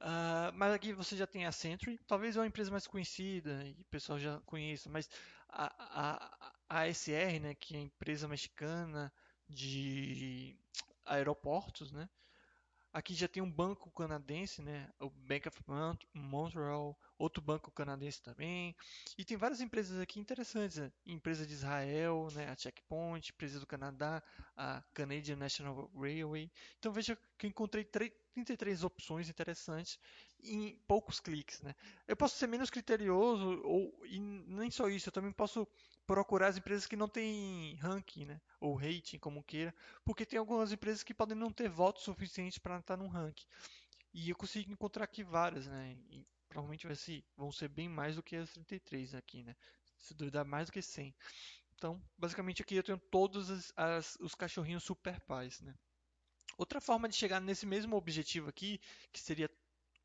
Uh, 0.00 0.52
mas 0.54 0.74
aqui 0.74 0.92
você 0.92 1.16
já 1.16 1.26
tem 1.26 1.46
a 1.46 1.52
Century, 1.52 1.98
talvez 2.06 2.36
é 2.36 2.40
uma 2.40 2.46
empresa 2.46 2.70
mais 2.70 2.86
conhecida 2.86 3.64
e 3.64 3.80
o 3.80 3.84
pessoal 3.84 4.18
já 4.18 4.40
conheça, 4.40 4.90
mas 4.90 5.08
a 5.48 6.33
ASR, 6.68 7.40
né, 7.40 7.54
que 7.54 7.74
é 7.74 7.78
a 7.78 7.82
empresa 7.82 8.28
mexicana 8.28 9.12
de 9.48 10.58
aeroportos, 11.04 11.92
né? 11.92 12.08
Aqui 12.92 13.14
já 13.14 13.26
tem 13.26 13.42
um 13.42 13.50
banco 13.50 13.90
canadense, 13.90 14.62
né? 14.62 14.88
O 15.00 15.10
Bank 15.10 15.48
of 15.48 15.60
Montreal, 16.14 16.96
outro 17.18 17.42
banco 17.42 17.70
canadense 17.70 18.22
também. 18.22 18.74
E 19.16 19.24
tem 19.24 19.36
várias 19.36 19.60
empresas 19.60 20.00
aqui 20.00 20.18
interessantes, 20.18 20.78
né? 20.78 20.92
empresa 21.06 21.46
de 21.46 21.52
Israel, 21.52 22.28
né? 22.32 22.48
a 22.50 22.56
Checkpoint, 22.56 23.30
empresa 23.30 23.60
do 23.60 23.66
Canadá, 23.66 24.22
a 24.56 24.82
Canadian 24.92 25.36
National 25.36 25.90
Railway. 25.94 26.50
Então 26.78 26.92
veja 26.92 27.18
que 27.38 27.46
eu 27.46 27.50
encontrei 27.50 27.84
33 27.84 28.84
opções 28.84 29.28
interessantes 29.28 29.98
em 30.42 30.76
poucos 30.86 31.20
cliques. 31.20 31.62
Né? 31.62 31.74
Eu 32.06 32.16
posso 32.16 32.36
ser 32.36 32.46
menos 32.46 32.70
criterioso, 32.70 33.60
ou, 33.64 33.94
e 34.06 34.18
nem 34.18 34.70
só 34.70 34.88
isso, 34.88 35.08
eu 35.08 35.12
também 35.12 35.32
posso 35.32 35.66
procurar 36.06 36.48
as 36.48 36.56
empresas 36.58 36.86
que 36.86 36.96
não 36.96 37.08
têm 37.08 37.76
ranking, 37.76 38.26
né? 38.26 38.40
ou 38.60 38.74
rating, 38.74 39.18
como 39.18 39.42
queira, 39.42 39.74
porque 40.04 40.26
tem 40.26 40.38
algumas 40.38 40.72
empresas 40.72 41.02
que 41.02 41.14
podem 41.14 41.36
não 41.36 41.50
ter 41.50 41.68
votos 41.68 42.02
suficientes 42.02 42.58
para 42.58 42.78
estar 42.78 42.96
no 42.96 43.06
ranking. 43.06 43.46
E 44.12 44.30
eu 44.30 44.36
consigo 44.36 44.70
encontrar 44.70 45.04
aqui 45.04 45.24
várias, 45.24 45.66
né? 45.66 45.96
Provavelmente 46.54 46.86
vai 46.86 46.94
ser, 46.94 47.24
vão 47.36 47.50
ser 47.50 47.66
bem 47.66 47.88
mais 47.88 48.14
do 48.14 48.22
que 48.22 48.36
as 48.36 48.52
33 48.52 49.16
aqui, 49.16 49.42
né? 49.42 49.56
Se 49.98 50.14
duvidar, 50.14 50.44
mais 50.44 50.68
do 50.68 50.72
que 50.72 50.80
100. 50.80 51.12
Então, 51.74 52.00
basicamente 52.16 52.62
aqui 52.62 52.76
eu 52.76 52.82
tenho 52.84 52.96
todos 53.10 53.50
as, 53.50 53.72
as, 53.76 54.16
os 54.20 54.36
cachorrinhos 54.36 54.84
super 54.84 55.20
pais, 55.22 55.60
né? 55.62 55.74
Outra 56.56 56.80
forma 56.80 57.08
de 57.08 57.16
chegar 57.16 57.40
nesse 57.40 57.66
mesmo 57.66 57.96
objetivo 57.96 58.48
aqui, 58.48 58.80
que 59.12 59.20
seria 59.20 59.50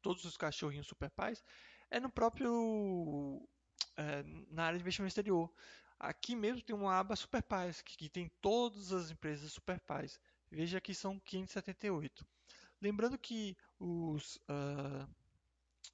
todos 0.01 0.25
os 0.25 0.35
cachorrinhos 0.35 0.87
super 0.87 1.11
pais, 1.11 1.43
é 1.91 1.99
no 1.99 2.09
próprio 2.09 3.47
é, 3.95 4.23
na 4.49 4.63
área 4.63 4.79
de 4.79 4.81
investimento 4.81 5.09
exterior. 5.09 5.53
Aqui 5.99 6.35
mesmo 6.35 6.63
tem 6.63 6.75
uma 6.75 6.97
aba 6.97 7.15
super 7.15 7.43
pais, 7.43 7.83
que, 7.83 7.95
que 7.95 8.09
tem 8.09 8.27
todas 8.41 8.91
as 8.91 9.11
empresas 9.11 9.53
super 9.53 9.79
pais. 9.81 10.19
Veja 10.49 10.81
que 10.81 10.95
são 10.95 11.19
578. 11.19 12.25
Lembrando 12.81 13.19
que 13.19 13.55
os, 13.77 14.37
uh, 14.37 15.07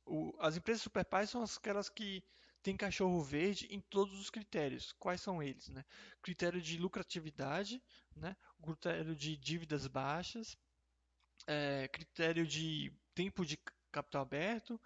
o, 0.06 0.36
as 0.40 0.56
empresas 0.56 0.82
super 0.82 1.04
pais 1.04 1.30
são 1.30 1.44
aquelas 1.44 1.90
que 1.90 2.24
têm 2.62 2.76
cachorro 2.76 3.22
verde 3.22 3.68
em 3.70 3.80
todos 3.80 4.20
os 4.20 4.30
critérios. 4.30 4.92
Quais 4.94 5.22
são 5.22 5.42
eles? 5.42 5.70
Né? 5.70 5.84
Critério 6.22 6.62
de 6.62 6.78
lucratividade, 6.78 7.82
né? 8.16 8.36
critério 8.64 9.16
de 9.16 9.38
dívidas 9.38 9.86
baixas, 9.88 10.58
é, 11.48 11.88
critério 11.90 12.46
de 12.48 12.92
tempo 13.14 13.46
de 13.46 13.58
capital 13.92 14.24
aberto 14.24 14.82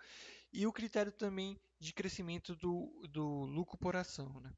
e 0.51 0.67
o 0.67 0.73
critério 0.73 1.11
também 1.11 1.59
de 1.79 1.93
crescimento 1.93 2.55
do, 2.55 3.07
do 3.09 3.45
lucro 3.45 3.77
por 3.77 3.95
ação. 3.95 4.41
Né? 4.41 4.51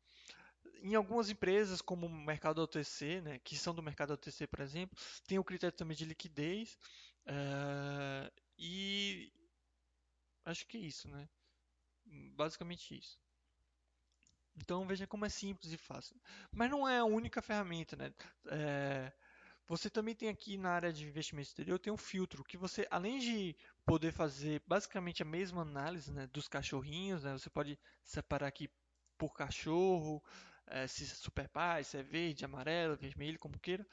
Em 0.82 0.95
algumas 0.95 1.30
empresas, 1.30 1.82
como 1.82 2.07
o 2.07 2.09
mercado 2.09 2.59
OTC, 2.59 3.22
né, 3.22 3.39
que 3.43 3.55
são 3.55 3.74
do 3.74 3.84
mercado 3.84 4.14
OTC, 4.14 4.47
por 4.47 4.62
exemplo, 4.62 4.97
tem 5.28 5.38
o 5.38 5.43
critério 5.43 5.76
também 5.78 5.95
de 5.95 6.05
liquidez. 6.05 6.76
Uh, 7.28 8.32
e 8.57 9.32
acho 10.46 10.66
que 10.68 10.78
é 10.78 10.82
isso, 10.82 11.08
né? 11.10 11.28
Basicamente 12.36 12.98
isso. 12.98 13.20
Então 14.56 14.86
veja 14.86 15.08
como 15.08 15.26
é 15.26 15.30
simples 15.30 15.72
e 15.72 15.78
fácil. 15.78 16.16
Mas 16.52 16.70
não 16.70 16.88
é 16.88 17.00
a 17.00 17.06
única 17.06 17.42
ferramenta, 17.42 17.96
né? 17.96 18.14
É, 18.48 19.12
você 19.68 19.89
também 19.89 20.14
tem 20.14 20.30
aqui 20.30 20.58
na 20.58 20.72
área 20.72 20.92
de 20.92 21.08
investimento 21.08 21.48
exterior 21.48 21.80
tem 21.80 21.94
um 21.94 21.98
filtro 21.98 22.44
que 22.44 22.58
você, 22.58 22.88
além 22.92 23.20
de 23.20 23.56
poder 23.86 24.12
fazer 24.12 24.62
basicamente 24.68 25.22
a 25.22 25.26
mesma 25.26 25.62
análise 25.62 26.12
né, 26.12 26.28
dos 26.28 26.48
cachorrinhos, 26.48 27.24
né, 27.24 27.32
você 27.34 27.50
pode 27.50 27.80
separar 28.04 28.48
aqui 28.48 28.70
por 29.18 29.34
cachorro, 29.34 30.22
é, 30.68 30.88
se 30.88 31.04
é 31.04 31.08
super 31.08 31.48
pai, 31.48 31.84
se 31.84 31.98
é 31.98 32.04
verde, 32.04 32.44
amarelo, 32.44 32.98
vermelho, 32.98 33.39
como 33.39 33.60
queira. 33.60 33.88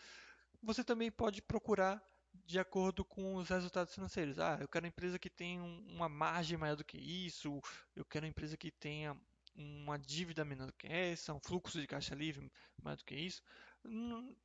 Você 0.63 0.83
também 0.83 1.11
pode 1.11 1.41
procurar 1.43 2.03
de 2.47 2.59
acordo 2.59 3.05
com 3.05 3.37
os 3.37 3.49
resultados 3.49 3.95
financeiros. 3.95 4.39
Ah, 4.39 4.59
eu 4.61 4.69
quero 4.69 4.85
uma 4.85 4.89
empresa 4.89 5.19
que 5.19 5.31
tenha 5.31 5.63
uma 5.63 6.09
margem 6.09 6.57
maior 6.59 6.77
do 6.77 6.85
que 6.85 6.97
isso, 6.99 7.61
eu 7.95 8.05
quero 8.05 8.25
uma 8.27 8.31
empresa 8.31 8.57
que 8.57 8.71
tenha 8.71 9.17
uma 9.55 9.99
dívida 9.99 10.45
menor 10.45 10.67
do 10.67 10.73
que 10.73 10.87
essa, 10.87 11.35
um 11.35 11.41
fluxo 11.41 11.81
de 11.81 11.87
caixa 11.87 12.15
livre 12.15 12.51
maior 12.83 12.97
do 12.97 13.05
que 13.05 13.15
isso. 13.15 13.43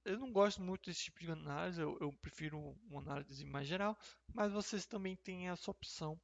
Eu 0.06 0.20
não 0.20 0.32
gosto 0.32 0.62
muito 0.62 0.89
desse 0.89 1.04
tipo 1.04 1.20
de 1.20 1.32
análise, 1.32 1.82
eu, 1.82 1.98
eu 2.02 2.12
prefiro 2.14 2.60
uma 2.89 3.02
análise 3.02 3.46
mais 3.46 3.68
geral, 3.68 3.98
mas 4.34 4.52
vocês 4.52 4.86
também 4.86 5.16
têm 5.16 5.50
essa 5.50 5.70
opção 5.70 6.20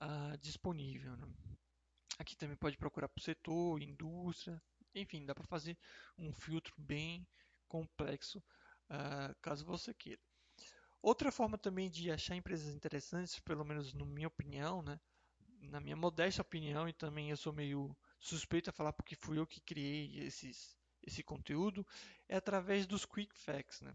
uh, 0.00 0.36
disponível. 0.38 1.16
Né? 1.16 1.26
Aqui 2.18 2.36
também 2.36 2.56
pode 2.56 2.76
procurar 2.76 3.08
por 3.08 3.20
setor, 3.20 3.82
indústria, 3.82 4.62
enfim, 4.94 5.24
dá 5.24 5.34
para 5.34 5.46
fazer 5.46 5.76
um 6.18 6.32
filtro 6.32 6.74
bem 6.76 7.26
complexo 7.66 8.38
uh, 8.90 9.34
caso 9.40 9.64
você 9.64 9.94
queira. 9.94 10.20
Outra 11.02 11.32
forma 11.32 11.58
também 11.58 11.90
de 11.90 12.12
achar 12.12 12.36
empresas 12.36 12.72
interessantes, 12.74 13.40
pelo 13.40 13.64
menos 13.64 13.92
na 13.92 14.04
minha 14.04 14.28
opinião, 14.28 14.82
né? 14.82 15.00
na 15.62 15.80
minha 15.80 15.96
modesta 15.96 16.42
opinião, 16.42 16.88
e 16.88 16.92
também 16.92 17.30
eu 17.30 17.36
sou 17.36 17.52
meio 17.52 17.96
suspeito 18.18 18.70
a 18.70 18.72
falar 18.72 18.92
porque 18.92 19.16
fui 19.16 19.38
eu 19.38 19.46
que 19.46 19.60
criei 19.60 20.20
esses, 20.20 20.76
esse 21.02 21.22
conteúdo, 21.22 21.86
é 22.28 22.36
através 22.36 22.86
dos 22.86 23.04
Quick 23.04 23.36
Facts. 23.36 23.80
Né? 23.80 23.92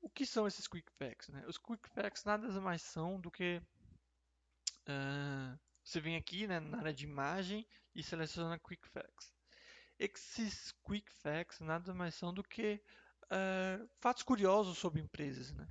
O 0.00 0.08
que 0.08 0.26
são 0.26 0.46
esses 0.46 0.66
Quick 0.66 0.90
Facts? 0.92 1.28
Né? 1.28 1.44
Os 1.46 1.58
Quick 1.58 1.88
Facts 1.90 2.24
nada 2.24 2.48
mais 2.60 2.82
são 2.82 3.20
do 3.20 3.30
que 3.30 3.62
uh, 4.88 5.58
você 5.82 6.00
vem 6.00 6.16
aqui 6.16 6.46
né, 6.46 6.60
na 6.60 6.78
área 6.78 6.94
de 6.94 7.04
imagem 7.04 7.66
e 7.94 8.02
seleciona 8.02 8.58
Quick 8.58 8.88
Facts. 8.88 9.32
Esses 9.98 10.72
Quick 10.84 11.12
Facts 11.12 11.60
nada 11.60 11.92
mais 11.92 12.14
são 12.14 12.32
do 12.32 12.42
que 12.42 12.80
uh, 13.30 13.88
fatos 13.98 14.22
curiosos 14.22 14.78
sobre 14.78 15.00
empresas. 15.00 15.52
Né? 15.52 15.66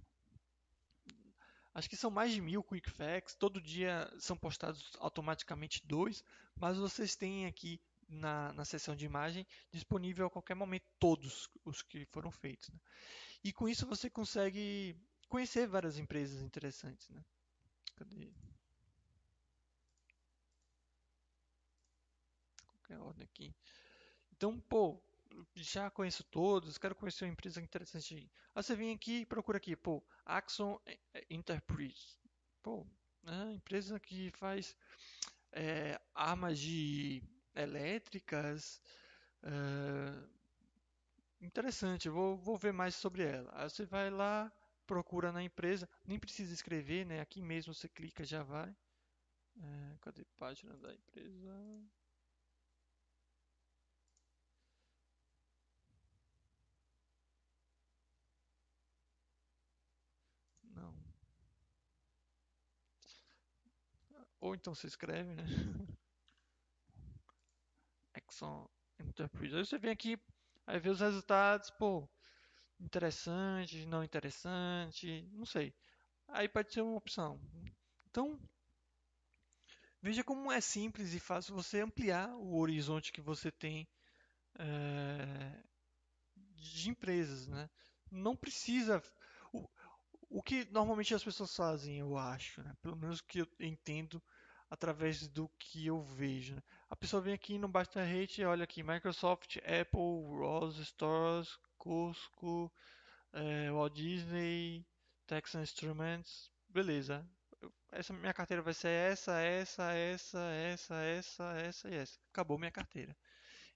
Acho 1.73 1.89
que 1.89 1.97
são 1.97 2.09
mais 2.09 2.31
de 2.31 2.41
mil 2.41 2.63
Quick 2.63 2.89
Facts. 2.89 3.35
Todo 3.35 3.61
dia 3.61 4.11
são 4.19 4.35
postados 4.35 4.91
automaticamente 4.99 5.85
dois, 5.85 6.23
mas 6.55 6.77
vocês 6.77 7.15
têm 7.15 7.45
aqui 7.45 7.79
na, 8.07 8.51
na 8.53 8.65
seção 8.65 8.95
de 8.95 9.05
imagem 9.05 9.45
disponível 9.71 10.25
a 10.25 10.29
qualquer 10.29 10.55
momento 10.55 10.85
todos 10.97 11.49
os 11.63 11.81
que 11.81 12.05
foram 12.05 12.31
feitos. 12.31 12.69
Né? 12.69 12.79
E 13.43 13.53
com 13.53 13.69
isso 13.69 13.85
você 13.85 14.09
consegue 14.09 14.95
conhecer 15.27 15.67
várias 15.67 15.97
empresas 15.97 16.41
interessantes. 16.41 17.07
Né? 17.09 17.23
Cadê? 17.95 18.31
Qualquer 22.67 22.99
ordem 22.99 23.25
aqui. 23.25 23.55
Então, 24.31 24.59
pô, 24.61 24.99
já 25.55 25.89
conheço 25.89 26.23
todos, 26.25 26.77
quero 26.77 26.95
conhecer 26.95 27.25
uma 27.25 27.31
empresa 27.33 27.61
interessante. 27.61 28.31
Aí 28.55 28.63
você 28.63 28.75
vem 28.75 28.93
aqui 28.93 29.21
e 29.21 29.25
procura 29.25 29.57
aqui, 29.57 29.75
pô, 29.75 30.03
Axon 30.25 30.79
Enterprise. 31.29 32.17
Pô, 32.63 32.85
né, 33.23 33.53
empresa 33.53 33.99
que 33.99 34.31
faz 34.31 34.75
é, 35.53 35.99
armas 36.15 36.59
de 36.59 37.23
elétricas. 37.55 38.81
É, 39.43 40.29
interessante, 41.41 42.09
vou, 42.09 42.37
vou 42.37 42.57
ver 42.57 42.73
mais 42.73 42.95
sobre 42.95 43.23
ela. 43.23 43.49
Aí 43.53 43.69
você 43.69 43.85
vai 43.85 44.09
lá, 44.09 44.51
procura 44.87 45.31
na 45.31 45.43
empresa, 45.43 45.87
nem 46.05 46.19
precisa 46.19 46.53
escrever, 46.53 47.05
né? 47.05 47.19
Aqui 47.21 47.41
mesmo 47.41 47.73
você 47.73 47.87
clica 47.89 48.23
já 48.23 48.43
vai. 48.43 48.69
É, 49.61 49.97
cadê 50.01 50.23
a 50.23 50.39
página 50.39 50.77
da 50.77 50.93
empresa? 50.93 51.51
Não. 60.75 60.93
Ou 64.41 64.55
então 64.55 64.73
você 64.75 64.87
escreve, 64.87 65.33
né? 65.33 65.43
Exxon 68.15 68.67
Enterprise. 68.99 69.55
Aí 69.55 69.65
você 69.65 69.77
vem 69.77 69.91
aqui, 69.91 70.17
aí 70.67 70.79
vê 70.79 70.89
os 70.89 70.99
resultados, 70.99 71.69
pô, 71.71 72.07
interessante, 72.79 73.85
não 73.85 74.03
interessante, 74.03 75.27
não 75.33 75.45
sei. 75.45 75.73
Aí 76.27 76.49
pode 76.49 76.73
ser 76.73 76.81
uma 76.81 76.97
opção. 76.97 77.39
Então, 78.09 78.39
veja 80.01 80.23
como 80.23 80.51
é 80.51 80.59
simples 80.61 81.13
e 81.13 81.19
fácil 81.19 81.55
você 81.55 81.79
ampliar 81.81 82.29
o 82.35 82.57
horizonte 82.57 83.11
que 83.11 83.21
você 83.21 83.51
tem 83.51 83.87
é, 84.59 85.63
de 86.55 86.89
empresas, 86.89 87.47
né? 87.47 87.69
Não 88.11 88.35
precisa 88.35 89.01
o 90.29 90.43
que 90.43 90.65
normalmente 90.71 91.13
as 91.13 91.23
pessoas 91.23 91.55
fazem, 91.55 91.97
eu 91.99 92.17
acho, 92.17 92.61
né? 92.61 92.75
pelo 92.81 92.95
menos 92.95 93.19
que 93.19 93.39
eu 93.39 93.47
entendo 93.59 94.21
através 94.69 95.27
do 95.27 95.49
que 95.57 95.87
eu 95.87 96.01
vejo. 96.01 96.55
Né? 96.55 96.63
A 96.89 96.95
pessoa 96.95 97.21
vem 97.21 97.33
aqui 97.33 97.57
no 97.57 97.67
Basta 97.67 98.03
Rate, 98.03 98.43
olha 98.43 98.63
aqui, 98.63 98.83
Microsoft, 98.83 99.57
Apple, 99.57 100.37
Rose 100.37 100.85
Stores, 100.85 101.57
Costco, 101.77 102.71
é, 103.33 103.71
Walt 103.71 103.93
Disney, 103.93 104.85
Texas 105.25 105.61
Instruments, 105.61 106.51
beleza. 106.67 107.27
Essa 107.91 108.13
minha 108.13 108.33
carteira 108.33 108.61
vai 108.61 108.73
ser 108.73 108.89
essa, 108.89 109.39
essa, 109.41 109.91
essa, 109.93 110.39
essa, 110.39 110.95
essa, 110.95 111.43
essa 111.57 111.89
e 111.89 111.95
essa. 111.95 112.19
Acabou 112.31 112.57
minha 112.57 112.71
carteira. 112.71 113.17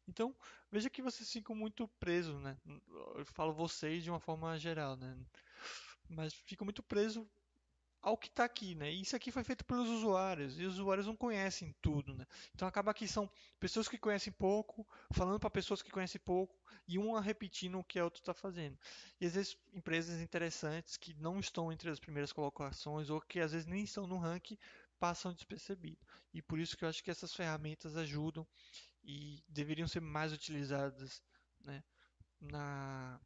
Então, 0.07 0.35
veja 0.71 0.89
que 0.89 1.01
vocês 1.01 1.31
ficam 1.31 1.55
muito 1.55 1.87
presos, 1.99 2.39
né? 2.41 2.57
Eu 3.15 3.25
falo 3.25 3.53
vocês 3.53 4.03
de 4.03 4.09
uma 4.09 4.19
forma 4.19 4.57
geral, 4.59 4.95
né? 4.95 5.17
Mas 6.09 6.33
fica 6.33 6.63
muito 6.63 6.83
preso 6.83 7.29
ao 8.03 8.17
que 8.17 8.27
está 8.27 8.43
aqui, 8.43 8.75
né? 8.75 8.91
E 8.91 9.01
isso 9.01 9.15
aqui 9.15 9.31
foi 9.31 9.45
feito 9.45 9.63
pelos 9.63 9.87
usuários, 9.89 10.59
e 10.59 10.65
os 10.65 10.73
usuários 10.73 11.07
não 11.07 11.15
conhecem 11.15 11.73
tudo, 11.81 12.13
né? 12.13 12.27
Então 12.53 12.67
acaba 12.67 12.93
que 12.93 13.07
são 13.07 13.31
pessoas 13.61 13.87
que 13.87 13.97
conhecem 13.97 14.33
pouco, 14.33 14.85
falando 15.13 15.39
para 15.39 15.49
pessoas 15.49 15.81
que 15.81 15.89
conhecem 15.89 16.19
pouco, 16.19 16.53
e 16.85 16.97
uma 16.97 17.21
repetindo 17.21 17.79
o 17.79 17.83
que 17.83 17.97
a 17.97 18.03
outra 18.03 18.19
está 18.19 18.33
fazendo. 18.33 18.77
E 19.21 19.25
às 19.25 19.35
vezes 19.35 19.57
empresas 19.71 20.19
interessantes 20.19 20.97
que 20.97 21.13
não 21.13 21.39
estão 21.39 21.71
entre 21.71 21.89
as 21.89 21.99
primeiras 21.99 22.33
colocações, 22.33 23.09
ou 23.09 23.21
que 23.21 23.39
às 23.39 23.53
vezes 23.53 23.67
nem 23.67 23.85
estão 23.85 24.05
no 24.05 24.17
ranking, 24.17 24.57
passam 24.99 25.33
despercebido. 25.33 26.05
E 26.33 26.41
por 26.41 26.59
isso 26.59 26.75
que 26.75 26.83
eu 26.83 26.89
acho 26.89 27.01
que 27.01 27.11
essas 27.11 27.33
ferramentas 27.33 27.95
ajudam 27.95 28.45
e 29.01 29.41
deveriam 29.47 29.87
ser 29.87 30.01
mais 30.01 30.33
utilizadas, 30.33 31.21
né? 31.61 31.81
Na, 32.41 33.17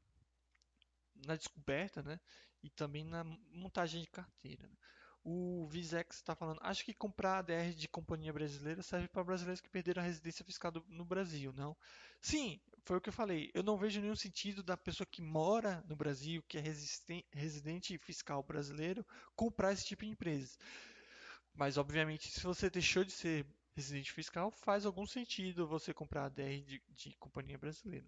na 1.25 1.35
descoberta, 1.35 2.03
né? 2.03 2.19
E 2.63 2.69
também 2.69 3.03
na 3.03 3.23
montagem 3.51 4.01
de 4.01 4.07
carteira. 4.07 4.67
Né? 4.67 4.75
O 5.23 5.67
Visex 5.67 6.15
está 6.15 6.35
falando, 6.35 6.59
acho 6.61 6.85
que 6.85 6.93
comprar 6.93 7.39
ADR 7.39 7.73
de 7.75 7.87
companhia 7.89 8.31
brasileira 8.31 8.81
serve 8.81 9.09
para 9.09 9.23
brasileiros 9.23 9.59
que 9.59 9.69
perderam 9.69 10.01
a 10.01 10.05
residência 10.05 10.45
fiscal 10.45 10.71
do, 10.71 10.85
no 10.87 11.03
Brasil, 11.03 11.51
não? 11.51 11.75
Sim, 12.21 12.61
foi 12.85 12.97
o 12.97 13.01
que 13.01 13.09
eu 13.09 13.13
falei. 13.13 13.51
Eu 13.53 13.61
não 13.61 13.77
vejo 13.77 13.99
nenhum 13.99 14.15
sentido 14.15 14.63
da 14.63 14.77
pessoa 14.77 15.05
que 15.05 15.21
mora 15.21 15.83
no 15.89 15.97
Brasil, 15.97 16.41
que 16.47 16.57
é 16.57 16.63
residente 17.33 17.97
fiscal 17.97 18.41
brasileiro, 18.41 19.05
comprar 19.35 19.73
esse 19.73 19.85
tipo 19.85 20.05
de 20.05 20.11
empresas. 20.11 20.57
Mas, 21.53 21.77
obviamente, 21.77 22.29
se 22.29 22.41
você 22.41 22.69
deixou 22.69 23.03
de 23.03 23.11
ser 23.11 23.45
residente 23.75 24.13
fiscal, 24.13 24.49
faz 24.49 24.85
algum 24.85 25.05
sentido 25.05 25.67
você 25.67 25.93
comprar 25.93 26.25
ADR 26.25 26.63
de, 26.65 26.81
de 26.89 27.15
companhia 27.17 27.57
brasileira. 27.57 28.07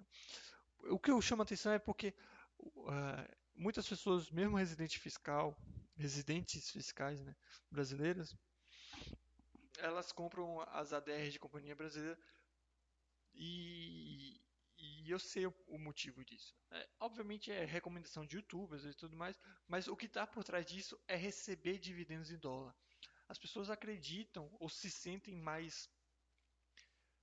O 0.89 0.97
que 0.97 1.12
eu 1.12 1.22
chamo 1.22 1.41
a 1.41 1.43
atenção 1.43 1.74
é 1.74 1.80
porque 1.80 2.14
uh, 2.60 3.28
muitas 3.60 3.88
pessoas, 3.88 4.32
mesmo 4.32 4.55
residente 4.55 4.97
fiscal, 4.97 5.55
residentes 5.95 6.72
fiscais 6.72 7.22
né, 7.22 7.36
brasileiras, 7.70 8.36
elas 9.78 10.12
compram 10.12 10.62
as 10.62 10.93
ADRs 10.93 11.34
de 11.34 11.39
companhia 11.39 11.76
brasileira 11.76 12.18
e, 13.34 14.41
e 14.78 15.10
eu 15.12 15.20
sei 15.20 15.45
o, 15.45 15.78
motivo 15.78 16.24
disso. 16.24 16.55
É, 16.72 16.89
obviamente 16.99 17.51
é 17.51 17.66
recomendação 17.66 18.26
de 18.26 18.38
youtubers 18.38 18.84
e 18.86 18.93
tudo 18.93 19.16
mais, 19.16 19.38
mas 19.68 19.88
o 19.88 19.95
que 19.95 20.05
está 20.05 20.26
por 20.26 20.43
trás 20.43 20.66
disso 20.66 20.99
é 21.07 21.16
receber 21.16 21.80
dividendos 21.80 22.32
em 22.32 22.39
dólar. 22.39 22.76
as 23.28 23.38
pessoas 23.38 23.70
acreditam 23.70 24.49
ou 24.60 24.70
se 24.70 24.89
sentem 24.89 25.36
mais 25.36 25.89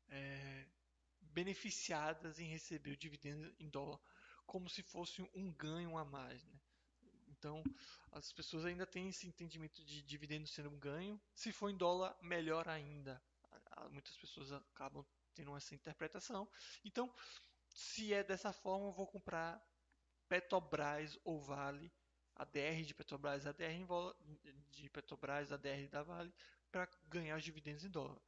é, 0.09 0.67
beneficiadas 1.21 2.39
em 2.39 2.49
receber 2.49 2.93
o 2.93 2.97
dividendo 2.97 3.55
em 3.59 3.69
dólar 3.69 4.01
como 4.47 4.69
se 4.69 4.83
fosse 4.83 5.23
um 5.35 5.53
ganho 5.53 5.97
a 5.99 6.05
mais. 6.05 6.43
Né? 6.45 6.59
Então, 7.29 7.63
as 8.13 8.33
pessoas 8.33 8.65
ainda 8.65 8.87
têm 8.87 9.09
esse 9.09 9.27
entendimento 9.27 9.85
de 9.85 10.03
dividendo 10.03 10.47
sendo 10.47 10.71
um 10.71 10.79
ganho. 10.79 11.21
Se 11.35 11.53
for 11.53 11.69
em 11.69 11.77
dólar, 11.77 12.17
melhor 12.23 12.69
ainda. 12.69 13.23
Muitas 13.91 14.17
pessoas 14.17 14.53
acabam 14.53 15.05
tendo 15.35 15.55
essa 15.57 15.75
interpretação. 15.75 16.49
Então, 16.85 17.13
se 17.69 18.15
é 18.15 18.25
dessa 18.25 18.53
forma, 18.53 18.87
eu 18.87 18.93
vou 18.93 19.07
comprar 19.07 19.63
Petrobras 20.29 21.19
ou 21.25 21.41
Vale, 21.41 21.93
ADR 22.35 22.83
de 22.85 22.95
Petrobras, 22.95 23.47
ADR 23.47 23.85
de 24.71 24.89
Petrobras, 24.89 25.53
ADR 25.53 25.89
da 25.91 26.03
Vale, 26.03 26.35
para 26.71 26.89
ganhar 27.09 27.37
os 27.37 27.45
dividendos 27.45 27.85
em 27.85 27.91
dólar. 27.91 28.21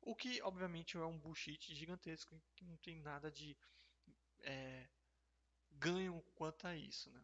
O 0.00 0.14
que, 0.14 0.40
obviamente, 0.42 0.96
é 0.96 1.00
um 1.00 1.18
bullshit 1.18 1.74
gigantesco, 1.74 2.40
que 2.54 2.64
não 2.64 2.76
tem 2.76 3.00
nada 3.00 3.30
de 3.30 3.56
é, 4.40 4.88
ganho 5.82 6.22
quanto 6.36 6.66
a 6.66 6.76
isso, 6.76 7.10
né? 7.10 7.20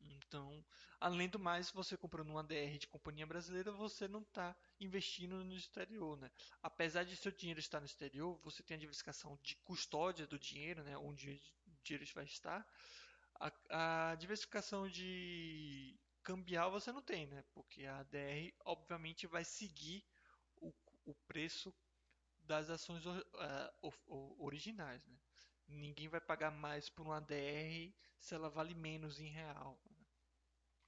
Então, 0.00 0.64
além 0.98 1.28
do 1.28 1.38
mais, 1.38 1.70
você 1.70 1.96
comprando 1.96 2.30
um 2.30 2.38
ADR 2.38 2.78
de 2.78 2.88
companhia 2.88 3.26
brasileira, 3.26 3.70
você 3.70 4.08
não 4.08 4.22
está 4.22 4.56
investindo 4.80 5.44
no 5.44 5.54
exterior, 5.54 6.16
né? 6.18 6.30
Apesar 6.62 7.04
de 7.04 7.16
seu 7.16 7.30
dinheiro 7.30 7.60
estar 7.60 7.80
no 7.80 7.86
exterior, 7.86 8.38
você 8.42 8.62
tem 8.62 8.76
a 8.76 8.80
diversificação 8.80 9.38
de 9.42 9.54
custódia 9.56 10.26
do 10.26 10.38
dinheiro, 10.38 10.82
né? 10.82 10.96
Onde 10.98 11.40
o 11.66 11.82
dinheiro 11.84 12.10
vai 12.14 12.24
estar. 12.24 12.66
A, 13.38 14.10
a 14.10 14.14
diversificação 14.16 14.88
de 14.88 15.98
cambial 16.22 16.70
você 16.70 16.90
não 16.90 17.02
tem, 17.02 17.26
né? 17.26 17.44
Porque 17.52 17.84
a 17.84 17.98
ADR, 18.00 18.52
obviamente, 18.64 19.26
vai 19.26 19.44
seguir 19.44 20.04
o, 20.56 20.72
o 21.04 21.14
preço 21.26 21.74
das 22.44 22.70
ações 22.70 23.04
uh, 23.06 23.14
originais, 24.38 25.04
né? 25.06 25.18
Ninguém 25.72 26.08
vai 26.08 26.20
pagar 26.20 26.50
mais 26.50 26.88
por 26.88 27.06
uma 27.06 27.16
ADR 27.16 27.92
se 28.18 28.34
ela 28.34 28.48
vale 28.48 28.74
menos 28.74 29.18
em 29.20 29.28
real. 29.28 29.78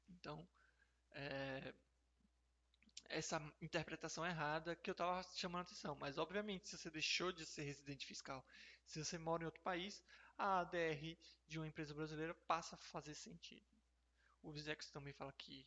Então, 0.09 0.47
é, 1.13 1.75
essa 3.09 3.41
interpretação 3.61 4.25
errada 4.25 4.77
que 4.77 4.91
eu 4.91 4.93
estava 4.93 5.23
chamando 5.35 5.61
a 5.61 5.63
atenção. 5.63 5.97
Mas, 5.97 6.19
obviamente, 6.19 6.69
se 6.69 6.79
você 6.79 6.91
deixou 6.91 7.33
de 7.33 7.47
ser 7.47 7.63
residente 7.63 8.07
fiscal, 8.07 8.45
se 8.85 9.05
você 9.05 9.19
mora 9.19 9.43
em 9.43 9.47
outro 9.47 9.63
país, 9.63 10.03
a 10.37 10.61
ADR 10.61 11.17
de 11.47 11.59
uma 11.59 11.67
empresa 11.69 11.95
brasileira 11.95 12.35
passa 12.47 12.75
a 12.75 12.79
fazer 12.79 13.15
sentido. 13.15 13.67
O 14.43 14.53
Visex 14.53 14.91
também 14.91 15.13
fala 15.13 15.33
que 15.33 15.67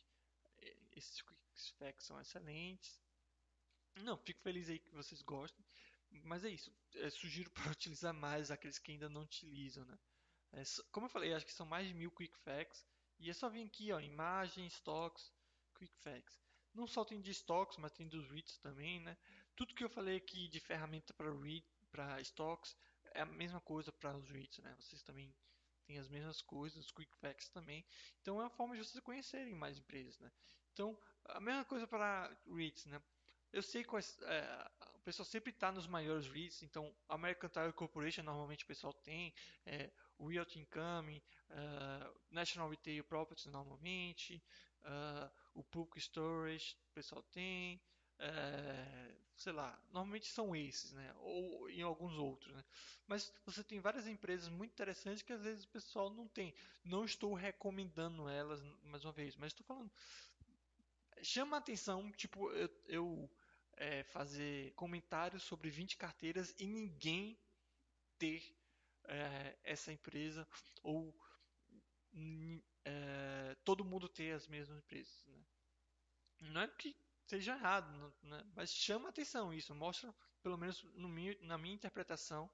é, 0.62 0.76
esses 0.96 1.22
quick 1.22 1.38
facts 1.78 2.06
são 2.06 2.20
excelentes. 2.20 3.00
Não, 4.02 4.16
fico 4.16 4.40
feliz 4.40 4.68
aí 4.68 4.78
que 4.78 4.94
vocês 4.94 5.22
gostem. 5.22 5.64
Mas 6.10 6.44
é 6.44 6.50
isso. 6.50 6.72
É, 6.96 7.10
sugiro 7.10 7.50
para 7.52 7.70
utilizar 7.70 8.14
mais 8.14 8.50
aqueles 8.50 8.78
que 8.78 8.92
ainda 8.92 9.08
não 9.08 9.22
utilizam, 9.22 9.84
né? 9.84 9.98
É, 10.52 10.62
como 10.90 11.06
eu 11.06 11.10
falei, 11.10 11.34
acho 11.34 11.46
que 11.46 11.52
são 11.52 11.66
mais 11.66 11.86
de 11.86 11.94
mil 11.94 12.10
quick 12.10 12.36
facts. 12.38 12.84
E 13.18 13.28
é 13.28 13.32
só 13.34 13.48
vir 13.48 13.66
aqui, 13.66 13.92
ó, 13.92 14.00
imagens, 14.00 14.74
stocks, 14.74 15.32
quick 15.76 15.94
facts. 15.98 16.40
Não 16.72 16.86
só 16.86 17.04
tem 17.04 17.20
de 17.20 17.30
stocks, 17.32 17.76
mas 17.78 17.92
tem 17.92 18.08
dos 18.08 18.30
REITs 18.30 18.58
também, 18.58 19.00
né? 19.00 19.16
Tudo 19.56 19.74
que 19.74 19.82
eu 19.82 19.90
falei 19.90 20.16
aqui 20.16 20.48
de 20.48 20.60
ferramenta 20.60 21.12
para 21.14 21.32
REIT, 21.32 21.66
para 21.90 22.20
stocks, 22.20 22.76
é 23.14 23.22
a 23.22 23.26
mesma 23.26 23.60
coisa 23.60 23.90
para 23.90 24.16
os 24.16 24.30
REITs, 24.30 24.58
né? 24.58 24.76
Vocês 24.78 25.02
também 25.02 25.34
têm 25.86 25.98
as 25.98 26.08
mesmas 26.08 26.40
coisas, 26.40 26.84
os 26.84 26.92
quick 26.92 27.12
facts 27.16 27.48
também. 27.48 27.84
Então 28.20 28.38
é 28.38 28.44
uma 28.44 28.50
forma 28.50 28.76
de 28.76 28.84
vocês 28.84 29.02
conhecerem 29.02 29.54
mais 29.54 29.78
empresas, 29.78 30.18
né? 30.20 30.30
Então, 30.72 30.96
a 31.24 31.40
mesma 31.40 31.64
coisa 31.64 31.86
para 31.86 32.30
REITs, 32.46 32.86
né? 32.86 33.02
Eu 33.52 33.62
sei 33.62 33.82
que 33.82 33.90
é, 33.96 34.70
pessoal 35.08 35.24
sempre 35.24 35.50
está 35.50 35.72
nos 35.72 35.86
maiores 35.86 36.26
REITs, 36.26 36.62
então 36.62 36.94
American 37.08 37.48
Tire 37.48 37.72
Corporation 37.72 38.22
normalmente 38.22 38.64
o 38.64 38.66
pessoal 38.66 38.92
tem, 38.92 39.32
é, 39.64 39.90
Realty 40.20 40.58
Income, 40.58 41.22
uh, 41.48 42.20
National 42.30 42.68
Retail 42.68 43.02
Properties 43.04 43.46
normalmente, 43.46 44.42
uh, 44.82 45.30
o 45.54 45.64
Public 45.64 45.98
Storage 45.98 46.76
o 46.90 46.92
pessoal 46.92 47.22
tem, 47.22 47.80
uh, 48.20 49.14
sei 49.34 49.54
lá, 49.54 49.80
normalmente 49.90 50.26
são 50.26 50.54
esses, 50.54 50.92
né? 50.92 51.14
Ou 51.20 51.70
em 51.70 51.80
alguns 51.80 52.12
outros, 52.12 52.54
né? 52.54 52.62
Mas 53.06 53.32
você 53.46 53.64
tem 53.64 53.80
várias 53.80 54.06
empresas 54.06 54.50
muito 54.50 54.72
interessantes 54.72 55.22
que 55.22 55.32
às 55.32 55.40
vezes 55.40 55.64
o 55.64 55.68
pessoal 55.68 56.10
não 56.10 56.28
tem. 56.28 56.54
Não 56.84 57.06
estou 57.06 57.32
recomendando 57.32 58.28
elas 58.28 58.60
mais 58.82 59.06
uma 59.06 59.12
vez, 59.12 59.36
mas 59.36 59.52
estou 59.52 59.64
falando 59.64 59.90
chama 61.22 61.56
atenção, 61.56 62.10
tipo, 62.12 62.50
eu, 62.52 62.70
eu 62.86 63.30
é, 63.78 64.02
fazer 64.04 64.72
comentários 64.74 65.42
sobre 65.42 65.70
20 65.70 65.96
carteiras 65.96 66.54
e 66.58 66.66
ninguém 66.66 67.38
ter 68.18 68.42
é, 69.04 69.56
essa 69.62 69.92
empresa 69.92 70.46
ou 70.82 71.16
é, 72.84 73.56
todo 73.64 73.84
mundo 73.84 74.08
ter 74.08 74.32
as 74.32 74.46
mesmas 74.48 74.78
empresas. 74.78 75.24
Né? 75.26 75.44
Não 76.40 76.60
é 76.60 76.68
que 76.68 76.96
seja 77.24 77.54
errado, 77.54 78.12
né? 78.22 78.44
mas 78.54 78.70
chama 78.70 79.08
atenção 79.10 79.52
isso, 79.52 79.74
mostra, 79.74 80.14
pelo 80.42 80.56
menos 80.56 80.82
meu, 80.94 81.36
na 81.42 81.56
minha 81.56 81.74
interpretação, 81.74 82.50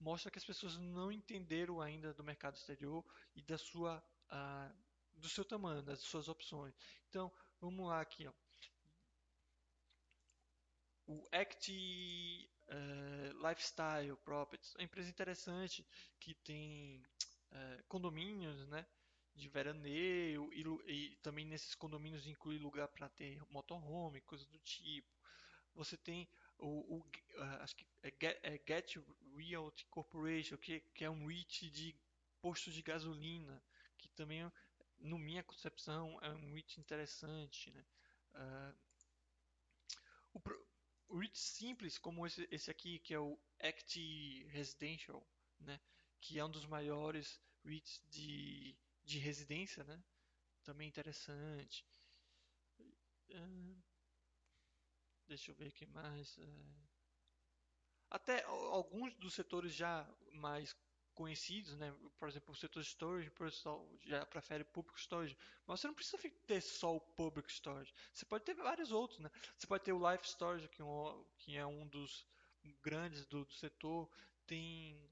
mostra 0.00 0.30
que 0.30 0.38
as 0.38 0.44
pessoas 0.44 0.76
não 0.76 1.12
entenderam 1.12 1.80
ainda 1.80 2.12
do 2.14 2.24
mercado 2.24 2.56
exterior 2.56 3.04
e 3.36 3.42
da 3.42 3.58
sua, 3.58 4.02
uh, 4.30 4.74
do 5.12 5.28
seu 5.28 5.44
tamanho, 5.44 5.82
das 5.82 6.00
suas 6.00 6.28
opções. 6.28 6.74
Então, 7.08 7.30
vamos 7.60 7.86
lá 7.86 8.00
aqui, 8.00 8.26
ó 8.26 8.43
o 11.06 11.26
Act 11.32 11.70
uh, 12.68 13.48
Lifestyle 13.48 14.16
Properties, 14.24 14.74
é 14.74 14.78
uma 14.78 14.84
empresa 14.84 15.08
interessante 15.08 15.86
que 16.18 16.34
tem 16.34 17.04
uh, 17.52 17.84
condomínios, 17.88 18.66
né, 18.68 18.86
de 19.34 19.48
veraneio 19.48 20.50
e, 20.52 20.62
e, 20.90 21.16
também 21.16 21.44
nesses 21.44 21.74
condomínios 21.74 22.26
inclui 22.26 22.58
lugar 22.58 22.88
para 22.88 23.08
ter 23.08 23.42
motorhome, 23.50 24.20
coisas 24.22 24.46
do 24.46 24.58
tipo. 24.58 25.12
Você 25.74 25.96
tem 25.96 26.28
o, 26.58 26.68
o 26.68 26.98
uh, 26.98 27.62
acho 27.62 27.74
que 27.76 27.86
é 28.02 28.10
Get, 28.10 28.40
é 28.42 28.60
Get 28.66 28.96
Realty 29.36 29.84
Corporation, 29.86 30.56
que, 30.56 30.80
que 30.94 31.04
é 31.04 31.10
um 31.10 31.26
REIT 31.26 31.68
de 31.70 31.94
posto 32.40 32.70
de 32.70 32.82
gasolina, 32.82 33.62
que 33.98 34.08
também, 34.10 34.50
no 34.98 35.18
minha 35.18 35.42
concepção, 35.42 36.18
é 36.22 36.30
um 36.30 36.52
REIT 36.52 36.78
interessante, 36.78 37.72
né. 37.72 37.84
Uh, 38.34 38.74
o, 40.34 40.40
REITs 41.16 41.40
simples, 41.40 41.98
como 41.98 42.26
esse, 42.26 42.48
esse 42.50 42.70
aqui, 42.70 42.98
que 42.98 43.14
é 43.14 43.18
o 43.18 43.38
Act 43.60 44.44
Residential, 44.48 45.24
né? 45.60 45.80
que 46.20 46.38
é 46.38 46.44
um 46.44 46.50
dos 46.50 46.66
maiores 46.66 47.40
REITs 47.64 48.02
de, 48.10 48.76
de 49.04 49.18
residência, 49.18 49.84
né? 49.84 50.02
também 50.64 50.88
interessante. 50.88 51.86
Uh, 53.30 53.82
deixa 55.26 55.50
eu 55.50 55.54
ver 55.54 55.68
aqui 55.68 55.86
mais. 55.86 56.36
Uh, 56.38 56.84
até 58.10 58.42
alguns 58.44 59.14
dos 59.16 59.34
setores 59.34 59.74
já 59.74 60.08
mais 60.32 60.74
conhecidos, 61.14 61.76
né? 61.76 61.94
Por 62.18 62.28
exemplo, 62.28 62.52
o 62.52 62.56
setor 62.56 62.82
storage, 62.82 63.28
o 63.28 63.32
pessoal 63.32 63.88
já 64.04 64.26
prefere 64.26 64.64
public 64.64 65.00
storage, 65.00 65.36
mas 65.66 65.80
você 65.80 65.86
não 65.86 65.94
precisa 65.94 66.18
ter 66.46 66.60
só 66.60 66.96
o 66.96 67.00
public 67.00 67.50
storage. 67.50 67.94
Você 68.12 68.24
pode 68.24 68.44
ter 68.44 68.54
vários 68.54 68.92
outros, 68.92 69.20
né? 69.20 69.30
Você 69.56 69.66
pode 69.66 69.84
ter 69.84 69.92
o 69.92 70.10
life 70.10 70.26
storage, 70.26 70.68
que 70.68 70.82
é 70.82 70.84
um, 70.84 71.24
que 71.38 71.56
é 71.56 71.66
um 71.66 71.86
dos 71.86 72.26
grandes 72.82 73.24
do, 73.26 73.44
do 73.44 73.52
setor. 73.54 74.10
Tem 74.46 75.08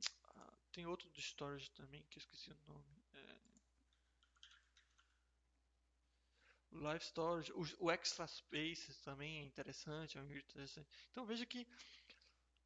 tem 0.73 0.87
outro 0.87 1.09
de 1.11 1.21
storage 1.21 1.71
também 1.73 2.03
que 2.09 2.19
eu 2.19 2.21
esqueci 2.21 2.51
o 2.51 2.57
nome. 2.67 3.05
É... 3.13 3.37
Life 6.73 7.05
Storage, 7.05 7.53
o, 7.53 7.63
o 7.79 7.91
Extra 7.91 8.27
Space 8.27 8.95
também 9.03 9.41
é 9.41 9.43
interessante, 9.43 10.19
é 10.19 10.23
interessante. 10.23 10.89
Então 11.11 11.27
veja 11.27 11.45
que 11.45 11.67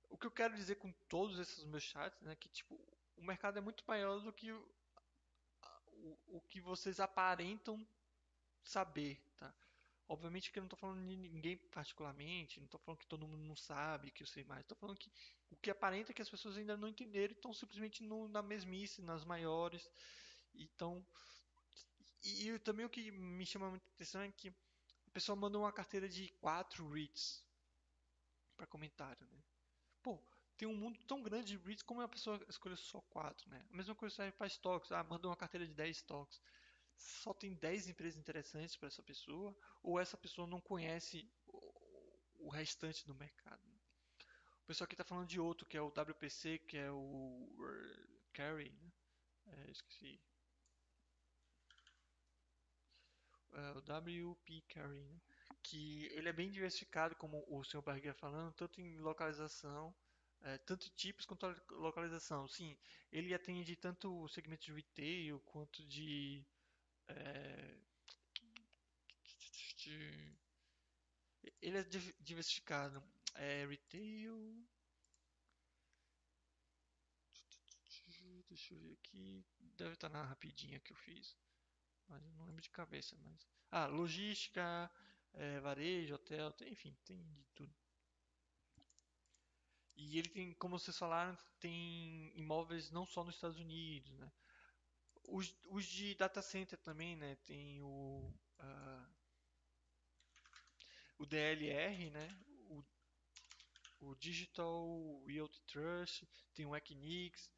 o 0.09 0.17
que 0.17 0.27
eu 0.27 0.31
quero 0.31 0.55
dizer 0.55 0.77
com 0.77 0.93
todos 1.09 1.41
esses 1.41 1.65
meus 1.65 1.83
chats, 1.83 2.21
né, 2.23 2.37
que 2.37 2.49
tipo 2.49 2.81
o 3.17 3.25
mercado 3.25 3.59
é 3.59 3.61
muito 3.61 3.85
maior 3.87 4.21
do 4.21 4.33
que 4.33 4.53
o, 4.53 6.19
o, 6.29 6.41
que 6.43 6.61
vocês 6.61 7.01
aparentam 7.01 7.87
saber, 8.63 9.21
tá? 9.37 9.53
Obviamente 10.09 10.53
que 10.53 10.59
eu 10.59 10.63
não 10.63 10.67
estou 10.67 10.79
falando 10.79 11.05
de 11.07 11.17
ninguém 11.17 11.57
particularmente, 11.57 12.61
não 12.61 12.67
estou 12.67 12.79
falando 12.81 13.01
que 13.01 13.07
todo 13.07 13.27
mundo 13.27 13.45
não 13.45 13.57
sabe 13.57 14.11
que 14.13 14.23
eu 14.23 14.27
sei 14.27 14.45
mais, 14.45 14.61
estou 14.61 14.77
falando 14.77 14.99
que 14.99 15.11
o 15.51 15.57
que 15.57 15.71
aparenta 15.71 16.13
é 16.13 16.15
que 16.15 16.23
as 16.23 16.31
pessoas 16.31 16.57
ainda 16.57 16.77
não 16.77 16.89
entenderam 16.89 17.33
estão 17.33 17.53
simplesmente 17.53 18.03
no, 18.05 18.29
na 18.29 18.43
mesmice, 18.43 19.03
nas 19.03 19.25
maiores. 19.25 19.91
Então, 20.55 21.05
e, 22.23 22.49
e, 22.49 22.59
também 22.61 22.87
o 22.87 22.91
que 22.91 23.11
me 23.11 23.45
chama 23.45 23.71
muita 23.71 23.89
atenção 23.91 24.21
é 24.23 24.31
que 24.31 24.49
a 24.49 25.11
pessoa 25.13 25.35
manda 25.35 25.59
uma 25.59 25.73
carteira 25.73 26.09
de 26.09 26.29
quatro 26.41 26.89
reads 26.89 27.45
para 28.57 28.67
comentário, 28.67 29.27
né? 29.27 29.43
Pô, 30.03 30.21
tem 30.57 30.67
um 30.67 30.77
mundo 30.77 30.99
tão 31.07 31.23
grande 31.23 31.49
de 31.49 31.57
REITs, 31.57 31.83
como 31.83 32.01
a 32.01 32.09
pessoa 32.09 32.41
escolheu 32.49 32.77
só 32.77 33.01
quatro, 33.03 33.49
né? 33.51 33.65
A 33.71 33.77
mesma 33.77 33.95
coisa 33.95 34.15
serve 34.15 34.33
para 34.33 34.47
estoques. 34.47 34.91
Ah, 34.93 35.05
manda 35.05 35.29
uma 35.29 35.37
carteira 35.37 35.67
de 35.67 35.75
10 35.75 35.97
estoques. 35.97 36.41
Só 36.97 37.35
tem 37.35 37.55
10 37.55 37.89
empresas 37.89 38.19
interessantes 38.19 38.77
para 38.77 38.89
essa 38.89 39.03
pessoa, 39.03 39.57
ou 39.83 40.01
essa 40.01 40.17
pessoa 40.17 40.47
não 40.47 40.61
conhece 40.61 41.31
o 42.39 42.49
restante 42.49 43.07
do 43.07 43.15
mercado. 43.15 43.63
O 44.63 44.67
pessoal 44.67 44.87
aqui 44.87 44.95
está 44.95 45.05
falando 45.05 45.29
de 45.29 45.39
outro, 45.39 45.67
que 45.67 45.77
é 45.77 45.81
o 45.81 45.89
WPC, 45.89 46.59
que 46.61 46.77
é 46.77 46.91
o 46.91 47.49
Carry, 48.33 48.71
né? 48.71 48.93
É, 49.47 49.71
esqueci. 49.71 50.21
É, 53.53 53.71
o 53.73 53.79
WP 53.79 54.63
Carry, 54.69 55.05
né? 55.05 55.21
que 55.63 56.07
ele 56.13 56.29
é 56.29 56.33
bem 56.33 56.51
diversificado, 56.51 57.17
como 57.17 57.45
o 57.49 57.65
senhor 57.65 57.83
Barguia 57.83 58.15
falando, 58.15 58.53
tanto 58.55 58.81
em 58.81 58.99
localização, 58.99 59.95
é, 60.47 60.59
tanto 60.59 60.89
tipos 60.91 61.27
quanto 61.27 61.45
localização. 61.71 62.47
Sim, 62.47 62.77
ele 63.11 63.35
atende 63.35 63.75
tanto 63.75 64.23
o 64.23 64.29
segmento 64.29 64.65
de 64.65 64.73
retail 64.73 65.41
quanto 65.41 65.85
de, 65.85 66.47
é, 67.09 67.79
de 69.77 70.37
ele 71.61 71.79
é 71.79 71.85
diversificado. 72.21 73.03
É 73.35 73.67
retail. 73.67 74.65
Deixa 78.49 78.73
eu 78.73 78.79
ver 78.79 78.93
aqui. 78.93 79.45
Deve 79.77 79.95
estar 79.95 80.09
na 80.09 80.23
rapidinha 80.23 80.79
que 80.81 80.93
eu 80.93 80.97
fiz. 80.97 81.37
Mas 82.09 82.23
eu 82.23 82.31
não 82.35 82.47
lembro 82.47 82.63
de 82.63 82.71
cabeça. 82.71 83.17
Mas... 83.25 83.47
Ah, 83.71 83.87
logística, 83.87 84.89
é, 85.33 85.59
varejo, 85.59 86.15
hotel, 86.15 86.53
tem, 86.53 86.73
enfim, 86.73 86.97
tem 87.05 87.21
de 87.35 87.45
tudo. 87.55 87.75
E 89.97 90.19
ele 90.19 90.29
tem, 90.29 90.53
como 90.55 90.79
vocês 90.79 90.97
falaram, 90.97 91.37
tem 91.59 92.31
imóveis 92.37 92.91
não 92.91 93.07
só 93.07 93.25
nos 93.25 93.35
Estados 93.35 93.59
Unidos, 93.59 94.13
né? 94.19 94.31
Os, 95.29 95.55
os 95.69 95.87
de 95.87 96.15
data 96.15 96.43
center 96.43 96.79
também, 96.79 97.17
né? 97.17 97.37
Tem 97.47 97.83
o, 97.83 98.33
uh, 98.61 99.07
o 101.19 101.27
DLR, 101.27 102.11
né? 102.11 102.29
O, 102.69 102.85
o 104.01 104.15
Digital 104.17 105.25
Realty 105.27 105.61
Trust, 105.63 106.29
tem 106.55 106.67
o 106.67 106.77
Equinix. 106.77 107.51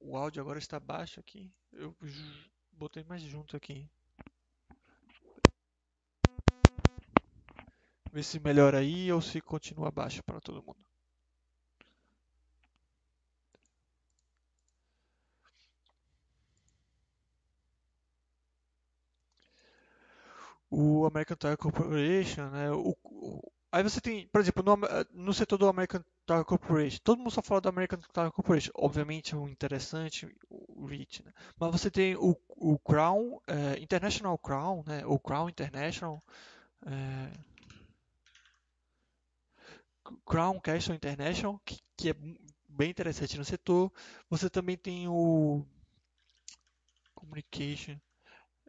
O 0.00 0.16
áudio 0.16 0.42
agora 0.42 0.58
está 0.58 0.80
baixo 0.80 1.20
aqui. 1.20 1.54
Eu 1.72 1.96
botei 2.72 3.04
mais 3.04 3.22
junto 3.22 3.56
aqui. 3.56 3.88
Ver 8.12 8.22
se 8.22 8.38
melhora 8.38 8.78
aí 8.78 9.10
ou 9.10 9.20
se 9.22 9.40
continua 9.40 9.90
baixo 9.90 10.22
para 10.22 10.40
todo 10.40 10.62
mundo. 10.62 10.76
O 20.70 21.06
American 21.06 21.36
Tire 21.36 21.56
Corporation, 21.56 22.48
né? 22.50 22.70
O, 22.70 22.96
o, 23.04 23.52
aí 23.70 23.82
você 23.82 24.00
tem, 24.00 24.26
por 24.28 24.40
exemplo, 24.40 24.62
no, 24.62 24.78
no, 25.12 25.34
setor 25.34 25.58
do 25.58 25.68
American 25.68 26.02
Tire 26.26 26.44
Corporation, 26.44 26.98
todo 27.04 27.18
mundo 27.18 27.30
só 27.30 27.42
fala 27.42 27.60
do 27.60 27.68
American 27.68 27.98
Tire 28.00 28.32
Corporation. 28.32 28.72
Obviamente 28.74 29.34
é 29.34 29.36
um 29.36 29.48
interessante, 29.48 30.34
o 30.50 30.86
REIT, 30.86 31.24
né? 31.24 31.32
Mas 31.58 31.72
você 31.72 31.90
tem 31.90 32.16
o, 32.16 32.36
o 32.48 32.78
Crown, 32.78 33.40
é, 33.46 33.78
International 33.80 34.36
Crown, 34.38 34.82
né? 34.86 35.04
O 35.06 35.18
Crown 35.18 35.48
International. 35.48 36.22
É, 36.86 37.51
Crown 40.24 40.60
Castle 40.60 40.94
International, 40.94 41.60
que, 41.64 41.78
que, 41.96 42.10
é 42.10 42.14
bem 42.68 42.90
interessante 42.90 43.38
no 43.38 43.44
setor. 43.44 43.92
Você 44.28 44.48
também 44.50 44.76
tem 44.76 45.08
o 45.08 45.64
Communication, 47.14 47.96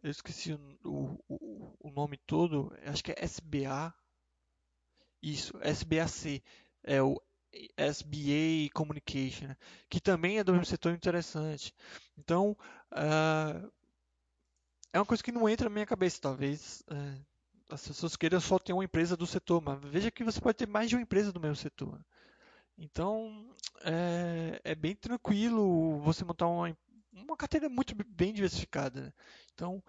eu 0.02 0.10
esqueci 0.10 0.52
o, 0.84 1.18
o, 1.28 1.76
o 1.80 1.90
nome 1.90 2.18
todo, 2.26 2.72
acho 2.84 3.02
que 3.02 3.12
é 3.12 3.24
SBA. 3.24 3.92
Isso, 5.22 5.58
SBAC, 5.62 6.42
é 6.82 7.02
o 7.02 7.18
SBA 7.76 8.68
Communication, 8.74 9.46
né? 9.48 9.56
que 9.88 10.00
também 10.00 10.38
é 10.38 10.44
do 10.44 10.52
mesmo 10.52 10.66
setor 10.66 10.92
interessante. 10.92 11.74
Então, 12.18 12.56
uh, 12.92 13.72
é 14.92 14.98
uma 14.98 15.06
coisa 15.06 15.22
que 15.22 15.32
não 15.32 15.48
entra 15.48 15.68
na 15.68 15.74
minha 15.74 15.86
cabeça, 15.86 16.20
talvez. 16.20 16.82
Uh, 16.82 17.24
as 17.70 17.86
pessoas 17.86 18.16
queiram 18.16 18.40
só 18.40 18.58
ter 18.58 18.72
uma 18.72 18.84
empresa 18.84 19.16
do 19.16 19.26
setor, 19.26 19.60
mas 19.62 19.78
veja 19.82 20.10
que 20.10 20.24
você 20.24 20.40
pode 20.40 20.58
ter 20.58 20.68
mais 20.68 20.88
de 20.88 20.96
uma 20.96 21.02
empresa 21.02 21.32
do 21.32 21.40
mesmo 21.40 21.56
setor. 21.56 22.00
Então, 22.76 23.54
é, 23.82 24.60
é 24.64 24.74
bem 24.74 24.94
tranquilo 24.94 26.00
você 26.00 26.24
montar 26.24 26.48
uma, 26.48 26.76
uma 27.12 27.36
carteira 27.36 27.68
muito 27.68 27.94
bem 28.08 28.32
diversificada. 28.32 29.00
Né? 29.00 29.12
Então, 29.54 29.82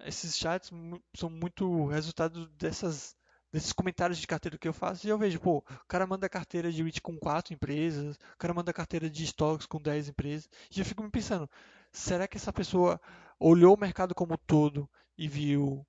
esses 0.00 0.36
chats 0.36 0.70
são 1.14 1.28
muito 1.28 1.86
resultado 1.86 2.48
dessas, 2.50 3.14
desses 3.52 3.72
comentários 3.72 4.18
de 4.18 4.26
carteira 4.26 4.58
que 4.58 4.68
eu 4.68 4.72
faço 4.72 5.06
e 5.06 5.10
eu 5.10 5.18
vejo, 5.18 5.38
pô, 5.38 5.58
o 5.58 5.86
cara 5.86 6.06
manda 6.06 6.28
carteira 6.28 6.72
de 6.72 6.82
REIT 6.82 7.02
com 7.02 7.18
quatro 7.18 7.52
empresas, 7.52 8.16
o 8.16 8.38
cara 8.38 8.54
manda 8.54 8.72
carteira 8.72 9.10
de 9.10 9.24
stocks 9.24 9.66
com 9.66 9.80
10 9.80 10.08
empresas, 10.08 10.48
e 10.74 10.80
eu 10.80 10.84
fico 10.84 11.02
me 11.02 11.10
pensando, 11.10 11.48
será 11.92 12.26
que 12.26 12.38
essa 12.38 12.52
pessoa 12.52 13.00
olhou 13.38 13.74
o 13.74 13.80
mercado 13.80 14.14
como 14.14 14.34
um 14.34 14.38
todo 14.46 14.88
e 15.18 15.28
viu 15.28 15.86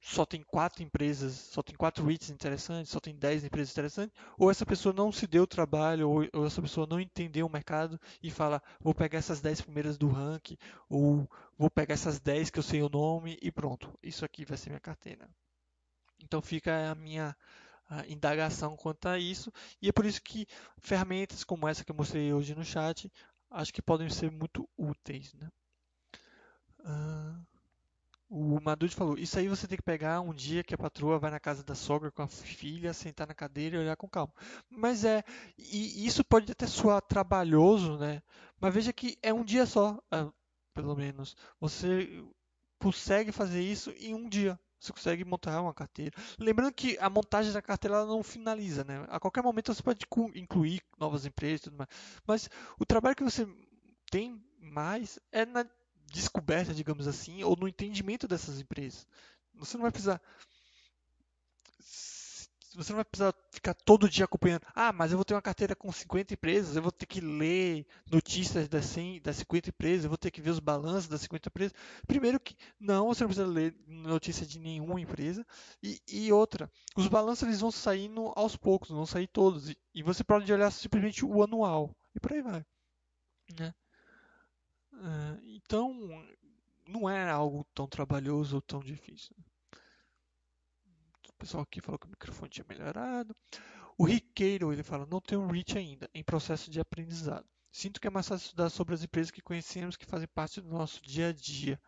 só 0.00 0.24
tem 0.24 0.42
quatro 0.42 0.82
empresas, 0.82 1.32
só 1.32 1.62
tem 1.62 1.74
quatro 1.74 2.06
REITs 2.06 2.30
interessantes, 2.30 2.92
só 2.92 3.00
tem 3.00 3.14
dez 3.16 3.44
empresas 3.44 3.72
interessantes, 3.72 4.14
ou 4.38 4.50
essa 4.50 4.64
pessoa 4.64 4.92
não 4.92 5.10
se 5.10 5.26
deu 5.26 5.46
trabalho, 5.46 6.08
ou, 6.08 6.28
ou, 6.32 6.46
essa 6.46 6.62
pessoa 6.62 6.86
não 6.86 7.00
entendeu 7.00 7.46
o 7.46 7.50
mercado 7.50 8.00
e 8.22 8.30
fala, 8.30 8.62
vou 8.80 8.94
pegar 8.94 9.18
essas 9.18 9.40
dez 9.40 9.60
primeiras 9.60 9.98
do 9.98 10.08
ranking, 10.08 10.56
ou 10.88 11.28
vou 11.58 11.70
pegar 11.70 11.94
essas 11.94 12.20
dez 12.20 12.50
que 12.50 12.58
eu 12.58 12.62
sei 12.62 12.82
o 12.82 12.88
nome 12.88 13.38
e 13.42 13.50
pronto, 13.50 13.92
isso 14.02 14.24
aqui 14.24 14.44
vai 14.44 14.56
ser 14.56 14.70
minha 14.70 14.80
carteira. 14.80 15.28
Então 16.20 16.40
fica 16.40 16.90
a 16.90 16.94
minha 16.94 17.36
a 17.88 18.04
indagação 18.08 18.76
quanto 18.76 19.06
a 19.08 19.16
isso, 19.16 19.52
e 19.80 19.88
é 19.88 19.92
por 19.92 20.04
isso 20.04 20.20
que 20.20 20.46
ferramentas 20.78 21.44
como 21.44 21.68
essa 21.68 21.84
que 21.84 21.92
eu 21.92 21.96
mostrei 21.96 22.32
hoje 22.32 22.52
no 22.52 22.64
chat, 22.64 23.10
acho 23.48 23.72
que 23.72 23.80
podem 23.80 24.10
ser 24.10 24.30
muito 24.30 24.68
úteis. 24.76 25.32
Né? 25.34 25.48
Uh... 26.80 27.55
O 28.28 28.60
Madud 28.60 28.92
falou: 28.94 29.16
Isso 29.18 29.38
aí 29.38 29.48
você 29.48 29.68
tem 29.68 29.76
que 29.76 29.84
pegar 29.84 30.20
um 30.20 30.34
dia 30.34 30.64
que 30.64 30.74
a 30.74 30.78
patroa 30.78 31.18
vai 31.18 31.30
na 31.30 31.38
casa 31.38 31.62
da 31.62 31.74
sogra 31.74 32.10
com 32.10 32.22
a 32.22 32.28
filha, 32.28 32.92
sentar 32.92 33.26
na 33.26 33.34
cadeira 33.34 33.76
e 33.76 33.80
olhar 33.80 33.96
com 33.96 34.08
calma. 34.08 34.32
Mas 34.68 35.04
é, 35.04 35.22
e 35.56 36.06
isso 36.06 36.24
pode 36.24 36.50
até 36.50 36.66
soar 36.66 37.00
trabalhoso, 37.02 37.96
né? 37.96 38.22
Mas 38.60 38.74
veja 38.74 38.92
que 38.92 39.16
é 39.22 39.32
um 39.32 39.44
dia 39.44 39.64
só, 39.64 40.02
ah, 40.10 40.30
pelo 40.74 40.96
menos. 40.96 41.36
Você 41.60 42.24
consegue 42.80 43.30
fazer 43.30 43.62
isso 43.62 43.90
em 43.92 44.14
um 44.14 44.28
dia. 44.28 44.58
Você 44.78 44.92
consegue 44.92 45.24
montar 45.24 45.60
uma 45.62 45.72
carteira. 45.72 46.12
Lembrando 46.38 46.72
que 46.72 46.98
a 46.98 47.08
montagem 47.08 47.52
da 47.52 47.62
carteira 47.62 48.04
não 48.04 48.22
finaliza, 48.22 48.84
né? 48.84 49.06
A 49.08 49.18
qualquer 49.20 49.42
momento 49.42 49.72
você 49.72 49.82
pode 49.82 50.04
incluir 50.34 50.82
novas 50.98 51.24
empresas 51.24 51.60
e 51.60 51.64
tudo 51.64 51.76
mais. 51.76 51.88
Mas 52.26 52.50
o 52.78 52.84
trabalho 52.84 53.16
que 53.16 53.24
você 53.24 53.46
tem 54.10 54.44
mais 54.60 55.18
é 55.32 55.46
na 55.46 55.64
descoberta, 56.12 56.74
digamos 56.74 57.06
assim, 57.06 57.42
ou 57.42 57.56
no 57.56 57.68
entendimento 57.68 58.26
dessas 58.28 58.60
empresas. 58.60 59.06
Você 59.54 59.76
não 59.76 59.82
vai 59.82 59.90
precisar 59.90 60.20
você 62.76 62.92
não 62.92 62.96
vai 62.96 63.04
precisar 63.04 63.34
ficar 63.50 63.72
todo 63.72 64.08
dia 64.08 64.26
acompanhando. 64.26 64.62
Ah, 64.74 64.92
mas 64.92 65.10
eu 65.10 65.16
vou 65.16 65.24
ter 65.24 65.34
uma 65.34 65.42
carteira 65.42 65.74
com 65.74 65.90
50 65.90 66.34
empresas, 66.34 66.76
eu 66.76 66.82
vou 66.82 66.92
ter 66.92 67.06
que 67.06 67.20
ler 67.20 67.86
notícias 68.10 68.68
das, 68.68 68.84
100, 68.84 69.22
das 69.22 69.36
50 69.36 69.70
empresas, 69.70 70.04
eu 70.04 70.10
vou 70.10 70.18
ter 70.18 70.30
que 70.30 70.42
ver 70.42 70.50
os 70.50 70.60
balanços 70.60 71.08
das 71.08 71.22
50 71.22 71.48
empresas. 71.48 71.74
Primeiro 72.06 72.38
que 72.38 72.54
não, 72.78 73.06
você 73.06 73.24
não 73.24 73.28
precisa 73.28 73.46
ler 73.46 73.74
notícia 73.86 74.44
de 74.44 74.58
nenhuma 74.58 75.00
empresa. 75.00 75.44
E, 75.82 76.00
e 76.06 76.32
outra, 76.32 76.70
os 76.94 77.08
balanços 77.08 77.48
eles 77.48 77.60
vão 77.60 77.70
saindo 77.70 78.32
aos 78.36 78.56
poucos, 78.56 78.90
vão 78.90 79.06
sair 79.06 79.26
todos. 79.26 79.70
E, 79.70 79.78
e 79.94 80.02
você 80.02 80.22
pode 80.22 80.52
olhar 80.52 80.70
simplesmente 80.70 81.24
o 81.24 81.42
anual. 81.42 81.96
E 82.14 82.20
por 82.20 82.32
aí 82.32 82.42
vai. 82.42 82.64
Né? 83.58 83.74
Uh, 84.96 85.40
então, 85.44 85.94
não 86.86 87.08
é 87.08 87.30
algo 87.30 87.64
tão 87.74 87.86
trabalhoso 87.86 88.56
ou 88.56 88.62
tão 88.62 88.80
difícil. 88.80 89.34
O 91.28 91.32
pessoal 91.38 91.62
aqui 91.62 91.80
falou 91.80 91.98
que 91.98 92.06
o 92.06 92.10
microfone 92.10 92.50
tinha 92.50 92.64
melhorado. 92.68 93.36
O 93.98 94.04
Riqueiro, 94.04 94.72
ele 94.72 94.82
fala, 94.82 95.06
não 95.06 95.20
tenho 95.20 95.46
reach 95.46 95.76
ainda, 95.76 96.08
em 96.14 96.22
processo 96.22 96.70
de 96.70 96.80
aprendizado. 96.80 97.46
Sinto 97.70 98.00
que 98.00 98.06
é 98.06 98.10
mais 98.10 98.26
fácil 98.26 98.46
estudar 98.46 98.70
sobre 98.70 98.94
as 98.94 99.02
empresas 99.02 99.30
que 99.30 99.42
conhecemos, 99.42 99.96
que 99.96 100.06
fazem 100.06 100.28
parte 100.28 100.60
do 100.60 100.68
nosso 100.68 101.02
dia 101.02 101.28
a 101.28 101.32
dia. 101.32 101.80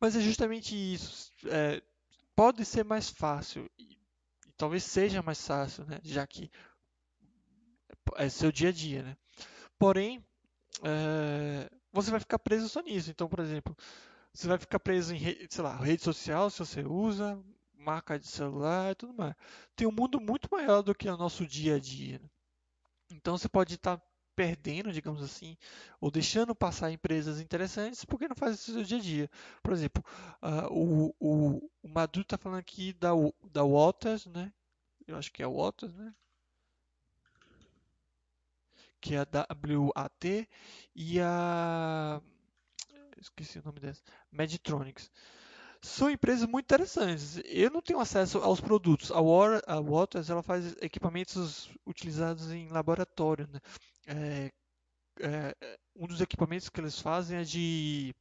Mas 0.00 0.16
é 0.16 0.20
justamente 0.20 0.74
isso. 0.74 1.32
É, 1.46 1.82
pode 2.34 2.64
ser 2.64 2.84
mais 2.84 3.10
fácil, 3.10 3.70
e, 3.78 3.94
e, 4.46 4.52
talvez 4.56 4.84
seja 4.84 5.22
mais 5.22 5.46
fácil, 5.46 5.84
né? 5.84 6.00
já 6.02 6.26
que 6.26 6.50
é 8.16 8.28
seu 8.28 8.50
dia 8.50 8.70
a 8.70 8.72
dia. 8.72 9.02
Né? 9.02 9.16
Porém, 9.78 10.24
é, 10.82 11.70
você 11.92 12.10
vai 12.10 12.20
ficar 12.20 12.38
preso 12.38 12.68
só 12.68 12.80
nisso. 12.80 13.10
Então, 13.10 13.28
por 13.28 13.40
exemplo, 13.40 13.76
você 14.32 14.48
vai 14.48 14.58
ficar 14.58 14.80
preso 14.80 15.14
em, 15.14 15.20
sei 15.48 15.64
lá, 15.64 15.76
rede 15.76 16.02
social, 16.02 16.50
se 16.50 16.58
você 16.58 16.82
usa, 16.82 17.42
marca 17.74 18.18
de 18.18 18.28
celular 18.28 18.92
e 18.92 18.94
tudo 18.94 19.14
mais. 19.14 19.34
Tem 19.76 19.86
um 19.86 19.92
mundo 19.92 20.20
muito 20.20 20.48
maior 20.50 20.82
do 20.82 20.94
que 20.94 21.08
o 21.08 21.16
nosso 21.16 21.46
dia 21.46 21.76
a 21.76 21.78
dia. 21.78 22.20
Então, 23.10 23.38
você 23.38 23.48
pode 23.48 23.74
estar 23.74 24.00
perdendo, 24.38 24.92
digamos 24.92 25.20
assim, 25.20 25.56
ou 26.00 26.12
deixando 26.12 26.54
passar 26.54 26.92
empresas 26.92 27.40
interessantes 27.40 28.04
porque 28.04 28.28
não 28.28 28.36
faz 28.36 28.54
isso 28.54 28.72
no 28.72 28.84
dia 28.84 28.98
a 28.98 29.00
dia. 29.00 29.30
Por 29.64 29.72
exemplo, 29.72 30.04
uh, 30.40 30.72
o, 30.72 31.14
o, 31.18 31.70
o 31.82 31.88
Maduro 31.88 32.22
está 32.22 32.38
falando 32.38 32.60
aqui 32.60 32.92
da, 32.92 33.10
da 33.50 33.64
Waters, 33.64 34.26
né? 34.26 34.52
Eu 35.08 35.16
acho 35.16 35.32
que 35.32 35.42
é 35.42 35.44
a 35.44 35.48
Waters, 35.48 35.92
né? 35.92 36.14
Que 39.00 39.14
é 39.14 39.20
a 39.20 39.26
WAT 39.94 40.48
e 40.94 41.20
a 41.20 42.20
esqueci 43.20 43.58
o 43.58 43.62
nome 43.64 43.80
dessa, 43.80 44.02
Meditronics 44.30 45.10
são 45.80 46.10
empresas 46.10 46.48
muito 46.48 46.64
interessantes. 46.64 47.40
Eu 47.44 47.70
não 47.70 47.80
tenho 47.80 48.00
acesso 48.00 48.38
aos 48.38 48.60
produtos. 48.60 49.10
A, 49.12 49.20
War, 49.20 49.62
a 49.66 49.80
Waters 49.80 50.30
ela 50.30 50.42
faz 50.42 50.74
equipamentos 50.80 51.70
utilizados 51.86 52.50
em 52.50 52.68
laboratório. 52.68 53.48
Né? 53.52 53.60
É, 54.06 54.52
é, 55.20 55.78
um 55.94 56.06
dos 56.06 56.20
equipamentos 56.20 56.68
que 56.68 56.80
eles 56.80 56.98
fazem 56.98 57.38
é 57.38 57.44
de 57.44 58.14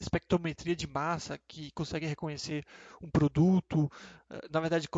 espectrometria 0.00 0.74
de 0.74 0.86
massa, 0.86 1.38
que 1.46 1.70
consegue 1.72 2.06
reconhecer 2.06 2.64
um 3.00 3.08
produto, 3.08 3.90
eh, 4.30 4.48
na 4.50 4.60
verdade 4.60 4.88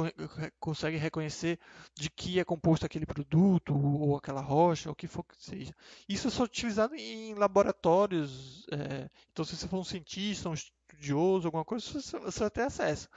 consegue 0.59 0.97
reconhecer 0.97 1.59
de 1.94 2.11
que 2.11 2.40
é 2.40 2.44
composto 2.44 2.86
aquele 2.86 3.07
produto 3.07 3.74
ou 3.74 4.16
aquela 4.16 4.40
rocha, 4.40 4.88
ou 4.88 4.92
o 4.92 4.97
que 4.97 5.07
for 5.07 5.24
que 5.24 5.36
seja. 5.38 5.74
Isso 6.09 6.28
é 6.28 6.30
só 6.30 6.44
utilizado 6.44 6.94
em 6.94 7.34
laboratórios. 7.34 8.66
É, 8.70 9.09
então, 9.30 9.44
se 9.44 9.57
você 9.57 9.68
for 9.68 9.78
um 9.78 9.84
cientista, 9.84 10.49
um 10.49 10.55
estudioso, 10.55 11.49
alguma 11.49 11.64
coisa, 11.64 11.86
você 12.01 12.40
vai 12.40 12.51
ter 12.51 12.62
acesso. 12.62 13.09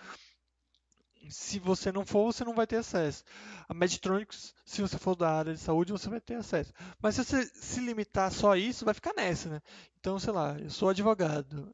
Se 1.29 1.59
você 1.59 1.91
não 1.91 2.05
for, 2.05 2.33
você 2.33 2.43
não 2.43 2.55
vai 2.55 2.65
ter 2.65 2.77
acesso. 2.77 3.23
A 3.67 3.73
Medtronics, 3.73 4.53
se 4.65 4.81
você 4.81 4.97
for 4.97 5.15
da 5.15 5.31
área 5.31 5.53
de 5.53 5.59
saúde, 5.59 5.91
você 5.91 6.09
vai 6.09 6.19
ter 6.19 6.35
acesso. 6.35 6.73
Mas 6.99 7.15
se 7.15 7.23
você 7.23 7.45
se 7.45 7.79
limitar 7.79 8.31
só 8.31 8.53
a 8.53 8.57
isso, 8.57 8.85
vai 8.85 8.93
ficar 8.93 9.13
nessa, 9.13 9.49
né? 9.49 9.61
Então, 9.99 10.19
sei 10.19 10.33
lá, 10.33 10.57
eu 10.59 10.69
sou 10.69 10.89
advogado. 10.89 11.73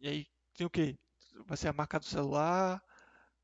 E 0.00 0.08
aí 0.08 0.26
tem 0.54 0.66
o 0.66 0.70
quê? 0.70 0.96
Vai 1.46 1.56
ser 1.56 1.68
a 1.68 1.72
marca 1.72 1.98
do 1.98 2.04
celular, 2.04 2.82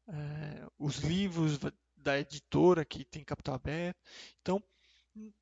é, 0.09 0.67
os 0.79 0.99
livros 0.99 1.59
da 1.97 2.19
editora 2.19 2.85
que 2.85 3.05
tem 3.05 3.25
capital 3.25 3.55
aberto. 3.55 3.99
Então, 4.43 4.63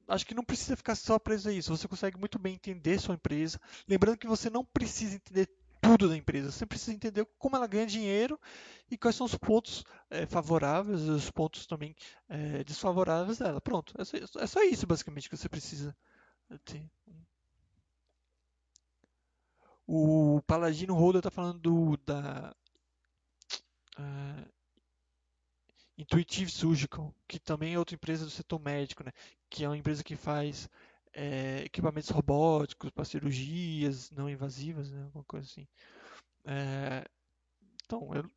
acho 0.08 0.26
que 0.26 0.34
não 0.34 0.44
precisa 0.44 0.76
ficar 0.76 0.94
só 0.94 1.18
preso 1.18 1.48
a 1.48 1.52
isso. 1.52 1.76
Você 1.76 1.88
consegue 1.88 2.18
muito 2.18 2.38
bem 2.38 2.54
entender 2.54 2.98
sua 3.00 3.14
empresa. 3.14 3.60
Lembrando 3.88 4.18
que 4.18 4.26
você 4.26 4.48
não 4.48 4.64
precisa 4.64 5.16
entender 5.16 5.48
tudo 5.82 6.08
da 6.08 6.16
empresa. 6.16 6.50
Você 6.50 6.64
precisa 6.64 6.94
entender 6.94 7.26
como 7.38 7.56
ela 7.56 7.66
ganha 7.66 7.86
dinheiro 7.86 8.40
e 8.90 8.96
quais 8.96 9.16
são 9.16 9.26
os 9.26 9.34
pontos 9.34 9.84
é, 10.08 10.24
favoráveis 10.24 11.02
e 11.02 11.10
os 11.10 11.30
pontos 11.30 11.66
também 11.66 11.94
é, 12.28 12.62
desfavoráveis 12.64 13.38
dela. 13.38 13.60
Pronto, 13.60 13.92
é 13.98 14.04
só, 14.04 14.16
é 14.38 14.46
só, 14.46 14.62
isso 14.62 14.86
basicamente 14.86 15.28
que 15.28 15.36
você 15.36 15.48
precisa 15.48 15.94
ter. 16.64 16.88
O 19.86 20.40
Paladino 20.46 20.94
Holder 20.94 21.18
está 21.18 21.30
falando 21.30 21.58
do, 21.58 21.96
da 22.06 22.54
uh, 23.98 24.52
Intuitive 25.98 26.50
Surgical, 26.50 27.14
que 27.26 27.38
também 27.38 27.74
é 27.74 27.78
outra 27.78 27.96
empresa 27.96 28.24
do 28.24 28.30
setor 28.30 28.60
médico, 28.60 29.04
né? 29.04 29.12
que 29.50 29.64
é 29.64 29.68
uma 29.68 29.76
empresa 29.76 30.04
que 30.04 30.16
faz 30.16 30.68
é, 31.12 31.62
equipamentos 31.64 32.10
robóticos 32.10 32.90
para 32.90 33.04
cirurgias 33.04 34.10
não 34.10 34.28
invasivas, 34.28 34.90
né? 34.90 35.02
alguma 35.04 35.24
coisa 35.24 35.46
assim. 35.46 35.66
É, 36.44 37.04
então, 37.84 38.14
eu, 38.14 38.30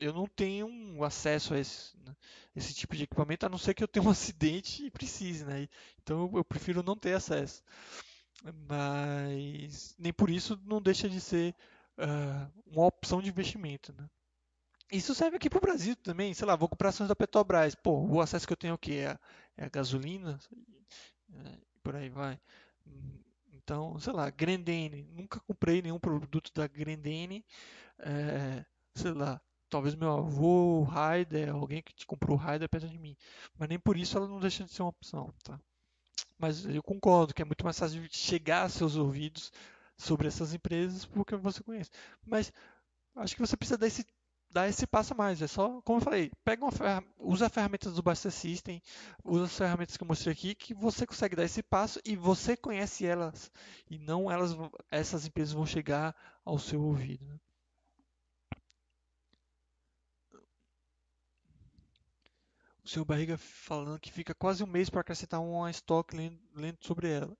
eu 0.00 0.12
não 0.12 0.26
tenho 0.26 1.02
acesso 1.04 1.54
a 1.54 1.58
esse, 1.58 1.96
né? 1.98 2.14
esse 2.54 2.74
tipo 2.74 2.96
de 2.96 3.04
equipamento, 3.04 3.46
a 3.46 3.48
não 3.48 3.58
ser 3.58 3.74
que 3.74 3.82
eu 3.82 3.88
tenha 3.88 4.04
um 4.04 4.10
acidente 4.10 4.84
e 4.84 4.90
precise, 4.90 5.44
né? 5.44 5.68
Então 6.02 6.30
eu, 6.34 6.44
prefiro 6.44 6.82
não 6.82 6.96
ter 6.96 7.14
acesso. 7.14 7.62
Mas 8.68 9.94
nem 9.98 10.12
por 10.12 10.30
isso 10.30 10.58
não 10.64 10.80
deixa 10.80 11.08
de 11.08 11.20
ser 11.20 11.54
uh, 11.98 12.62
uma 12.66 12.86
opção 12.86 13.20
de 13.20 13.28
investimento, 13.28 13.92
né? 13.92 14.08
Isso 14.90 15.14
serve 15.14 15.36
aqui 15.36 15.48
para 15.48 15.58
o 15.58 15.60
Brasil 15.60 15.94
também, 15.94 16.34
sei 16.34 16.46
lá, 16.46 16.56
vou 16.56 16.68
comprar 16.68 16.88
ações 16.88 17.08
da 17.08 17.14
Petrobras. 17.14 17.76
Pô, 17.76 18.00
o 18.06 18.20
acesso 18.20 18.46
que 18.46 18.52
eu 18.52 18.56
tenho 18.56 18.74
aqui 18.74 18.98
é, 18.98 19.16
é 19.56 19.64
a 19.64 19.68
gasolina, 19.68 20.36
é, 21.32 21.58
por 21.82 21.96
aí 21.96 22.08
vai. 22.08 22.38
Então, 23.52 23.98
sei 23.98 24.12
lá, 24.12 24.30
Grendene. 24.30 25.04
Nunca 25.12 25.40
comprei 25.40 25.82
nenhum 25.82 25.98
produto 25.98 26.50
da 26.54 26.66
Grendene. 26.66 27.44
É, 27.98 28.64
sei 28.94 29.12
lá, 29.12 29.40
talvez 29.68 29.94
meu 29.94 30.10
avô, 30.10 30.82
Raider, 30.82 31.50
alguém 31.50 31.82
que 31.82 31.94
te 31.94 32.06
comprou 32.06 32.36
Raider 32.36 32.68
perto 32.68 32.88
de 32.88 32.98
mim. 32.98 33.16
Mas 33.58 33.68
nem 33.68 33.78
por 33.78 33.96
isso 33.96 34.16
ela 34.16 34.26
não 34.26 34.40
deixa 34.40 34.64
de 34.64 34.72
ser 34.72 34.82
uma 34.82 34.90
opção, 34.90 35.32
tá? 35.44 35.60
Mas 36.38 36.64
eu 36.66 36.82
concordo 36.82 37.34
que 37.34 37.42
é 37.42 37.44
muito 37.44 37.64
mais 37.64 37.78
fácil 37.78 38.02
chegar 38.10 38.64
a 38.64 38.68
seus 38.68 38.96
ouvidos 38.96 39.52
sobre 39.96 40.26
essas 40.28 40.54
empresas 40.54 41.04
porque 41.04 41.36
você 41.36 41.62
conhece. 41.62 41.90
Mas 42.26 42.52
acho 43.16 43.34
que 43.34 43.40
você 43.40 43.56
precisa 43.56 43.78
dar 43.78 43.86
esse 43.86 44.04
dar 44.50 44.68
esse 44.68 44.86
passo 44.86 45.14
a 45.14 45.16
mais. 45.16 45.40
É 45.40 45.46
só, 45.46 45.80
como 45.82 45.98
eu 45.98 46.04
falei, 46.04 46.30
pega 46.44 46.64
uma 46.64 47.04
usa 47.18 47.46
as 47.46 47.52
ferramentas 47.52 47.94
do 47.94 48.02
Buster 48.02 48.32
System, 48.32 48.82
usa 49.24 49.44
as 49.44 49.56
ferramentas 49.56 49.96
que 49.96 50.02
eu 50.02 50.08
mostrei 50.08 50.32
aqui, 50.32 50.54
que 50.54 50.74
você 50.74 51.06
consegue 51.06 51.36
dar 51.36 51.44
esse 51.44 51.62
passo 51.62 52.00
e 52.04 52.16
você 52.16 52.56
conhece 52.56 53.06
elas. 53.06 53.50
E 53.88 53.98
não 53.98 54.30
elas, 54.30 54.56
essas 54.90 55.26
empresas 55.26 55.54
vão 55.54 55.66
chegar 55.66 56.14
ao 56.44 56.58
seu 56.58 56.82
ouvido. 56.82 57.24
Né? 57.24 57.38
O 62.82 62.88
seu 62.88 63.04
barriga 63.04 63.38
falando 63.38 64.00
que 64.00 64.10
fica 64.10 64.34
quase 64.34 64.64
um 64.64 64.66
mês 64.66 64.90
para 64.90 65.02
acrescentar 65.02 65.38
um 65.38 65.68
estoque 65.68 66.16
lendo 66.54 66.78
sobre 66.80 67.08
ela. 67.08 67.36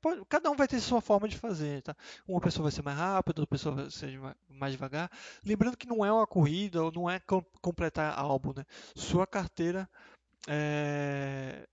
Pode, 0.00 0.24
cada 0.26 0.50
um 0.50 0.56
vai 0.56 0.66
ter 0.66 0.80
sua 0.80 1.00
forma 1.00 1.28
de 1.28 1.36
fazer, 1.36 1.82
tá? 1.82 1.94
Uma 2.26 2.40
pessoa 2.40 2.64
vai 2.64 2.72
ser 2.72 2.82
mais 2.82 2.96
rápida, 2.96 3.42
outra 3.42 3.54
pessoa 3.54 3.74
vai 3.74 3.90
ser 3.90 4.18
mais 4.48 4.72
devagar. 4.72 5.10
Lembrando 5.44 5.76
que 5.76 5.86
não 5.86 6.04
é 6.04 6.12
uma 6.12 6.26
corrida 6.26 6.82
ou 6.82 6.90
não 6.90 7.08
é 7.08 7.20
com, 7.20 7.42
completar 7.60 8.18
álbum, 8.18 8.52
né? 8.56 8.64
Sua 8.94 9.26
carteira 9.26 9.88
é, 10.48 11.68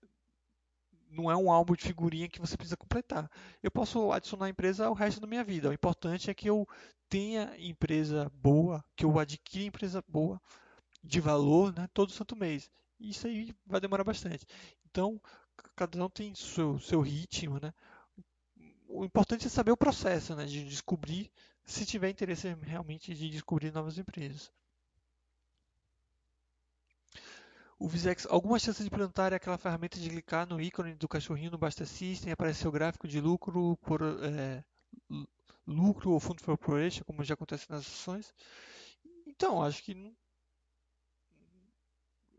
não 1.10 1.30
é 1.30 1.36
um 1.36 1.50
álbum 1.50 1.74
de 1.74 1.84
figurinha 1.84 2.28
que 2.28 2.40
você 2.40 2.56
precisa 2.56 2.76
completar. 2.76 3.30
Eu 3.62 3.70
posso 3.70 4.12
adicionar 4.12 4.46
a 4.46 4.50
empresa 4.50 4.90
o 4.90 4.94
resto 4.94 5.20
da 5.20 5.26
minha 5.26 5.44
vida. 5.44 5.70
O 5.70 5.72
importante 5.72 6.30
é 6.30 6.34
que 6.34 6.48
eu 6.48 6.68
tenha 7.08 7.52
empresa 7.58 8.30
boa, 8.34 8.84
que 8.94 9.04
eu 9.04 9.18
adquira 9.18 9.64
empresa 9.64 10.04
boa 10.06 10.40
de 11.02 11.20
valor, 11.20 11.74
né, 11.74 11.88
todo 11.94 12.12
santo 12.12 12.36
mês. 12.36 12.70
Isso 13.00 13.26
aí 13.26 13.54
vai 13.66 13.80
demorar 13.80 14.04
bastante. 14.04 14.44
Então, 14.90 15.20
cada 15.74 16.04
um 16.04 16.10
tem 16.10 16.34
seu, 16.34 16.78
seu 16.80 17.00
ritmo, 17.00 17.58
né? 17.60 17.72
O 18.98 19.04
importante 19.04 19.46
é 19.46 19.48
saber 19.48 19.70
o 19.70 19.76
processo, 19.76 20.34
né? 20.34 20.44
De 20.44 20.64
descobrir, 20.64 21.30
se 21.64 21.86
tiver 21.86 22.10
interesse 22.10 22.52
realmente 22.62 23.14
de 23.14 23.30
descobrir 23.30 23.72
novas 23.72 23.96
empresas. 23.96 24.50
O 27.78 27.86
Visex, 27.86 28.26
alguma 28.28 28.58
chance 28.58 28.82
de 28.82 28.90
plantar 28.90 29.32
é 29.32 29.36
aquela 29.36 29.56
ferramenta 29.56 30.00
de 30.00 30.10
clicar 30.10 30.48
no 30.48 30.60
ícone 30.60 30.96
do 30.96 31.06
cachorrinho 31.06 31.52
no 31.52 31.58
Basta 31.58 31.86
System 31.86 32.32
aparecer 32.32 32.66
o 32.66 32.72
gráfico 32.72 33.06
de 33.06 33.20
lucro 33.20 33.76
por 33.82 34.02
é, 34.02 34.64
lucro 35.64 36.10
ou 36.10 36.18
fundo 36.18 36.42
for 36.42 36.54
operation, 36.54 37.04
como 37.04 37.22
já 37.22 37.34
acontece 37.34 37.70
nas 37.70 37.86
ações. 37.86 38.34
Então, 39.24 39.62
acho 39.62 39.80
que 39.84 40.12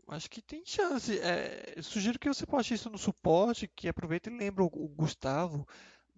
Acho 0.08 0.28
que 0.28 0.42
tem 0.42 0.62
chance. 0.66 1.18
É, 1.20 1.80
sugiro 1.80 2.18
que 2.18 2.28
você 2.28 2.44
poste 2.44 2.74
isso 2.74 2.90
no 2.90 2.98
suporte, 2.98 3.68
que 3.68 3.88
aproveita 3.88 4.28
e 4.28 4.36
lembra 4.36 4.64
o 4.64 4.88
Gustavo 4.88 5.66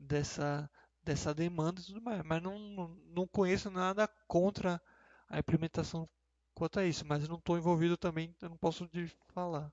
dessa, 0.03 0.71
dessa 1.03 1.35
demanda 1.35 1.81
e 1.81 1.85
tudo 1.85 2.03
mais. 2.03 2.23
Mas 2.25 2.43
não, 2.43 2.89
não, 3.15 3.27
conheço 3.27 3.71
nada 3.71 4.09
contra 4.27 4.81
a 5.29 5.39
implementação 5.39 6.09
quanto 6.55 6.81
a 6.81 6.85
isso. 6.85 7.05
Mas 7.07 7.23
eu 7.23 7.29
não 7.29 7.39
estou 7.39 7.57
envolvido 7.57 7.97
também, 7.97 8.35
eu 8.43 8.49
não 8.51 8.57
posso 8.57 8.87
te 8.89 9.07
falar 9.29 9.73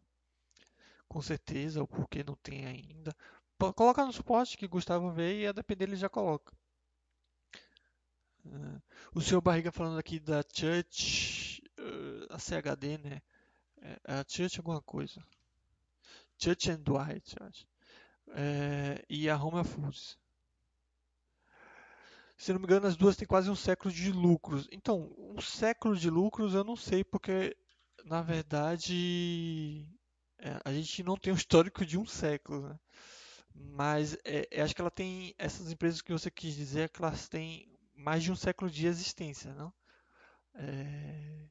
com 1.10 1.22
certeza 1.22 1.82
o 1.82 1.88
porquê 1.88 2.24
não 2.24 2.36
tem 2.36 2.66
ainda. 2.68 3.14
Coloca 3.76 4.06
no 4.06 4.14
suporte 4.14 4.56
que 4.56 4.68
Gustavo 4.68 5.12
vê 5.12 5.42
e 5.42 5.48
a 5.48 5.52
depender 5.52 5.86
ele 5.86 5.96
já 5.96 6.08
coloca. 6.08 6.56
Uh, 8.46 8.82
o 9.14 9.22
seu 9.22 9.42
Barriga 9.42 9.72
falando 9.72 10.00
aqui 10.00 10.20
da 10.20 10.42
Church, 10.54 11.62
uh, 11.78 12.34
a 12.34 12.40
CHD, 12.40 13.00
né? 13.00 13.22
É, 13.82 14.00
a 14.06 14.26
Church 14.26 14.60
alguma 14.60 14.82
coisa. 14.82 15.22
Church 16.38 16.72
and 16.72 16.82
Dwight, 16.82 17.36
acho. 17.42 17.68
É, 18.36 19.04
e 19.10 19.30
a 19.30 19.38
Home 19.38 19.64
Foods. 19.64 20.18
Se 22.38 22.54
não 22.54 22.60
me 22.60 22.66
engano, 22.66 22.88
as 22.88 22.96
duas 22.96 23.18
têm 23.18 23.28
quase 23.28 23.50
um 23.50 23.56
século 23.56 23.94
de 23.94 24.12
lucros. 24.12 24.68
Então, 24.72 25.14
um 25.18 25.42
século 25.42 25.96
de 25.96 26.10
lucros 26.10 26.54
eu 26.54 26.64
não 26.64 26.76
sei, 26.76 27.04
porque 27.04 27.56
na 28.06 28.22
verdade 28.22 29.86
é, 30.38 30.60
a 30.64 30.72
gente 30.72 31.04
não 31.04 31.18
tem 31.18 31.34
um 31.34 31.36
histórico 31.36 31.86
de 31.86 31.98
um 31.98 32.06
século, 32.06 32.70
né? 32.70 32.80
Mas 33.54 34.18
é, 34.24 34.62
acho 34.62 34.74
que 34.74 34.82
ela 34.82 34.92
tem 34.92 35.36
essas 35.38 35.72
empresas 35.72 36.02
que 36.02 36.14
você 36.14 36.32
quis 36.32 36.56
dizer 36.56 36.90
que 36.90 37.02
elas 37.02 37.28
têm 37.28 37.68
mais 37.94 38.24
de 38.24 38.32
um 38.32 38.36
século 38.36 38.72
de 38.72 38.88
existência, 38.88 39.54
não? 39.54 39.74
É, 40.56 41.46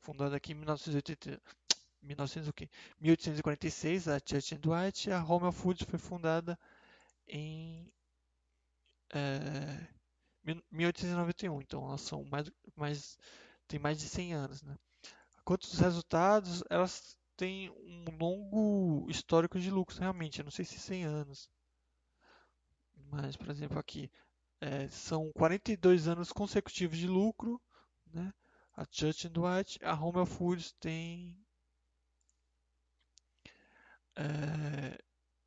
fundada 0.00 0.36
aqui 0.36 0.52
em 0.52 0.56
1980, 0.56 1.40
1900, 2.04 2.48
o 2.48 2.52
quê? 2.52 2.68
1846, 3.00 4.08
a 4.08 4.20
Church 4.24 4.54
and 4.54 4.60
Dwight, 4.60 5.10
a 5.10 5.24
Home 5.24 5.52
Foods 5.52 5.86
foi 5.88 5.98
fundada 5.98 6.58
em 7.26 7.90
é, 9.12 9.86
1891, 10.70 11.62
então 11.62 11.86
elas 11.86 12.02
são 12.02 12.24
mais, 12.24 12.50
mais 12.76 13.18
tem 13.66 13.78
mais 13.78 13.98
de 13.98 14.08
100 14.08 14.34
anos, 14.34 14.62
né? 14.62 14.76
Quanto 15.44 15.66
aos 15.66 15.78
resultados, 15.78 16.62
elas 16.70 17.16
têm 17.36 17.70
um 17.70 18.04
longo 18.18 19.06
histórico 19.10 19.58
de 19.58 19.70
lucros 19.70 19.98
realmente, 19.98 20.38
eu 20.38 20.44
não 20.44 20.52
sei 20.52 20.64
se 20.64 20.78
100 20.78 21.04
anos, 21.04 21.48
mas 23.10 23.36
por 23.36 23.50
exemplo 23.50 23.78
aqui 23.78 24.10
é, 24.60 24.88
são 24.88 25.30
42 25.32 26.08
anos 26.08 26.32
consecutivos 26.32 26.98
de 26.98 27.06
lucro, 27.06 27.60
né? 28.12 28.32
A 28.76 28.84
Church 28.90 29.28
and 29.28 29.32
Dwight, 29.32 29.78
a 29.84 29.94
Home 29.94 30.26
Foods 30.26 30.72
tem 30.80 31.43
é, 34.16 34.98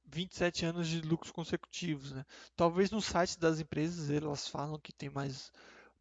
27 0.05 0.65
anos 0.65 0.87
de 0.87 1.01
lucros 1.01 1.31
consecutivos, 1.31 2.11
né? 2.11 2.25
Talvez 2.55 2.91
no 2.91 3.01
site 3.01 3.39
das 3.39 3.59
empresas 3.59 4.09
elas 4.09 4.47
falam 4.47 4.79
que 4.79 4.93
tem 4.93 5.09
mais, 5.09 5.51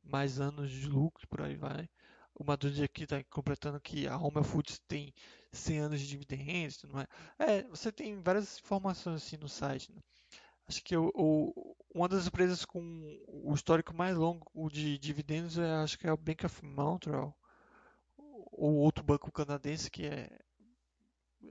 mais 0.02 0.40
anos 0.40 0.70
de 0.70 0.86
lucro, 0.86 1.26
por 1.28 1.42
aí 1.42 1.56
vai. 1.56 1.88
O 2.34 2.44
Madrid 2.44 2.82
aqui 2.82 3.04
está 3.04 3.22
completando 3.24 3.80
que 3.80 4.06
a 4.06 4.16
Home 4.16 4.44
Foods 4.44 4.78
tem 4.86 5.12
100 5.52 5.78
anos 5.78 6.00
de 6.00 6.06
dividendos, 6.06 6.82
não 6.84 7.00
é? 7.00 7.06
É, 7.38 7.62
você 7.64 7.90
tem 7.90 8.20
várias 8.20 8.58
informações 8.58 9.22
assim 9.22 9.36
no 9.38 9.48
site. 9.48 9.90
Né? 9.90 10.00
Acho 10.68 10.82
que 10.82 10.96
o, 10.96 11.76
uma 11.94 12.08
das 12.08 12.26
empresas 12.26 12.64
com 12.64 12.80
o 13.26 13.54
histórico 13.54 13.94
mais 13.94 14.16
longo 14.16 14.70
de 14.70 14.98
dividendos 14.98 15.56
é, 15.58 15.76
acho 15.76 15.98
que 15.98 16.06
é 16.06 16.12
o 16.12 16.16
Bank 16.16 16.44
of 16.44 16.64
Montreal, 16.64 17.34
ou 18.16 18.74
outro 18.76 19.04
banco 19.04 19.32
canadense 19.32 19.90
que 19.90 20.06
é, 20.06 20.28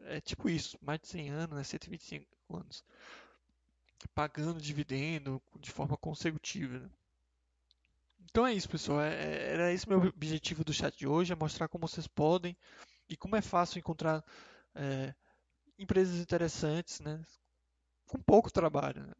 é 0.06 0.22
tipo 0.22 0.50
isso, 0.50 0.78
mais 0.82 1.00
de 1.00 1.08
100 1.08 1.30
anos, 1.30 1.58
né, 1.58 1.64
125 1.64 2.26
anos, 2.56 2.84
pagando 4.14 4.62
dividendo 4.62 5.42
de 5.60 5.72
forma 5.72 5.98
consecutiva. 5.98 6.80
Né? 6.80 6.90
Então 8.30 8.46
é 8.46 8.54
isso, 8.54 8.70
pessoal. 8.70 9.02
É, 9.02 9.14
é, 9.14 9.54
era 9.54 9.74
esse 9.74 9.88
meu 9.88 10.00
objetivo 10.00 10.64
do 10.64 10.74
chat 10.74 10.98
de 10.98 11.08
hoje, 11.08 11.34
é 11.34 11.36
mostrar 11.36 11.68
como 11.68 11.88
vocês 11.88 12.08
podem 12.08 12.56
e 13.10 13.16
como 13.16 13.36
é 13.36 13.42
fácil 13.42 13.80
encontrar 13.80 14.24
é, 14.74 15.14
empresas 15.78 16.20
interessantes, 16.20 17.00
né, 17.00 17.24
com 18.06 18.20
pouco 18.20 18.52
trabalho. 18.52 19.06
Né? 19.06 19.14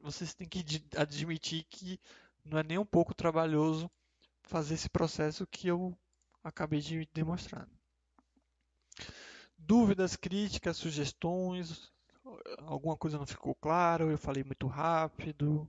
Vocês 0.00 0.34
têm 0.34 0.48
que 0.48 0.64
admitir 0.96 1.64
que 1.64 2.00
não 2.44 2.58
é 2.58 2.62
nem 2.62 2.78
um 2.78 2.86
pouco 2.86 3.14
trabalhoso 3.14 3.90
fazer 4.44 4.74
esse 4.74 4.88
processo 4.88 5.46
que 5.46 5.66
eu 5.68 5.96
acabei 6.42 6.80
de 6.80 7.08
demonstrar. 7.12 7.68
Dúvidas, 9.58 10.16
críticas, 10.16 10.78
sugestões, 10.78 11.92
alguma 12.66 12.96
coisa 12.96 13.18
não 13.18 13.26
ficou 13.26 13.54
claro, 13.54 14.10
eu 14.10 14.16
falei 14.18 14.42
muito 14.44 14.66
rápido. 14.66 15.68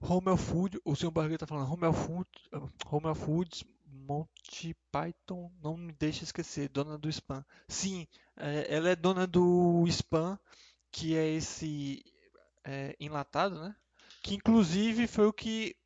Home 0.00 0.36
Food, 0.38 0.80
o 0.84 0.94
senhor 0.96 1.10
Barriga 1.10 1.34
está 1.36 1.46
falando, 1.46 1.70
Home 1.70 1.92
Food, 1.92 2.28
Home 2.90 3.14
Foods, 3.14 3.64
Monty 4.06 4.76
Python, 4.92 5.50
não 5.62 5.76
me 5.76 5.92
deixa 5.92 6.24
esquecer, 6.24 6.68
dona 6.68 6.96
do 6.96 7.08
spam. 7.08 7.44
Sim, 7.68 8.06
é, 8.36 8.66
ela 8.74 8.90
é 8.90 8.96
dona 8.96 9.26
do 9.26 9.84
spam, 9.88 10.38
que 10.90 11.16
é 11.16 11.28
esse 11.28 12.04
é, 12.64 12.96
enlatado, 13.00 13.60
né? 13.60 13.74
Que 14.22 14.34
inclusive 14.34 15.06
foi 15.06 15.26
o 15.26 15.32
que 15.32 15.76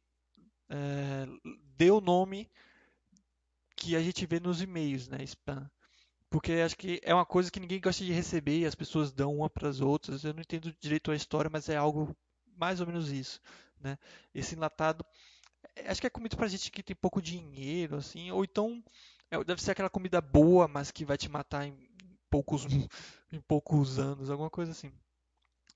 é, 0.69 1.27
deu 1.77 1.97
o 1.97 2.01
nome 2.01 2.51
que 3.75 3.97
a 3.97 4.03
gente 4.03 4.27
vê 4.27 4.39
nos 4.39 4.61
e-mails, 4.61 5.09
né? 5.09 5.23
Spam. 5.25 5.71
Porque 6.29 6.53
acho 6.53 6.77
que 6.77 7.01
é 7.03 7.15
uma 7.15 7.27
coisa 7.27 7.51
que 7.51 7.59
ninguém 7.59 7.81
gosta 7.81 8.05
de 8.05 8.13
receber 8.13 8.59
e 8.59 8.67
as 8.67 8.75
pessoas 8.75 9.11
dão 9.11 9.37
uma 9.37 9.51
para 9.51 9.69
as 9.69 9.81
outras. 9.81 10.23
Eu 10.23 10.33
não 10.35 10.43
entendo 10.43 10.73
direito 10.79 11.11
a 11.11 11.17
história, 11.17 11.51
mas 11.51 11.69
é 11.69 11.77
algo 11.77 12.17
mais 12.57 12.81
ou 12.81 12.87
menos 12.87 13.11
isso 13.11 13.41
né? 13.81 13.99
Esse 14.35 14.55
enlatado, 14.55 15.05
acho 15.87 16.01
que 16.01 16.07
é 16.07 16.11
comida 16.11 16.37
pra 16.37 16.49
gente 16.49 16.71
que 16.71 16.83
tem 16.83 16.97
pouco 16.97 17.21
dinheiro, 17.23 17.97
assim, 17.97 18.31
ou 18.31 18.45
então 18.45 18.83
é, 19.31 19.43
deve 19.45 19.63
ser 19.63 19.73
aquela 19.73 19.91
comida 19.91 20.21
boa, 20.21 20.67
mas 20.67 20.91
que 20.91 21.05
vai 21.05 21.17
te 21.17 21.29
matar 21.29 21.67
em 21.67 21.77
poucos, 22.29 22.65
em 23.33 23.41
poucos 23.41 23.99
anos, 23.99 24.31
alguma 24.31 24.51
coisa 24.51 24.73
assim. 24.73 24.93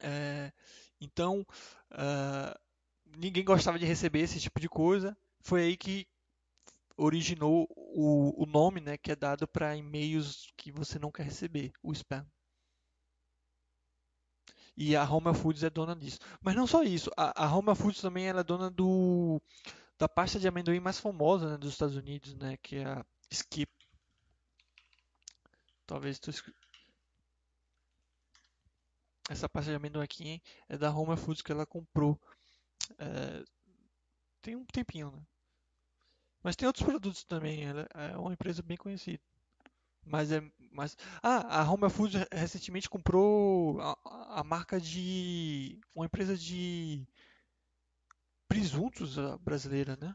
É, 0.01 0.53
então, 1.01 1.47
uh, 1.93 2.59
ninguém 3.17 3.45
gostava 3.45 3.79
de 3.79 3.87
receber 3.87 4.21
esse 4.21 4.41
tipo 4.41 4.61
de 4.61 4.69
coisa. 4.69 5.17
Foi 5.41 5.63
aí 5.63 5.77
que 5.77 6.07
originou 6.97 7.67
o, 7.71 8.43
o 8.43 8.47
nome, 8.47 8.81
né, 8.81 8.97
que 8.97 9.11
é 9.11 9.17
dado 9.17 9.47
para 9.49 9.77
e-mails 9.77 10.53
que 10.57 10.71
você 10.71 10.99
não 10.99 11.11
quer 11.11 11.25
receber, 11.25 11.73
o 11.83 11.93
spam. 11.93 12.27
E 14.77 14.97
a 14.97 15.05
Home 15.09 15.35
Foods 15.35 15.63
é 15.63 15.71
dona 15.71 15.95
disso. 15.95 16.19
Mas 16.41 16.57
não 16.57 16.67
só 16.67 16.83
isso, 16.83 17.11
a, 17.17 17.45
a 17.45 17.57
Home 17.57 17.75
Foods 17.75 18.01
também 18.01 18.29
é 18.29 18.43
dona 18.43 18.71
do 18.71 19.41
da 19.99 20.09
pasta 20.09 20.39
de 20.39 20.49
amendoim 20.49 20.81
mais 20.81 20.99
famosa 20.99 21.51
né, 21.51 21.57
dos 21.57 21.73
Estados 21.73 21.97
Unidos, 21.97 22.35
né, 22.35 22.57
que 22.59 22.77
é 22.77 22.85
a 22.85 23.05
Skip. 23.31 23.71
Talvez 25.87 26.19
tu 26.19 26.31
essa 29.31 29.49
pasta 29.49 29.71
de 29.71 29.77
amendoim 29.77 30.05
aqui 30.05 30.29
hein, 30.29 30.43
é 30.69 30.77
da 30.77 30.91
Home 30.91 31.17
Foods 31.17 31.43
que 31.43 31.53
ela 31.53 31.67
comprou. 31.67 32.21
É, 32.99 33.45
tem 34.43 34.57
um 34.57 34.65
tempinho, 34.67 35.11
né? 35.11 35.23
Mas 36.43 36.57
tem 36.57 36.67
outros 36.67 36.85
produtos 36.85 37.25
também. 37.25 37.65
Ela 37.65 37.89
é 37.95 38.19
uma 38.19 38.35
empresa 38.35 38.63
bem 38.63 38.77
conhecida. 38.77 39.23
Mas 40.05 40.31
é. 40.31 40.43
Mas, 40.71 40.97
ah, 41.23 41.61
a 41.63 41.71
Home 41.71 41.89
Foods 41.89 42.27
recentemente 42.31 42.91
comprou 42.91 43.81
a, 43.81 44.41
a 44.41 44.45
marca 44.45 44.79
de. 44.79 45.81
Uma 45.95 46.05
empresa 46.05 46.37
de 46.37 47.07
presuntos 48.75 49.17
brasileira, 49.41 49.97
né? 50.01 50.15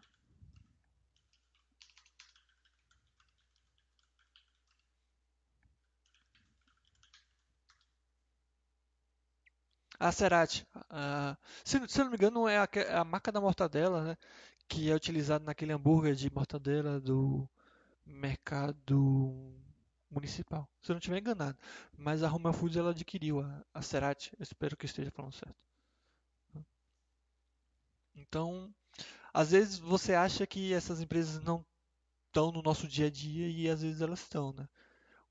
A 9.99 10.11
Cerati. 10.11 10.65
Se, 11.63 11.79
se, 11.87 11.99
não 11.99 12.09
me 12.09 12.15
engano, 12.15 12.47
é 12.47 12.57
a, 12.57 12.67
a 13.01 13.03
marca 13.05 13.31
da 13.31 13.39
mortadela, 13.41 14.03
né? 14.03 14.17
Que 14.67 14.91
é 14.91 14.95
utilizada 14.95 15.45
naquele 15.45 15.73
hambúrguer 15.73 16.15
de 16.15 16.29
mortadela 16.33 16.99
do 16.99 17.49
mercado 18.05 19.53
municipal, 20.11 20.67
se 20.81 20.91
eu 20.91 20.95
não 20.95 20.99
estiver 20.99 21.19
enganado. 21.19 21.57
Mas 21.97 22.23
a 22.23 22.27
Roma 22.27 22.53
Foods 22.53 22.77
ela 22.77 22.91
adquiriu 22.91 23.41
a, 23.41 23.63
a 23.73 23.81
Cerati, 23.81 24.31
eu 24.39 24.43
espero 24.43 24.77
que 24.77 24.85
esteja 24.85 25.11
falando 25.11 25.33
certo. 25.33 25.68
Então, 28.19 28.73
às 29.33 29.51
vezes 29.51 29.79
você 29.79 30.13
acha 30.13 30.45
que 30.45 30.73
essas 30.73 31.01
empresas 31.01 31.41
não 31.43 31.65
estão 32.27 32.51
no 32.51 32.61
nosso 32.61 32.87
dia 32.87 33.07
a 33.07 33.09
dia 33.09 33.47
e 33.49 33.69
às 33.69 33.81
vezes 33.81 34.01
elas 34.01 34.21
estão, 34.21 34.53
né? 34.53 34.67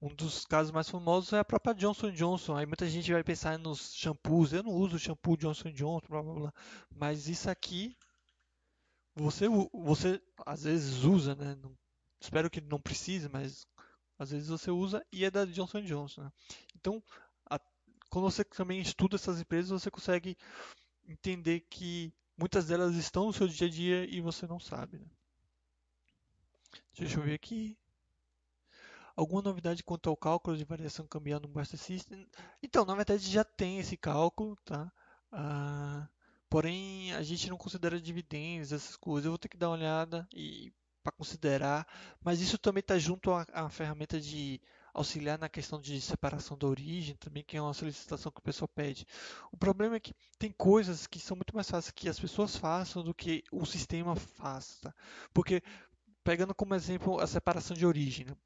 Um 0.01 0.14
dos 0.14 0.47
casos 0.47 0.70
mais 0.70 0.89
famosos 0.89 1.32
é 1.32 1.41
a 1.41 1.45
própria 1.45 1.74
Johnson 1.74 2.12
Johnson. 2.12 2.57
Aí 2.57 2.66
muita 2.66 2.89
gente 2.89 3.12
vai 3.12 3.24
pensar 3.24 3.59
nos 3.59 3.95
shampoos. 3.95 4.53
Eu 4.53 4.62
não 4.62 4.72
uso 4.72 4.99
shampoo 4.99 5.36
Johnson 5.36 5.72
Johnson, 5.72 6.07
blá 6.09 6.22
blá 6.22 6.34
blá. 6.34 6.55
Mas 6.95 7.26
isso 7.28 7.51
aqui 7.51 7.97
você 9.16 9.47
você 9.72 10.22
às 10.47 10.62
vezes 10.62 11.03
usa, 11.03 11.34
né? 11.34 11.57
Não, 11.61 11.76
espero 12.20 12.49
que 12.49 12.61
não 12.61 12.80
precise, 12.80 13.28
mas 13.28 13.66
às 14.18 14.30
vezes 14.30 14.49
você 14.49 14.70
usa 14.70 15.05
e 15.12 15.24
é 15.24 15.30
da 15.30 15.45
Johnson 15.45 15.82
Johnson. 15.82 16.22
Né? 16.22 16.32
Então, 16.76 17.03
a, 17.51 17.59
quando 18.11 18.30
você 18.30 18.45
também 18.45 18.80
estuda 18.80 19.16
essas 19.16 19.41
empresas, 19.41 19.82
você 19.82 19.91
consegue 19.91 20.36
entender 21.07 21.61
que 21.70 22.12
muitas 22.39 22.66
delas 22.66 22.95
estão 22.95 23.26
no 23.26 23.32
seu 23.32 23.49
dia 23.49 23.66
a 23.66 23.70
dia 23.70 24.05
e 24.05 24.20
você 24.20 24.47
não 24.47 24.61
sabe. 24.61 24.99
Né? 24.99 25.07
Deixa 26.97 27.18
eu 27.18 27.24
ver 27.24 27.34
aqui. 27.34 27.76
Alguma 29.16 29.43
novidade 29.43 29.82
quanto 29.82 30.09
ao 30.09 30.16
cálculo 30.16 30.57
de 30.57 30.64
variação 30.64 31.07
cambial 31.07 31.41
no 31.41 31.49
Master 31.49 31.78
System? 31.78 32.24
Então, 32.62 32.84
na 32.84 32.95
verdade 32.95 33.28
já 33.28 33.43
tem 33.43 33.80
esse 33.80 33.97
cálculo, 33.97 34.57
tá? 34.64 34.93
Ah, 35.32 36.09
porém, 36.49 37.12
a 37.14 37.22
gente 37.22 37.51
não 37.51 37.57
considera 37.57 38.01
dividendos, 38.01 38.72
essas 38.72 38.97
coisas. 38.97 39.24
Eu 39.24 39.32
vou 39.32 39.39
ter 39.39 39.49
que 39.49 39.57
dar 39.57 39.70
uma 39.70 39.76
olhada 39.76 40.28
e 40.32 40.72
para 41.03 41.12
considerar, 41.12 41.86
mas 42.22 42.41
isso 42.41 42.59
também 42.59 42.80
está 42.80 42.99
junto 42.99 43.32
à, 43.32 43.47
à, 43.53 43.68
ferramenta 43.68 44.20
de 44.20 44.61
auxiliar 44.95 45.39
na 45.39 45.49
questão 45.49 45.80
de 45.80 46.01
separação 46.01 46.57
da 46.57 46.66
origem, 46.66 47.16
também 47.16 47.45
que 47.45 47.57
é 47.57 47.62
uma 47.62 47.74
solicitação 47.74 48.32
que 48.32 48.41
o 48.41 48.43
pessoal 48.43 48.68
pede. 48.68 49.07
O 49.53 49.57
problema 49.57 49.97
é 49.97 50.01
que 50.01 50.14
tem 50.39 50.53
coisas 50.53 51.07
que 51.07 51.18
são 51.20 51.36
muito 51.36 51.55
mais 51.55 51.70
fáceis 51.70 51.93
que 51.93 52.09
as 52.09 52.18
pessoas 52.18 52.57
façam 52.57 53.03
do 53.03 53.14
que 53.14 53.43
o 53.53 53.64
sistema 53.66 54.16
faça. 54.16 54.95
Porque, 55.32 55.62
pegando 56.24 56.55
como 56.55 56.74
exemplo 56.74 57.20
a 57.20 57.26
separação 57.26 57.76
de 57.76 57.86
origem, 57.86 58.26
né? 58.26 58.36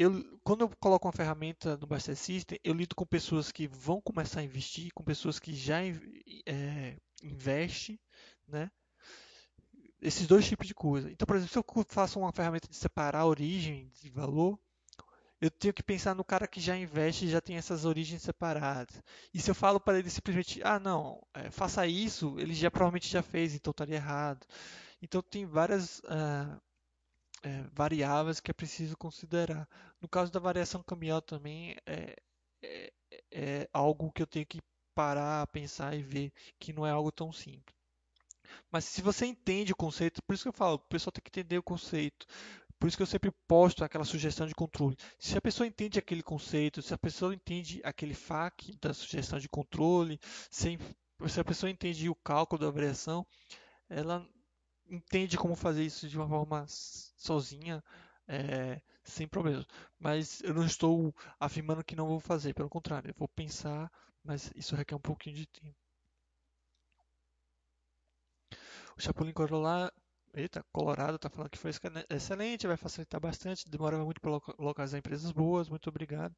eu, 0.00 0.38
quando 0.42 0.62
eu 0.62 0.70
coloco 0.80 1.06
uma 1.06 1.12
ferramenta 1.12 1.76
no 1.76 1.86
Buster 1.86 2.16
System, 2.16 2.58
eu 2.64 2.72
lido 2.72 2.94
com 2.94 3.04
pessoas 3.04 3.52
que 3.52 3.68
vão 3.68 4.00
começar 4.00 4.40
a 4.40 4.42
investir, 4.42 4.90
com 4.94 5.04
pessoas 5.04 5.38
que 5.38 5.54
já 5.54 5.82
é, 6.46 6.96
investem, 7.22 8.00
né? 8.48 8.70
Esses 10.00 10.26
dois 10.26 10.48
tipos 10.48 10.66
de 10.66 10.74
coisa. 10.74 11.10
Então, 11.10 11.26
por 11.26 11.36
exemplo, 11.36 11.52
se 11.52 11.58
eu 11.58 11.84
faço 11.86 12.18
uma 12.18 12.32
ferramenta 12.32 12.66
de 12.66 12.76
separar 12.76 13.26
origem 13.26 13.92
de 14.00 14.08
valor, 14.08 14.58
eu 15.40 15.50
tenho 15.50 15.72
que 15.74 15.82
pensar 15.82 16.14
no 16.14 16.24
cara 16.24 16.46
que 16.46 16.60
já 16.60 16.76
investe 16.76 17.24
e 17.24 17.30
já 17.30 17.40
tem 17.40 17.56
essas 17.56 17.84
origens 17.84 18.22
separadas. 18.22 19.02
E 19.32 19.40
se 19.40 19.50
eu 19.50 19.54
falo 19.54 19.80
para 19.80 19.98
ele 19.98 20.10
simplesmente, 20.10 20.60
ah, 20.62 20.78
não, 20.78 21.22
é, 21.34 21.50
faça 21.50 21.86
isso, 21.86 22.38
ele 22.38 22.54
já 22.54 22.70
provavelmente 22.70 23.08
já 23.08 23.22
fez, 23.22 23.54
então 23.54 23.70
estaria 23.70 23.96
errado. 23.96 24.46
Então 25.02 25.22
tem 25.22 25.46
várias 25.46 26.02
é, 27.42 27.62
variáveis 27.72 28.40
que 28.40 28.50
é 28.50 28.54
preciso 28.54 28.96
considerar. 28.96 29.68
No 30.00 30.08
caso 30.08 30.30
da 30.30 30.40
variação 30.40 30.82
cambial 30.82 31.22
também 31.22 31.76
é, 31.86 32.16
é, 32.62 32.92
é 33.30 33.68
algo 33.72 34.12
que 34.12 34.22
eu 34.22 34.26
tenho 34.26 34.46
que 34.46 34.60
parar, 34.94 35.46
pensar 35.48 35.96
e 35.96 36.02
ver 36.02 36.32
que 36.58 36.72
não 36.72 36.86
é 36.86 36.90
algo 36.90 37.10
tão 37.10 37.32
simples. 37.32 37.74
Mas 38.70 38.84
se 38.84 39.00
você 39.00 39.26
entende 39.26 39.72
o 39.72 39.76
conceito, 39.76 40.22
por 40.22 40.34
isso 40.34 40.44
que 40.44 40.48
eu 40.48 40.52
falo, 40.52 40.74
o 40.74 40.78
pessoal 40.78 41.12
tem 41.12 41.22
que 41.22 41.30
entender 41.30 41.58
o 41.58 41.62
conceito. 41.62 42.26
Por 42.80 42.88
isso 42.88 42.96
que 42.96 43.02
eu 43.02 43.06
sempre 43.06 43.30
posto 43.46 43.84
aquela 43.84 44.06
sugestão 44.06 44.46
de 44.46 44.54
controle. 44.54 44.96
Se 45.18 45.36
a 45.36 45.40
pessoa 45.40 45.66
entende 45.66 45.98
aquele 45.98 46.22
conceito, 46.22 46.80
se 46.80 46.94
a 46.94 46.98
pessoa 46.98 47.34
entende 47.34 47.78
aquele 47.84 48.14
FAQ 48.14 48.74
da 48.80 48.94
sugestão 48.94 49.38
de 49.38 49.50
controle, 49.50 50.18
se, 50.50 50.78
a 51.38 51.44
pessoa 51.44 51.68
entende 51.68 52.08
o 52.08 52.14
cálculo 52.14 52.64
da 52.64 52.70
variação, 52.70 53.26
ela 53.86 54.26
entende 54.88 55.36
como 55.36 55.54
fazer 55.54 55.84
isso 55.84 56.08
de 56.08 56.16
uma 56.16 56.26
forma 56.26 56.64
sozinha, 56.66 57.84
é, 58.26 58.80
sem 59.04 59.28
problemas. 59.28 59.66
Mas 59.98 60.40
eu 60.42 60.54
não 60.54 60.64
estou 60.64 61.14
afirmando 61.38 61.84
que 61.84 61.94
não 61.94 62.08
vou 62.08 62.18
fazer, 62.18 62.54
pelo 62.54 62.70
contrário, 62.70 63.10
eu 63.10 63.14
vou 63.14 63.28
pensar, 63.28 63.92
mas 64.24 64.50
isso 64.56 64.74
requer 64.74 64.94
um 64.94 65.00
pouquinho 65.00 65.36
de 65.36 65.46
tempo. 65.46 65.76
O 68.96 69.02
Chapulin 69.02 69.32
Colorado, 69.34 69.92
eita, 70.34 70.64
Colorado 70.72 71.16
está 71.16 71.28
falando 71.28 71.50
que 71.50 71.58
foi 71.58 71.70
excelente, 72.08 72.66
vai 72.66 72.76
facilitar 72.76 73.20
bastante, 73.20 73.68
demora 73.68 73.98
muito 74.04 74.20
para 74.20 74.40
localizar 74.58 74.98
empresas 74.98 75.32
boas, 75.32 75.68
muito 75.68 75.88
obrigado. 75.88 76.34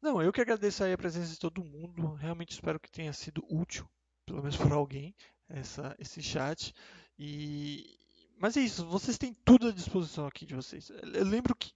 Não, 0.00 0.22
eu 0.22 0.32
que 0.32 0.40
agradeço 0.40 0.84
aí 0.84 0.92
a 0.92 0.98
presença 0.98 1.32
de 1.32 1.38
todo 1.38 1.64
mundo, 1.64 2.14
realmente 2.14 2.52
espero 2.52 2.78
que 2.78 2.90
tenha 2.90 3.12
sido 3.12 3.44
útil, 3.48 3.88
pelo 4.24 4.40
menos 4.40 4.56
para 4.56 4.74
alguém, 4.74 5.14
essa, 5.48 5.96
esse 5.98 6.22
chat. 6.22 6.72
E, 7.18 7.98
mas 8.38 8.56
é 8.56 8.60
isso, 8.60 8.86
vocês 8.86 9.18
têm 9.18 9.34
tudo 9.44 9.68
à 9.68 9.72
disposição 9.72 10.26
aqui 10.26 10.46
de 10.46 10.54
vocês. 10.54 10.90
Eu 10.90 11.24
lembro 11.24 11.54
que 11.54 11.72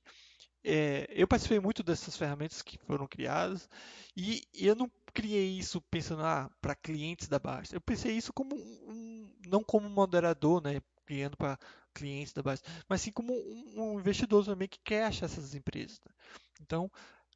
é, 0.64 1.09
eu 1.11 1.26
participei 1.26 1.59
muito 1.59 1.83
dessas 1.83 2.16
ferramentas 2.16 2.62
que 2.62 2.78
foram 2.78 3.07
criadas 3.09 3.68
e, 4.16 4.47
eu 4.55 4.76
não 4.76 4.91
criei 5.12 5.59
isso 5.59 5.80
pensando 5.80 6.22
ah, 6.22 6.49
para 6.61 6.76
clientes 6.76 7.26
da 7.26 7.39
Basta. 7.39 7.74
Eu 7.74 7.80
pensei 7.80 8.16
isso 8.16 8.33
como 8.33 8.55
um, 8.55 9.28
não 9.47 9.62
como 9.64 9.89
moderador, 9.91 10.62
né, 10.62 10.80
criando 11.05 11.36
para 11.36 11.59
clientes 11.94 12.32
da 12.32 12.42
Basta, 12.42 12.68
mas 12.88 13.00
sim 13.00 13.12
como 13.12 13.32
um, 13.32 13.74
um, 13.76 14.00
investidor 14.00 14.44
também 14.44 14.68
que 14.68 14.78
quer 14.82 15.05
achar 15.05 15.26
essas 15.26 15.55
empresas. 15.55 16.00
Né? 16.05 16.12
Então, 16.61 16.90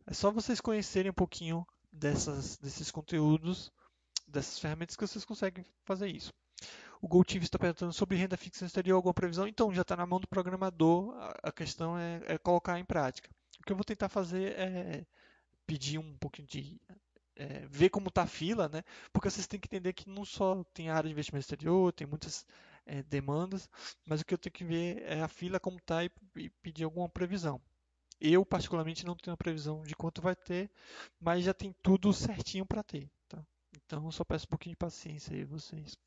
é 0.06 0.14
só 0.14 0.30
vocês 0.30 0.60
conhecerem 0.60 1.10
um 1.10 1.14
pouquinho 1.14 1.66
dessas, 1.92 2.56
desses 2.58 2.90
conteúdos, 2.90 3.72
dessas 4.26 4.58
ferramentas 4.58 4.96
que 4.96 5.06
vocês 5.06 5.24
conseguem 5.24 5.64
fazer 5.84 6.08
isso. 6.08 6.32
O 7.00 7.08
GoTV 7.08 7.44
está 7.44 7.58
perguntando 7.58 7.92
sobre 7.92 8.16
renda 8.16 8.36
fixa 8.36 8.64
exterior, 8.64 8.96
alguma 8.96 9.12
previsão? 9.12 9.46
Então, 9.46 9.72
já 9.74 9.82
está 9.82 9.96
na 9.96 10.06
mão 10.06 10.18
do 10.18 10.26
programador, 10.26 11.14
a, 11.42 11.52
questão 11.52 11.98
é, 11.98 12.22
é, 12.26 12.38
colocar 12.38 12.78
em 12.78 12.84
prática. 12.84 13.28
O 13.60 13.62
que 13.64 13.72
eu 13.72 13.76
vou 13.76 13.84
tentar 13.84 14.08
fazer 14.08 14.58
é 14.58 15.06
pedir 15.66 15.98
um 15.98 16.16
pouquinho 16.16 16.48
de. 16.48 16.80
É, 17.38 17.66
ver 17.68 17.90
como 17.90 18.08
está 18.08 18.22
a 18.22 18.26
fila, 18.26 18.66
né? 18.70 18.82
Porque 19.12 19.28
vocês 19.28 19.46
têm 19.46 19.60
que 19.60 19.68
entender 19.68 19.92
que 19.92 20.08
não 20.08 20.24
só 20.24 20.64
tem 20.72 20.88
área 20.88 21.06
de 21.06 21.12
investimento 21.12 21.42
exterior, 21.42 21.92
tem 21.92 22.06
muitas 22.06 22.46
é, 22.86 23.02
demandas, 23.02 23.68
mas 24.04 24.20
o 24.20 24.24
que 24.24 24.32
eu 24.32 24.38
tenho 24.38 24.52
que 24.52 24.64
ver 24.64 25.02
é 25.02 25.20
a 25.20 25.28
fila 25.28 25.60
como 25.60 25.78
está 25.78 26.04
e, 26.04 26.10
e 26.36 26.48
pedir 26.48 26.84
alguma 26.84 27.08
previsão. 27.08 27.60
Eu, 28.20 28.46
particularmente, 28.46 29.04
não 29.04 29.14
tenho 29.14 29.34
a 29.34 29.36
previsão 29.36 29.82
de 29.82 29.94
quanto 29.94 30.22
vai 30.22 30.34
ter, 30.34 30.70
mas 31.20 31.44
já 31.44 31.52
tem 31.52 31.74
tudo 31.82 32.12
certinho 32.14 32.64
para 32.64 32.82
ter. 32.82 33.10
Tá? 33.28 33.44
Então, 33.84 34.10
só 34.10 34.24
peço 34.24 34.46
um 34.46 34.48
pouquinho 34.48 34.72
de 34.72 34.78
paciência 34.78 35.34
aí 35.36 35.44
vocês. 35.44 35.98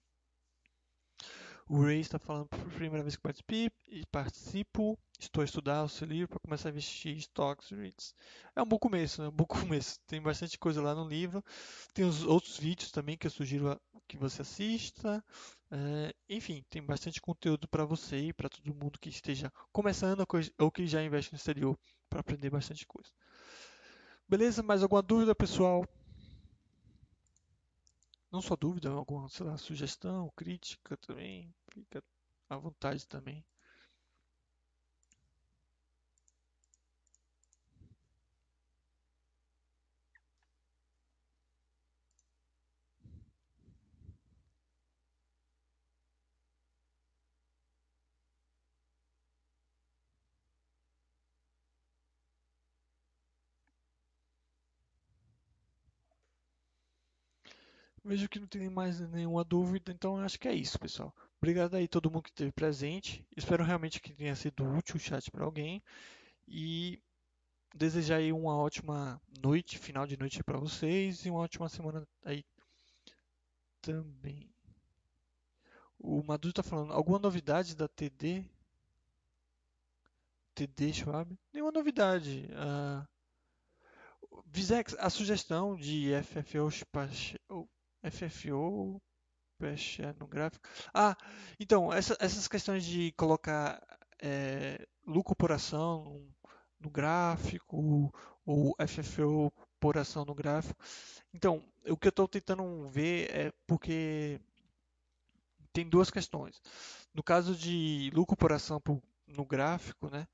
O 1.70 1.84
Ray 1.84 2.00
está 2.00 2.18
falando 2.18 2.48
por 2.48 2.58
primeira 2.72 3.04
vez 3.04 3.16
que 3.16 4.04
participo. 4.12 4.98
Estou 5.20 5.42
a 5.42 5.46
estudar 5.46 5.84
o 5.84 5.90
seu 5.90 6.08
livro 6.08 6.30
para 6.30 6.40
começar 6.40 6.70
a 6.70 6.72
investir 6.72 7.14
em 7.14 7.18
stocks 7.18 7.70
REITs. 7.70 8.16
É 8.56 8.64
um 8.64 8.66
bom 8.66 8.80
começo, 8.80 9.22
é 9.22 9.30
um 9.30 9.32
bom 9.32 9.46
começo. 9.78 10.00
Tem 10.08 10.20
bastante 10.20 10.58
coisa 10.58 10.82
lá 10.82 10.96
no 10.96 11.08
livro. 11.08 11.46
Tem 11.94 12.06
os 12.06 12.24
outros 12.24 12.58
vídeos 12.58 12.90
também 12.90 13.16
que 13.16 13.28
eu 13.28 13.32
sugiro 13.32 13.80
que 14.10 14.18
você 14.18 14.42
assista. 14.42 15.24
É, 15.72 16.14
enfim, 16.28 16.66
tem 16.68 16.84
bastante 16.84 17.22
conteúdo 17.22 17.68
para 17.68 17.86
você 17.86 18.18
e 18.18 18.34
para 18.34 18.50
todo 18.50 18.74
mundo 18.74 19.00
que 19.00 19.08
esteja 19.08 19.54
começando 19.72 20.26
ou 20.58 20.72
que 20.72 20.88
já 20.88 21.04
investe 21.04 21.32
no 21.32 21.38
exterior 21.38 21.78
para 22.10 22.22
aprender 22.22 22.50
bastante 22.50 22.88
coisa. 22.88 23.12
Beleza? 24.28 24.64
Mais 24.64 24.82
alguma 24.82 25.04
dúvida, 25.04 25.36
pessoal? 25.36 25.88
Não 28.32 28.42
só 28.42 28.56
dúvida, 28.56 28.90
alguma 28.90 29.28
lá, 29.42 29.58
sugestão, 29.58 30.32
crítica 30.36 30.98
também, 30.98 31.54
fica 31.72 32.04
à 32.50 32.58
vontade 32.58 33.08
também. 33.08 33.46
Vejo 58.10 58.28
que 58.28 58.40
não 58.40 58.48
tem 58.48 58.68
mais 58.72 59.00
nenhuma 59.00 59.44
dúvida, 59.44 59.92
então 59.92 60.18
acho 60.18 60.40
que 60.40 60.48
é 60.48 60.54
isso, 60.56 60.80
pessoal. 60.80 61.16
Obrigado 61.38 61.76
aí 61.76 61.88
todo 61.88 62.10
mundo 62.10 62.24
que 62.24 62.32
esteve 62.32 62.52
presente. 62.52 63.24
Espero 63.38 63.64
realmente 63.64 64.02
que 64.02 64.16
tenha 64.16 64.36
sido 64.36 64.68
útil 64.68 64.96
o 64.96 65.00
chat 65.00 65.30
para 65.30 65.46
alguém. 65.46 65.80
E 66.48 67.00
desejar 67.72 68.16
aí 68.16 68.34
uma 68.34 68.58
ótima 68.58 69.22
noite, 69.44 69.78
final 69.78 70.08
de 70.08 70.18
noite 70.18 70.44
para 70.44 70.58
vocês 70.58 71.24
e 71.24 71.30
uma 71.30 71.42
ótima 71.42 71.70
semana 71.70 72.04
aí 72.26 72.44
também. 73.80 74.50
O 76.00 76.24
Madu 76.24 76.50
está 76.50 76.64
falando, 76.64 76.94
alguma 76.94 77.20
novidade 77.20 77.76
da 77.76 77.88
TD? 77.88 78.44
TD 80.56 80.94
Schwab? 80.94 81.38
Nenhuma 81.54 81.72
novidade. 81.72 82.50
Uh, 82.56 83.08
Visex, 84.48 84.96
a 84.98 85.12
sugestão 85.12 85.76
de 85.76 86.10
FFO 86.24 86.72
FFO, 88.04 89.02
Pressure 89.58 90.16
no 90.18 90.28
gráfico. 90.28 90.68
Ah, 90.94 91.18
então, 91.60 91.92
essa, 91.92 92.16
essas 92.20 92.48
questões 92.48 92.86
de 92.86 93.12
colocar 93.14 93.82
é, 94.22 94.88
lucro 95.06 95.36
por 95.36 95.52
ação 95.52 96.26
no 96.80 96.90
gráfico, 96.90 98.14
ou 98.46 98.76
FFO 98.88 99.52
por 99.80 99.98
ação 99.98 100.26
no 100.26 100.34
gráfico. 100.34 100.82
Então, 101.34 101.64
o 101.88 101.98
que 101.98 102.08
eu 102.08 102.12
estou 102.12 102.28
tentando 102.28 102.88
ver 102.90 103.30
é 103.32 103.54
porque 103.68 104.40
tem 105.74 105.88
duas 105.88 106.10
questões. 106.10 106.62
No 107.14 107.22
caso 107.22 107.56
de 107.56 108.12
lucro 108.14 108.36
por 108.36 108.52
ação 108.52 108.82
no 109.28 109.46
gráfico, 109.46 110.10
né, 110.10 110.28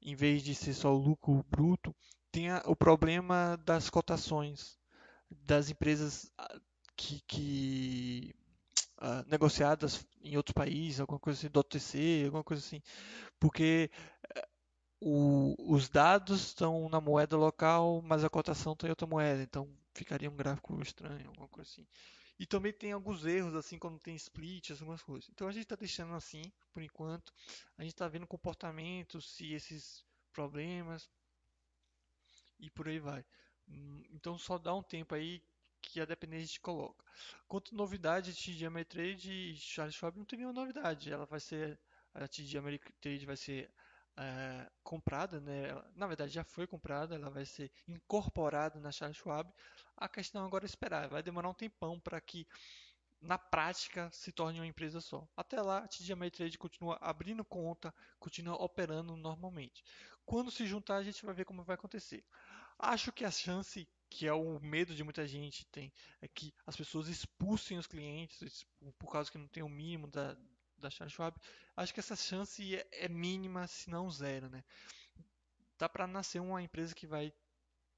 em 0.00 0.14
vez 0.14 0.42
de 0.42 0.54
ser 0.54 0.74
só 0.74 0.94
o 0.94 0.98
lucro 0.98 1.44
bruto, 1.48 1.94
tem 2.32 2.52
o 2.64 2.74
problema 2.74 3.56
das 3.64 3.90
cotações 3.90 4.78
das 5.30 5.70
empresas 5.70 6.32
que, 7.00 7.20
que 7.20 8.34
uh, 8.98 9.26
negociadas 9.26 10.06
em 10.22 10.36
outros 10.36 10.52
países, 10.52 11.00
alguma 11.00 11.18
coisa 11.18 11.38
assim, 11.38 11.48
do 11.48 11.60
OTC, 11.60 12.22
alguma 12.26 12.44
coisa 12.44 12.62
assim, 12.62 12.82
porque 13.38 13.90
uh, 14.36 14.48
o, 15.00 15.74
os 15.74 15.88
dados 15.88 16.48
estão 16.48 16.90
na 16.90 17.00
moeda 17.00 17.38
local, 17.38 18.02
mas 18.02 18.22
a 18.22 18.28
cotação 18.28 18.74
está 18.74 18.86
em 18.86 18.90
outra 18.90 19.06
moeda, 19.06 19.42
então 19.42 19.66
ficaria 19.94 20.30
um 20.30 20.36
gráfico 20.36 20.78
estranho, 20.82 21.28
alguma 21.28 21.48
coisa 21.48 21.70
assim. 21.70 21.86
E 22.38 22.46
também 22.46 22.72
tem 22.72 22.92
alguns 22.92 23.24
erros, 23.24 23.54
assim, 23.54 23.78
quando 23.78 23.98
tem 23.98 24.14
split, 24.16 24.70
algumas 24.70 25.02
coisas. 25.02 25.28
Então 25.30 25.48
a 25.48 25.52
gente 25.52 25.64
está 25.64 25.76
deixando 25.76 26.14
assim, 26.14 26.42
por 26.72 26.82
enquanto. 26.82 27.32
A 27.76 27.82
gente 27.82 27.92
está 27.92 28.08
vendo 28.08 28.26
comportamentos, 28.26 29.34
se 29.34 29.52
esses 29.52 30.04
problemas 30.32 31.08
e 32.58 32.70
por 32.70 32.88
aí 32.88 32.98
vai. 32.98 33.24
Hum, 33.68 34.02
então 34.10 34.38
só 34.38 34.58
dá 34.58 34.74
um 34.74 34.82
tempo 34.82 35.14
aí 35.14 35.42
que 35.92 36.00
a 36.00 36.04
depender 36.04 36.36
a 36.36 36.40
gente 36.40 36.60
coloca. 36.60 37.04
Quanto 37.48 37.74
novidade 37.74 38.32
de 38.32 38.66
Ameritrade, 38.66 39.56
Charles 39.56 39.94
Schwab 39.94 40.16
não 40.16 40.24
tem 40.24 40.38
nenhuma 40.38 40.58
novidade. 40.58 41.12
Ela 41.12 41.26
vai 41.26 41.40
ser 41.40 41.78
a 42.14 42.26
TD 42.26 42.58
Ameritrade 42.58 43.26
vai 43.26 43.36
ser 43.36 43.70
é, 44.16 44.70
comprada, 44.82 45.40
né? 45.40 45.68
Ela, 45.68 45.90
na 45.94 46.06
verdade 46.06 46.32
já 46.32 46.44
foi 46.44 46.66
comprada, 46.66 47.14
ela 47.14 47.30
vai 47.30 47.44
ser 47.44 47.70
incorporada 47.86 48.78
na 48.80 48.92
Charles 48.92 49.16
Schwab. 49.16 49.52
A 49.96 50.08
questão 50.08 50.44
agora 50.44 50.64
é 50.64 50.66
esperar, 50.66 51.08
vai 51.08 51.22
demorar 51.22 51.48
um 51.48 51.54
tempão 51.54 51.98
para 52.00 52.20
que 52.20 52.46
na 53.20 53.38
prática 53.38 54.10
se 54.12 54.32
torne 54.32 54.58
uma 54.58 54.66
empresa 54.66 55.00
só. 55.00 55.28
Até 55.36 55.60
lá, 55.60 55.78
a 55.78 55.88
TD 55.88 56.12
Ameritrade 56.12 56.58
continua 56.58 56.98
abrindo 57.00 57.44
conta, 57.44 57.94
continua 58.18 58.62
operando 58.62 59.16
normalmente. 59.16 59.84
Quando 60.24 60.50
se 60.50 60.66
juntar, 60.66 60.96
a 60.96 61.02
gente 61.02 61.24
vai 61.24 61.34
ver 61.34 61.44
como 61.44 61.62
vai 61.62 61.74
acontecer. 61.74 62.24
Acho 62.78 63.12
que 63.12 63.24
a 63.24 63.30
chance, 63.30 63.86
que 64.10 64.26
é 64.26 64.32
o 64.32 64.58
medo 64.60 64.94
de 64.94 65.04
muita 65.04 65.26
gente 65.26 65.64
tem, 65.66 65.92
é 66.20 66.26
que 66.26 66.52
as 66.66 66.76
pessoas 66.76 67.06
expulsem 67.06 67.78
os 67.78 67.86
clientes 67.86 68.66
por 68.98 69.10
causa 69.10 69.30
que 69.30 69.38
não 69.38 69.46
tem 69.46 69.62
o 69.62 69.68
mínimo 69.68 70.08
da, 70.08 70.36
da 70.76 70.90
Charles 70.90 71.14
Schwab. 71.14 71.40
Acho 71.76 71.94
que 71.94 72.00
essa 72.00 72.16
chance 72.16 72.76
é, 72.76 72.88
é 72.90 73.08
mínima, 73.08 73.66
se 73.68 73.88
não 73.88 74.10
zero, 74.10 74.50
né? 74.50 74.64
Dá 75.78 75.88
para 75.88 76.06
nascer 76.06 76.40
uma 76.40 76.60
empresa 76.60 76.94
que 76.94 77.06
vai 77.06 77.32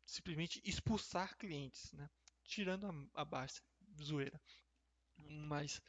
simplesmente 0.05 0.61
expulsar 0.65 1.37
clientes, 1.39 1.91
né? 1.93 2.09
Tirando 2.45 2.87
a, 3.15 3.23
a 3.23 3.47
zoeira. 4.03 4.41
Mas 5.17 5.81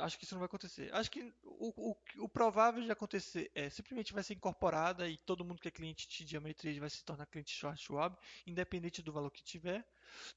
acho 0.00 0.18
que 0.18 0.24
isso 0.24 0.34
não 0.34 0.40
vai 0.40 0.46
acontecer. 0.46 0.94
Acho 0.94 1.10
que 1.10 1.32
o, 1.42 1.90
o, 1.90 1.96
o, 2.24 2.28
provável 2.28 2.82
de 2.82 2.90
acontecer 2.90 3.50
é 3.54 3.68
simplesmente 3.68 4.12
vai 4.12 4.22
ser 4.22 4.34
incorporada 4.34 5.08
e 5.08 5.16
todo 5.16 5.44
mundo 5.44 5.60
que 5.60 5.68
é 5.68 5.70
cliente 5.70 6.24
de 6.24 6.36
Ameritrade 6.36 6.80
vai 6.80 6.90
se 6.90 7.04
tornar 7.04 7.26
cliente 7.26 7.54
Charles 7.54 7.80
Schwab, 7.80 8.16
independente 8.46 9.02
do 9.02 9.12
valor 9.12 9.30
que 9.30 9.42
tiver. 9.42 9.86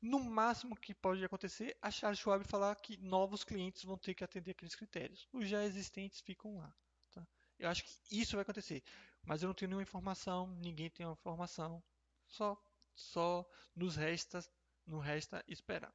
No 0.02 0.20
máximo 0.20 0.76
que 0.76 0.94
pode 0.94 1.24
acontecer, 1.24 1.78
a 1.82 1.90
Charles 1.90 2.20
Schwab 2.20 2.44
falar 2.46 2.76
que 2.76 2.98
novos 2.98 3.44
clientes 3.44 3.84
vão 3.84 3.98
ter 3.98 4.14
que 4.14 4.24
atender 4.24 4.52
aqueles 4.52 4.76
critérios. 4.76 5.28
Os 5.32 5.48
já 5.48 5.64
existentes 5.64 6.20
ficam 6.20 6.58
lá. 6.58 6.74
Tá? 7.12 7.26
Eu 7.58 7.70
acho 7.70 7.84
que 7.84 8.20
isso 8.20 8.36
vai 8.36 8.42
acontecer, 8.42 8.84
mas 9.24 9.42
eu 9.42 9.48
não 9.48 9.54
tenho 9.54 9.70
nenhuma 9.70 9.84
informação, 9.84 10.48
ninguém 10.62 10.90
tem 10.90 11.06
uma 11.06 11.14
informação. 11.14 11.82
Só, 12.28 12.62
só 12.94 13.50
nos 13.76 13.96
resta, 13.96 14.44
nos 14.86 15.04
resta 15.04 15.44
esperar. 15.48 15.94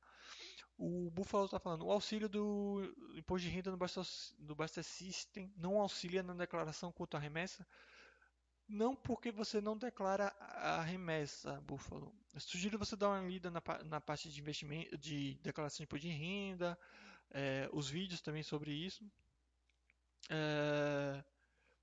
O 0.78 1.10
Buffalo 1.10 1.46
está 1.46 1.58
falando, 1.58 1.86
o 1.86 1.90
auxílio 1.90 2.28
do 2.28 2.94
imposto 3.14 3.48
de 3.48 3.54
renda 3.54 3.70
do 3.70 3.78
Basta, 3.78 4.02
do 4.38 4.56
System 4.82 5.50
não 5.56 5.80
auxilia 5.80 6.22
na 6.22 6.34
declaração 6.34 6.92
quanto 6.92 7.16
à 7.16 7.20
remessa? 7.20 7.66
Não 8.68 8.94
porque 8.94 9.30
você 9.32 9.60
não 9.60 9.76
declara 9.76 10.26
a 10.40 10.82
remessa, 10.82 11.60
Buffalo. 11.62 12.14
Eu 12.34 12.40
sugiro 12.40 12.78
você 12.78 12.94
dar 12.94 13.08
uma 13.08 13.26
lida 13.26 13.50
na, 13.50 13.62
na 13.84 14.00
parte 14.00 14.28
de 14.28 14.40
investimento, 14.40 14.98
de 14.98 15.34
declaração 15.42 15.78
de 15.78 15.84
imposto 15.84 16.06
de 16.06 16.12
renda, 16.12 16.78
é, 17.30 17.70
os 17.72 17.88
vídeos 17.88 18.20
também 18.20 18.42
sobre 18.42 18.72
isso. 18.72 19.02
É, 20.28 21.24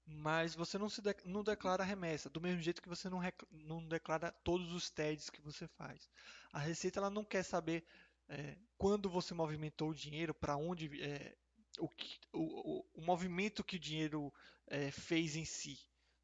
mas 0.06 0.54
você 0.54 0.78
não, 0.78 0.90
se 0.90 1.02
de, 1.02 1.16
não 1.26 1.44
declara 1.44 1.84
remessa, 1.84 2.30
do 2.30 2.42
mesmo 2.42 2.62
jeito 2.62 2.82
que 2.82 2.90
você 2.90 3.10
não, 3.10 3.18
rec, 3.18 3.42
não 3.52 3.86
declara 3.88 4.32
todos 4.44 4.74
os 4.74 4.90
TEDs 4.90 5.30
que 5.30 5.42
você 5.42 5.68
faz. 5.68 6.10
A 6.52 6.60
Receita 6.60 7.00
ela 7.00 7.10
não 7.10 7.24
quer 7.24 7.44
saber 7.44 7.86
é, 8.30 8.58
quando 8.78 9.10
você 9.10 9.34
movimentou 9.34 9.90
o 9.90 9.96
dinheiro, 9.96 10.34
para 10.34 10.56
onde 10.56 11.02
é, 11.02 11.36
o, 11.80 11.90
o, 12.34 12.86
o, 12.94 13.02
movimento 13.02 13.64
que 13.64 13.76
o 13.76 13.80
dinheiro 13.80 14.34
é, 14.68 14.92
fez 14.92 15.36
em 15.36 15.46
si. 15.46 15.80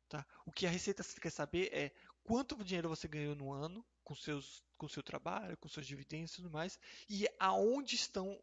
Tá? 0.07 0.25
O 0.45 0.51
que 0.51 0.65
a 0.65 0.69
Receita 0.69 1.03
quer 1.21 1.29
saber 1.31 1.69
é 1.73 1.91
quanto 2.23 2.63
dinheiro 2.63 2.89
você 2.89 3.07
ganhou 3.07 3.35
no 3.35 3.51
ano 3.51 3.85
com 4.03 4.15
seus 4.15 4.63
com 4.77 4.87
seu 4.87 5.03
trabalho, 5.03 5.57
com 5.57 5.67
seus 5.67 5.85
dividendos 5.85 6.31
e 6.31 6.35
tudo 6.37 6.49
mais, 6.49 6.79
e 7.09 7.27
aonde 7.37 7.95
estão 7.95 8.39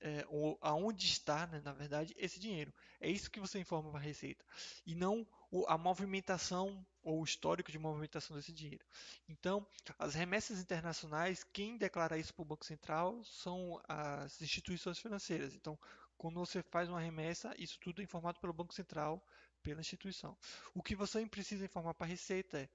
é, 0.00 0.26
ou 0.28 0.58
aonde 0.60 1.06
está, 1.06 1.46
né, 1.46 1.60
na 1.64 1.72
verdade, 1.72 2.14
esse 2.16 2.38
dinheiro. 2.38 2.72
É 3.00 3.08
isso 3.08 3.30
que 3.30 3.40
você 3.40 3.58
informa 3.58 3.90
para 3.90 4.00
a 4.00 4.02
Receita. 4.02 4.44
E 4.84 4.94
não 4.94 5.26
a 5.66 5.78
movimentação 5.78 6.84
ou 7.08 7.22
o 7.22 7.24
histórico 7.24 7.72
de 7.72 7.78
movimentação 7.78 8.36
desse 8.36 8.52
dinheiro. 8.52 8.84
Então, 9.26 9.66
as 9.98 10.14
remessas 10.14 10.60
internacionais, 10.60 11.42
quem 11.42 11.78
declara 11.78 12.18
isso 12.18 12.34
para 12.34 12.42
o 12.42 12.44
Banco 12.44 12.66
Central 12.66 13.24
são 13.24 13.80
as 13.88 14.42
instituições 14.42 14.98
financeiras. 14.98 15.54
Então, 15.54 15.78
quando 16.18 16.38
você 16.38 16.62
faz 16.62 16.86
uma 16.86 17.00
remessa, 17.00 17.54
isso 17.58 17.78
tudo 17.80 18.02
é 18.02 18.04
informado 18.04 18.38
pelo 18.40 18.52
Banco 18.52 18.74
Central, 18.74 19.26
pela 19.62 19.80
instituição. 19.80 20.36
O 20.74 20.82
que 20.82 20.94
você 20.94 21.24
precisa 21.26 21.64
informar 21.64 21.94
para 21.94 22.06
a 22.06 22.10
Receita 22.10 22.58
é: 22.58 22.68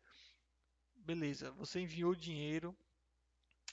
beleza, 0.96 1.52
você 1.52 1.80
enviou 1.80 2.16
dinheiro 2.16 2.76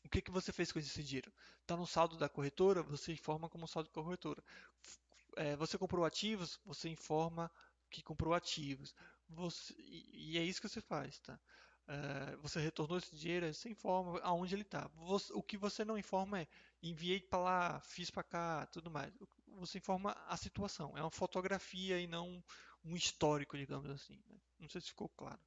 o 0.05 0.09
que, 0.09 0.23
que 0.23 0.31
você 0.31 0.53
fez 0.53 0.73
com 0.73 0.79
esse 0.79 1.03
dinheiro? 1.03 1.33
Está 1.61 1.77
no 1.77 1.87
saldo 1.87 2.17
da 2.17 2.29
corretora? 2.29 2.83
Você 2.85 3.13
informa 3.13 3.49
como 3.49 3.69
saldo 3.69 3.89
da 3.89 4.03
corretora. 4.03 4.43
É, 5.37 5.57
você 5.57 5.77
comprou 5.77 6.05
ativos? 6.05 6.59
Você 6.65 6.89
informa 6.89 7.51
que 7.91 8.03
comprou 8.03 8.33
ativos. 8.33 8.95
Você, 9.31 9.75
e, 9.79 10.39
é 10.39 10.43
isso 10.43 10.61
que 10.61 10.69
você 10.69 10.81
faz, 10.81 11.19
tá? 11.21 11.39
É, 11.87 12.37
você 12.37 12.61
retornou 12.61 12.99
esse 12.99 13.17
dinheiro, 13.17 13.53
você 13.53 13.69
informa 13.69 14.21
aonde 14.21 14.55
ele 14.55 14.63
está. 14.63 14.91
O 15.35 15.43
que 15.43 15.57
você 15.57 15.85
não 15.85 15.99
informa 15.99 16.41
é 16.41 16.49
enviei 16.83 17.21
para 17.21 17.39
lá, 17.39 17.81
fiz 17.81 18.11
para 18.11 18.23
cá, 18.23 18.67
tudo 18.67 18.91
mais. 18.91 19.13
Você 19.59 19.79
informa 19.79 20.13
a 20.29 20.37
situação. 20.37 20.97
É 20.97 21.03
uma 21.03 21.11
fotografia 21.11 22.01
e 22.01 22.07
não 22.07 22.43
um 22.85 22.97
histórico, 22.97 23.57
digamos 23.57 23.91
assim. 23.91 24.23
Né? 24.29 24.39
Não 24.59 24.69
sei 24.69 24.81
se 24.81 24.89
ficou 24.89 25.09
claro. 25.09 25.41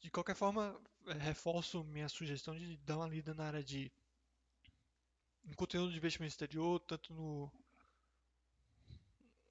De 0.00 0.10
qualquer 0.10 0.36
forma, 0.36 0.80
é, 1.06 1.12
reforço 1.14 1.82
minha 1.84 2.08
sugestão 2.08 2.54
de 2.56 2.76
dar 2.78 2.96
uma 2.98 3.08
lida 3.08 3.34
na 3.34 3.44
área 3.46 3.64
de 3.64 3.90
conteúdo 5.56 5.90
de 5.90 5.98
investimento 5.98 6.32
exterior, 6.32 6.78
tanto 6.80 7.14
no 7.14 7.50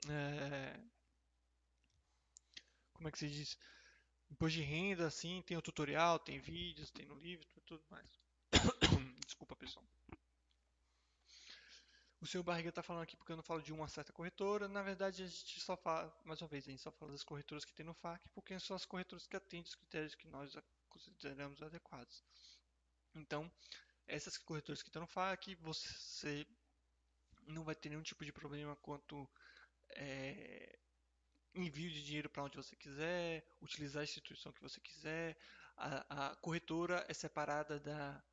é, 0.10 0.80
como 2.94 3.08
é 3.08 3.12
que 3.12 3.20
se 3.20 3.30
diz? 3.30 3.58
Imposto 4.32 4.58
de 4.58 4.64
renda, 4.64 5.08
assim, 5.08 5.42
tem 5.44 5.56
o 5.56 5.62
tutorial, 5.62 6.18
tem 6.20 6.40
vídeos, 6.40 6.92
tem 6.92 7.06
no 7.06 7.16
livro, 7.16 7.48
tudo 7.66 7.84
mais. 7.90 8.08
Desculpa, 9.26 9.56
pessoal. 9.56 9.86
O 12.22 12.28
seu 12.28 12.42
Barriga 12.42 12.70
está 12.70 12.82
falando 12.82 13.04
aqui 13.04 13.16
porque 13.16 13.32
eu 13.32 13.36
não 13.36 13.44
falo 13.44 13.62
de 13.62 13.72
uma 13.72 13.88
certa 13.88 14.12
corretora. 14.12 14.68
Na 14.68 14.82
verdade, 14.82 15.22
a 15.22 15.28
gente 15.28 15.60
só 15.60 15.78
fala, 15.78 16.12
mais 16.24 16.42
uma 16.42 16.48
vez, 16.48 16.68
a 16.68 16.72
gente 16.72 16.82
só 16.82 16.92
fala 16.92 17.12
das 17.12 17.24
corretoras 17.24 17.64
que 17.64 17.74
tem 17.74 17.86
no 17.86 17.94
FAC, 17.94 18.28
porque 18.30 18.60
são 18.60 18.76
as 18.76 18.86
corretoras 18.86 19.28
que 19.28 19.36
atendem 19.36 19.66
os 19.66 19.76
critérios 19.76 20.16
que 20.16 20.28
nós 20.28 20.58
consideramos 20.90 21.62
adequados. 21.62 22.24
Então, 23.14 23.52
essas 24.08 24.38
corretoras 24.38 24.82
que 24.82 24.90
estão 24.90 25.04
no 25.04 25.08
FAC, 25.08 25.54
você 25.56 26.48
não 27.48 27.64
vai 27.64 27.76
ter 27.76 27.90
nenhum 27.90 28.02
tipo 28.02 28.26
de 28.26 28.32
problema 28.32 28.76
quanto 28.78 29.30
é, 29.96 30.78
envio 31.54 31.90
de 31.90 32.04
dinheiro 32.04 32.30
para 32.30 32.44
onde 32.44 32.58
você 32.58 32.76
quiser, 32.76 33.46
utilizar 33.62 34.02
a 34.02 34.04
instituição 34.04 34.52
que 34.52 34.62
você 34.62 34.80
quiser. 34.80 35.38
A, 35.78 36.32
a 36.32 36.36
corretora 36.38 37.06
é 37.08 37.14
separada 37.14 37.80
da, 37.80 38.24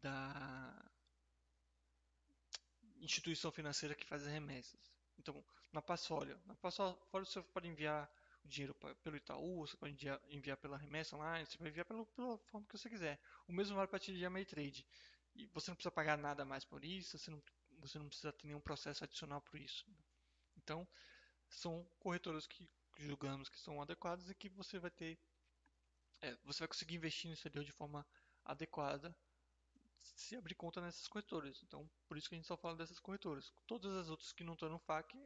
da 0.00 0.90
instituição 3.00 3.50
financeira 3.50 3.94
que 3.94 4.06
faz 4.06 4.22
as 4.22 4.32
remessas. 4.32 4.80
Então, 5.18 5.44
na 5.72 5.82
Passfolio, 5.82 6.38
na 6.46 6.54
você 6.54 7.42
pode 7.42 7.68
enviar 7.68 8.10
o 8.44 8.48
dinheiro 8.48 8.74
pelo 9.02 9.16
Itaú, 9.16 9.66
você 9.66 9.76
pode 9.76 9.96
enviar 10.28 10.56
pela 10.58 10.76
remessa 10.76 11.16
online, 11.16 11.46
você 11.46 11.56
pode 11.56 11.70
enviar 11.70 11.86
pela, 11.86 12.04
pela 12.06 12.38
forma 12.38 12.66
que 12.66 12.76
você 12.76 12.88
quiser. 12.88 13.18
O 13.48 13.52
mesmo 13.52 13.74
vale 13.74 13.88
para 13.88 13.96
a 13.96 14.00
de 14.00 14.24
Ameritrade. 14.24 14.86
E 15.34 15.46
você 15.46 15.70
não 15.70 15.76
precisa 15.76 15.90
pagar 15.90 16.16
nada 16.16 16.44
mais 16.44 16.64
por 16.64 16.84
isso, 16.84 17.18
você 17.18 17.30
não, 17.30 17.42
você 17.86 17.98
não 17.98 18.08
precisa 18.08 18.32
ter 18.32 18.46
nenhum 18.46 18.60
processo 18.60 19.04
adicional 19.04 19.40
por 19.42 19.60
isso. 19.60 19.84
Então, 20.56 20.86
são 21.48 21.84
corretoras 21.98 22.46
que 22.46 22.68
julgamos 22.98 23.48
que 23.48 23.58
são 23.58 23.80
adequadas 23.82 24.30
e 24.30 24.34
que 24.34 24.48
você 24.48 24.78
vai 24.78 24.90
ter, 24.90 25.18
é, 26.20 26.34
você 26.44 26.60
vai 26.60 26.68
conseguir 26.68 26.94
investir 26.94 27.28
no 27.28 27.34
exterior 27.34 27.64
de 27.64 27.72
forma 27.72 28.06
adequada 28.44 29.14
se 30.02 30.36
abrir 30.36 30.54
conta 30.54 30.80
nessas 30.80 31.06
corretoras. 31.08 31.62
Então, 31.62 31.90
por 32.06 32.16
isso 32.16 32.28
que 32.28 32.34
a 32.34 32.38
gente 32.38 32.46
só 32.46 32.56
fala 32.56 32.76
dessas 32.76 33.00
corretoras. 33.00 33.52
Todas 33.66 33.92
as 33.94 34.08
outras 34.08 34.32
que 34.32 34.44
não 34.44 34.54
estão 34.54 34.68
no 34.68 34.78
FAQ, 34.78 35.18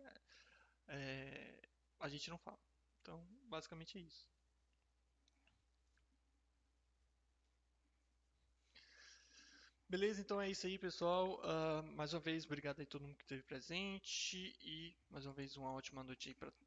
é, 0.86 1.68
a 2.00 2.08
gente 2.08 2.30
não 2.30 2.38
fala. 2.38 2.58
Então, 3.02 3.26
basicamente 3.44 3.98
é 3.98 4.00
isso. 4.00 4.28
Beleza, 9.88 10.20
então 10.20 10.40
é 10.40 10.50
isso 10.50 10.66
aí, 10.66 10.78
pessoal. 10.78 11.40
Uh, 11.40 11.82
mais 11.96 12.12
uma 12.12 12.20
vez, 12.20 12.44
obrigado 12.44 12.80
a 12.80 12.86
todo 12.86 13.02
mundo 13.02 13.16
que 13.16 13.24
esteve 13.24 13.42
presente 13.42 14.54
e 14.62 14.94
mais 15.10 15.24
uma 15.24 15.32
vez 15.32 15.56
uma 15.56 15.72
ótima 15.72 16.02
noite 16.04 16.28
aí 16.28 16.34
para 16.34 16.50
todos. 16.50 16.66